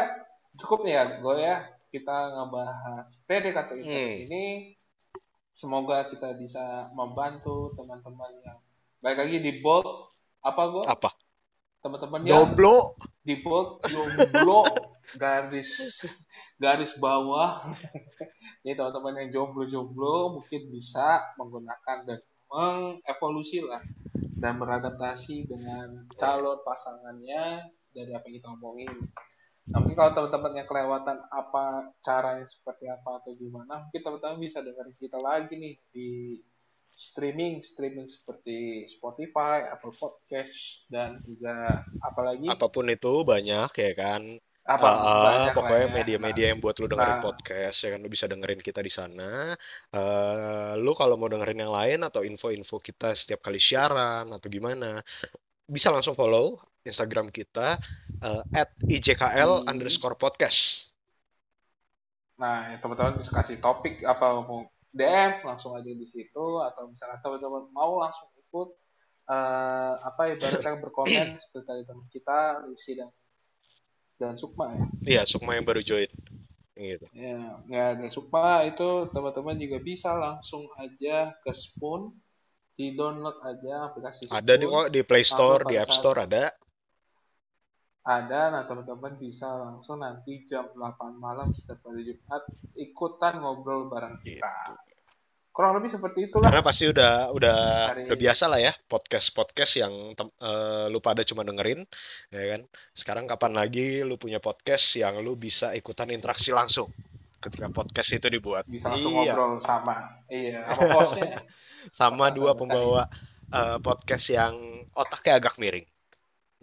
Cukup 0.58 0.84
nih 0.84 0.94
ya 0.94 1.04
gue 1.16 1.36
ya. 1.38 1.56
Kita 1.88 2.16
ngebahas 2.34 3.08
PDKT 3.24 3.70
Hmm. 3.80 4.14
ini. 4.28 4.44
Semoga 5.50 6.06
kita 6.06 6.36
bisa 6.36 6.86
membantu 6.92 7.74
teman-teman 7.74 8.30
yang 8.44 8.58
baik 9.00 9.18
lagi 9.18 9.38
di 9.42 9.58
bold 9.58 9.86
apa 10.38 10.62
gue 10.70 10.84
apa? 10.86 11.10
Teman-teman 11.82 12.22
yang 12.22 12.46
Doblo. 12.46 12.94
di 13.26 13.34
bold 13.42 13.82
jomblo 13.84 14.62
garis. 15.16 16.02
Garis 16.62 16.98
bawah. 16.98 17.70
Ini 18.66 18.74
teman-teman 18.74 19.24
yang 19.24 19.28
jomblo-jomblo 19.30 20.42
mungkin 20.42 20.68
bisa 20.74 21.22
menggunakan 21.38 22.02
dan 22.02 22.18
mengevolusi 22.50 23.62
lah 23.62 23.80
dan 24.38 24.58
beradaptasi 24.58 25.46
dengan 25.46 26.08
calon 26.18 26.58
pasangannya 26.66 27.68
dari 27.94 28.10
apa 28.10 28.26
yang 28.26 28.36
kita 28.42 28.48
omongin. 28.54 28.90
Nah, 29.68 29.84
mungkin 29.84 30.00
kalau 30.00 30.12
teman-teman 30.16 30.64
yang 30.64 30.68
kelewatan 30.68 31.18
apa 31.28 31.92
caranya 32.00 32.46
seperti 32.48 32.88
apa 32.88 33.20
atau 33.20 33.36
gimana, 33.36 33.84
mungkin 33.84 34.00
teman-teman 34.00 34.40
bisa 34.40 34.64
dengerin 34.64 34.96
kita 34.96 35.18
lagi 35.20 35.54
nih 35.60 35.74
di 35.92 36.08
streaming 36.98 37.62
streaming 37.62 38.10
seperti 38.10 38.82
Spotify, 38.90 39.70
Apple 39.70 39.94
Podcast 39.94 40.88
dan 40.90 41.22
juga 41.22 41.86
apalagi 42.02 42.50
apa 42.50 42.66
pun 42.66 42.90
itu 42.90 43.22
banyak 43.22 43.70
ya 43.70 43.92
kan 43.94 44.42
apa 44.68 44.88
banyak 45.24 45.52
lah 45.56 45.56
pokoknya 45.56 45.86
ya. 45.88 45.94
media-media 45.98 46.46
yang 46.52 46.60
buat 46.60 46.76
lu 46.76 46.86
dengerin 46.92 47.18
Nah. 47.18 47.24
podcast 47.24 47.78
ya 47.80 47.88
kan 47.96 48.00
lu 48.04 48.10
bisa 48.12 48.28
dengerin 48.28 48.60
kita 48.60 48.80
di 48.84 48.92
sana. 48.92 49.56
Eh, 49.90 50.72
lu 50.76 50.92
kalau 50.92 51.16
mau 51.16 51.28
dengerin 51.32 51.64
yang 51.64 51.72
lain 51.72 52.00
atau 52.04 52.20
info-info 52.20 52.76
kita 52.78 53.16
setiap 53.16 53.40
kali 53.40 53.56
siaran 53.56 54.28
atau 54.28 54.48
gimana, 54.52 55.00
bisa 55.64 55.88
langsung 55.88 56.12
follow 56.12 56.60
Instagram 56.84 57.32
kita 57.32 57.80
at 58.52 58.68
ijkl 58.84 59.52
Hmm. 59.64 59.70
underscore 59.72 60.16
podcast. 60.20 60.88
Nah, 62.38 62.70
ya, 62.70 62.76
teman-teman 62.78 63.18
bisa 63.18 63.34
kasih 63.34 63.58
topik 63.58 64.04
apa 64.06 64.38
mau 64.46 64.62
DM 64.94 65.42
langsung 65.42 65.74
aja 65.74 65.90
di 65.90 66.06
situ 66.06 66.44
atau 66.62 66.86
misalnya 66.86 67.18
teman-teman 67.20 67.66
mau 67.74 67.98
langsung 67.98 68.30
ikut 68.38 68.68
eh, 69.28 69.94
apa 70.00 70.22
ibaratnya 70.32 70.80
berkomen 70.80 71.36
seperti 71.36 71.64
tadi 71.68 71.82
teman 71.84 72.06
kita 72.08 72.38
Lisi 72.70 72.96
dan 72.96 73.10
dan 74.20 74.34
Sukma 74.36 74.66
ya. 74.74 74.86
Iya, 75.06 75.22
Sukma 75.24 75.54
yang 75.56 75.66
baru 75.66 75.80
join. 75.82 76.10
Gitu. 76.78 77.06
Ya, 77.10 77.58
ya 77.66 77.86
dan 77.98 78.10
Sukma 78.10 78.62
itu 78.70 78.88
teman-teman 79.14 79.56
juga 79.58 79.78
bisa 79.82 80.10
langsung 80.14 80.66
aja 80.78 81.34
ke 81.42 81.50
Spoon 81.54 82.14
di 82.78 82.94
download 82.94 83.38
aja 83.42 83.90
aplikasi 83.90 84.30
Ada 84.30 84.54
di 84.54 84.66
Spoon. 84.66 84.86
kok 84.86 84.86
di 84.94 85.00
Play 85.02 85.24
Store, 85.26 85.62
di 85.66 85.74
App 85.78 85.90
Store 85.90 86.18
ada. 86.26 86.44
ada 88.08 88.40
nah 88.54 88.62
teman-teman 88.64 89.20
bisa 89.20 89.48
langsung 89.64 90.00
nanti 90.00 90.32
jam 90.48 90.64
8 90.72 91.12
malam 91.20 91.52
setiap 91.52 91.84
hari 91.86 92.02
Jumat 92.08 92.42
ikutan 92.72 93.34
ngobrol 93.42 93.82
bareng 93.92 94.16
Gitu. 94.24 94.72
Kurang 95.58 95.74
lebih 95.74 95.90
seperti 95.90 96.30
itulah 96.30 96.46
Karena 96.54 96.62
pasti 96.62 96.86
udah 96.86 97.34
udah 97.34 97.58
Dari- 97.90 98.06
udah 98.06 98.18
biasa 98.22 98.46
lah 98.46 98.62
ya 98.62 98.70
podcast-podcast 98.86 99.72
yang 99.82 100.14
tem- 100.14 100.30
eh, 100.38 100.86
lu 100.86 101.02
pada 101.02 101.26
cuma 101.26 101.42
dengerin, 101.42 101.82
ya 102.30 102.44
kan? 102.54 102.62
Sekarang 102.94 103.26
kapan 103.26 103.58
lagi 103.58 104.06
lu 104.06 104.14
punya 104.14 104.38
podcast 104.38 104.94
yang 104.94 105.18
lu 105.18 105.34
bisa 105.34 105.74
ikutan 105.74 106.14
interaksi 106.14 106.54
langsung 106.54 106.86
ketika 107.42 107.66
podcast 107.74 108.14
itu 108.14 108.30
dibuat? 108.30 108.70
bisa 108.70 108.86
langsung 108.86 109.10
Iya, 109.18 109.34
ngobrol 109.34 109.52
sama 109.58 109.94
iya 110.30 110.62
sama 111.90 112.30
dua 112.38 112.54
pembawa 112.54 113.10
eh, 113.50 113.78
podcast 113.82 114.30
yang 114.30 114.54
otaknya 114.94 115.42
agak 115.42 115.58
miring, 115.58 115.86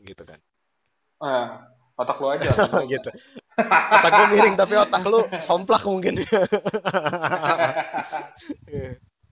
gitu 0.07 0.23
kan? 0.23 0.39
Eh, 1.19 1.47
otak 1.95 2.17
lu 2.19 2.27
aja 2.31 2.49
gitu. 2.91 3.09
Otak 3.65 4.11
lu 4.11 4.23
miring 4.35 4.55
tapi 4.59 4.73
otak 4.75 5.03
lu 5.07 5.19
somplak 5.47 5.83
mungkin. 5.87 6.21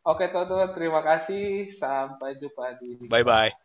oke 0.09 0.23
teman-teman 0.27 0.69
terima 0.75 1.01
kasih 1.03 1.71
sampai 1.71 2.39
jumpa 2.39 2.79
di 2.79 2.95
Bye 3.07 3.23
bye. 3.23 3.62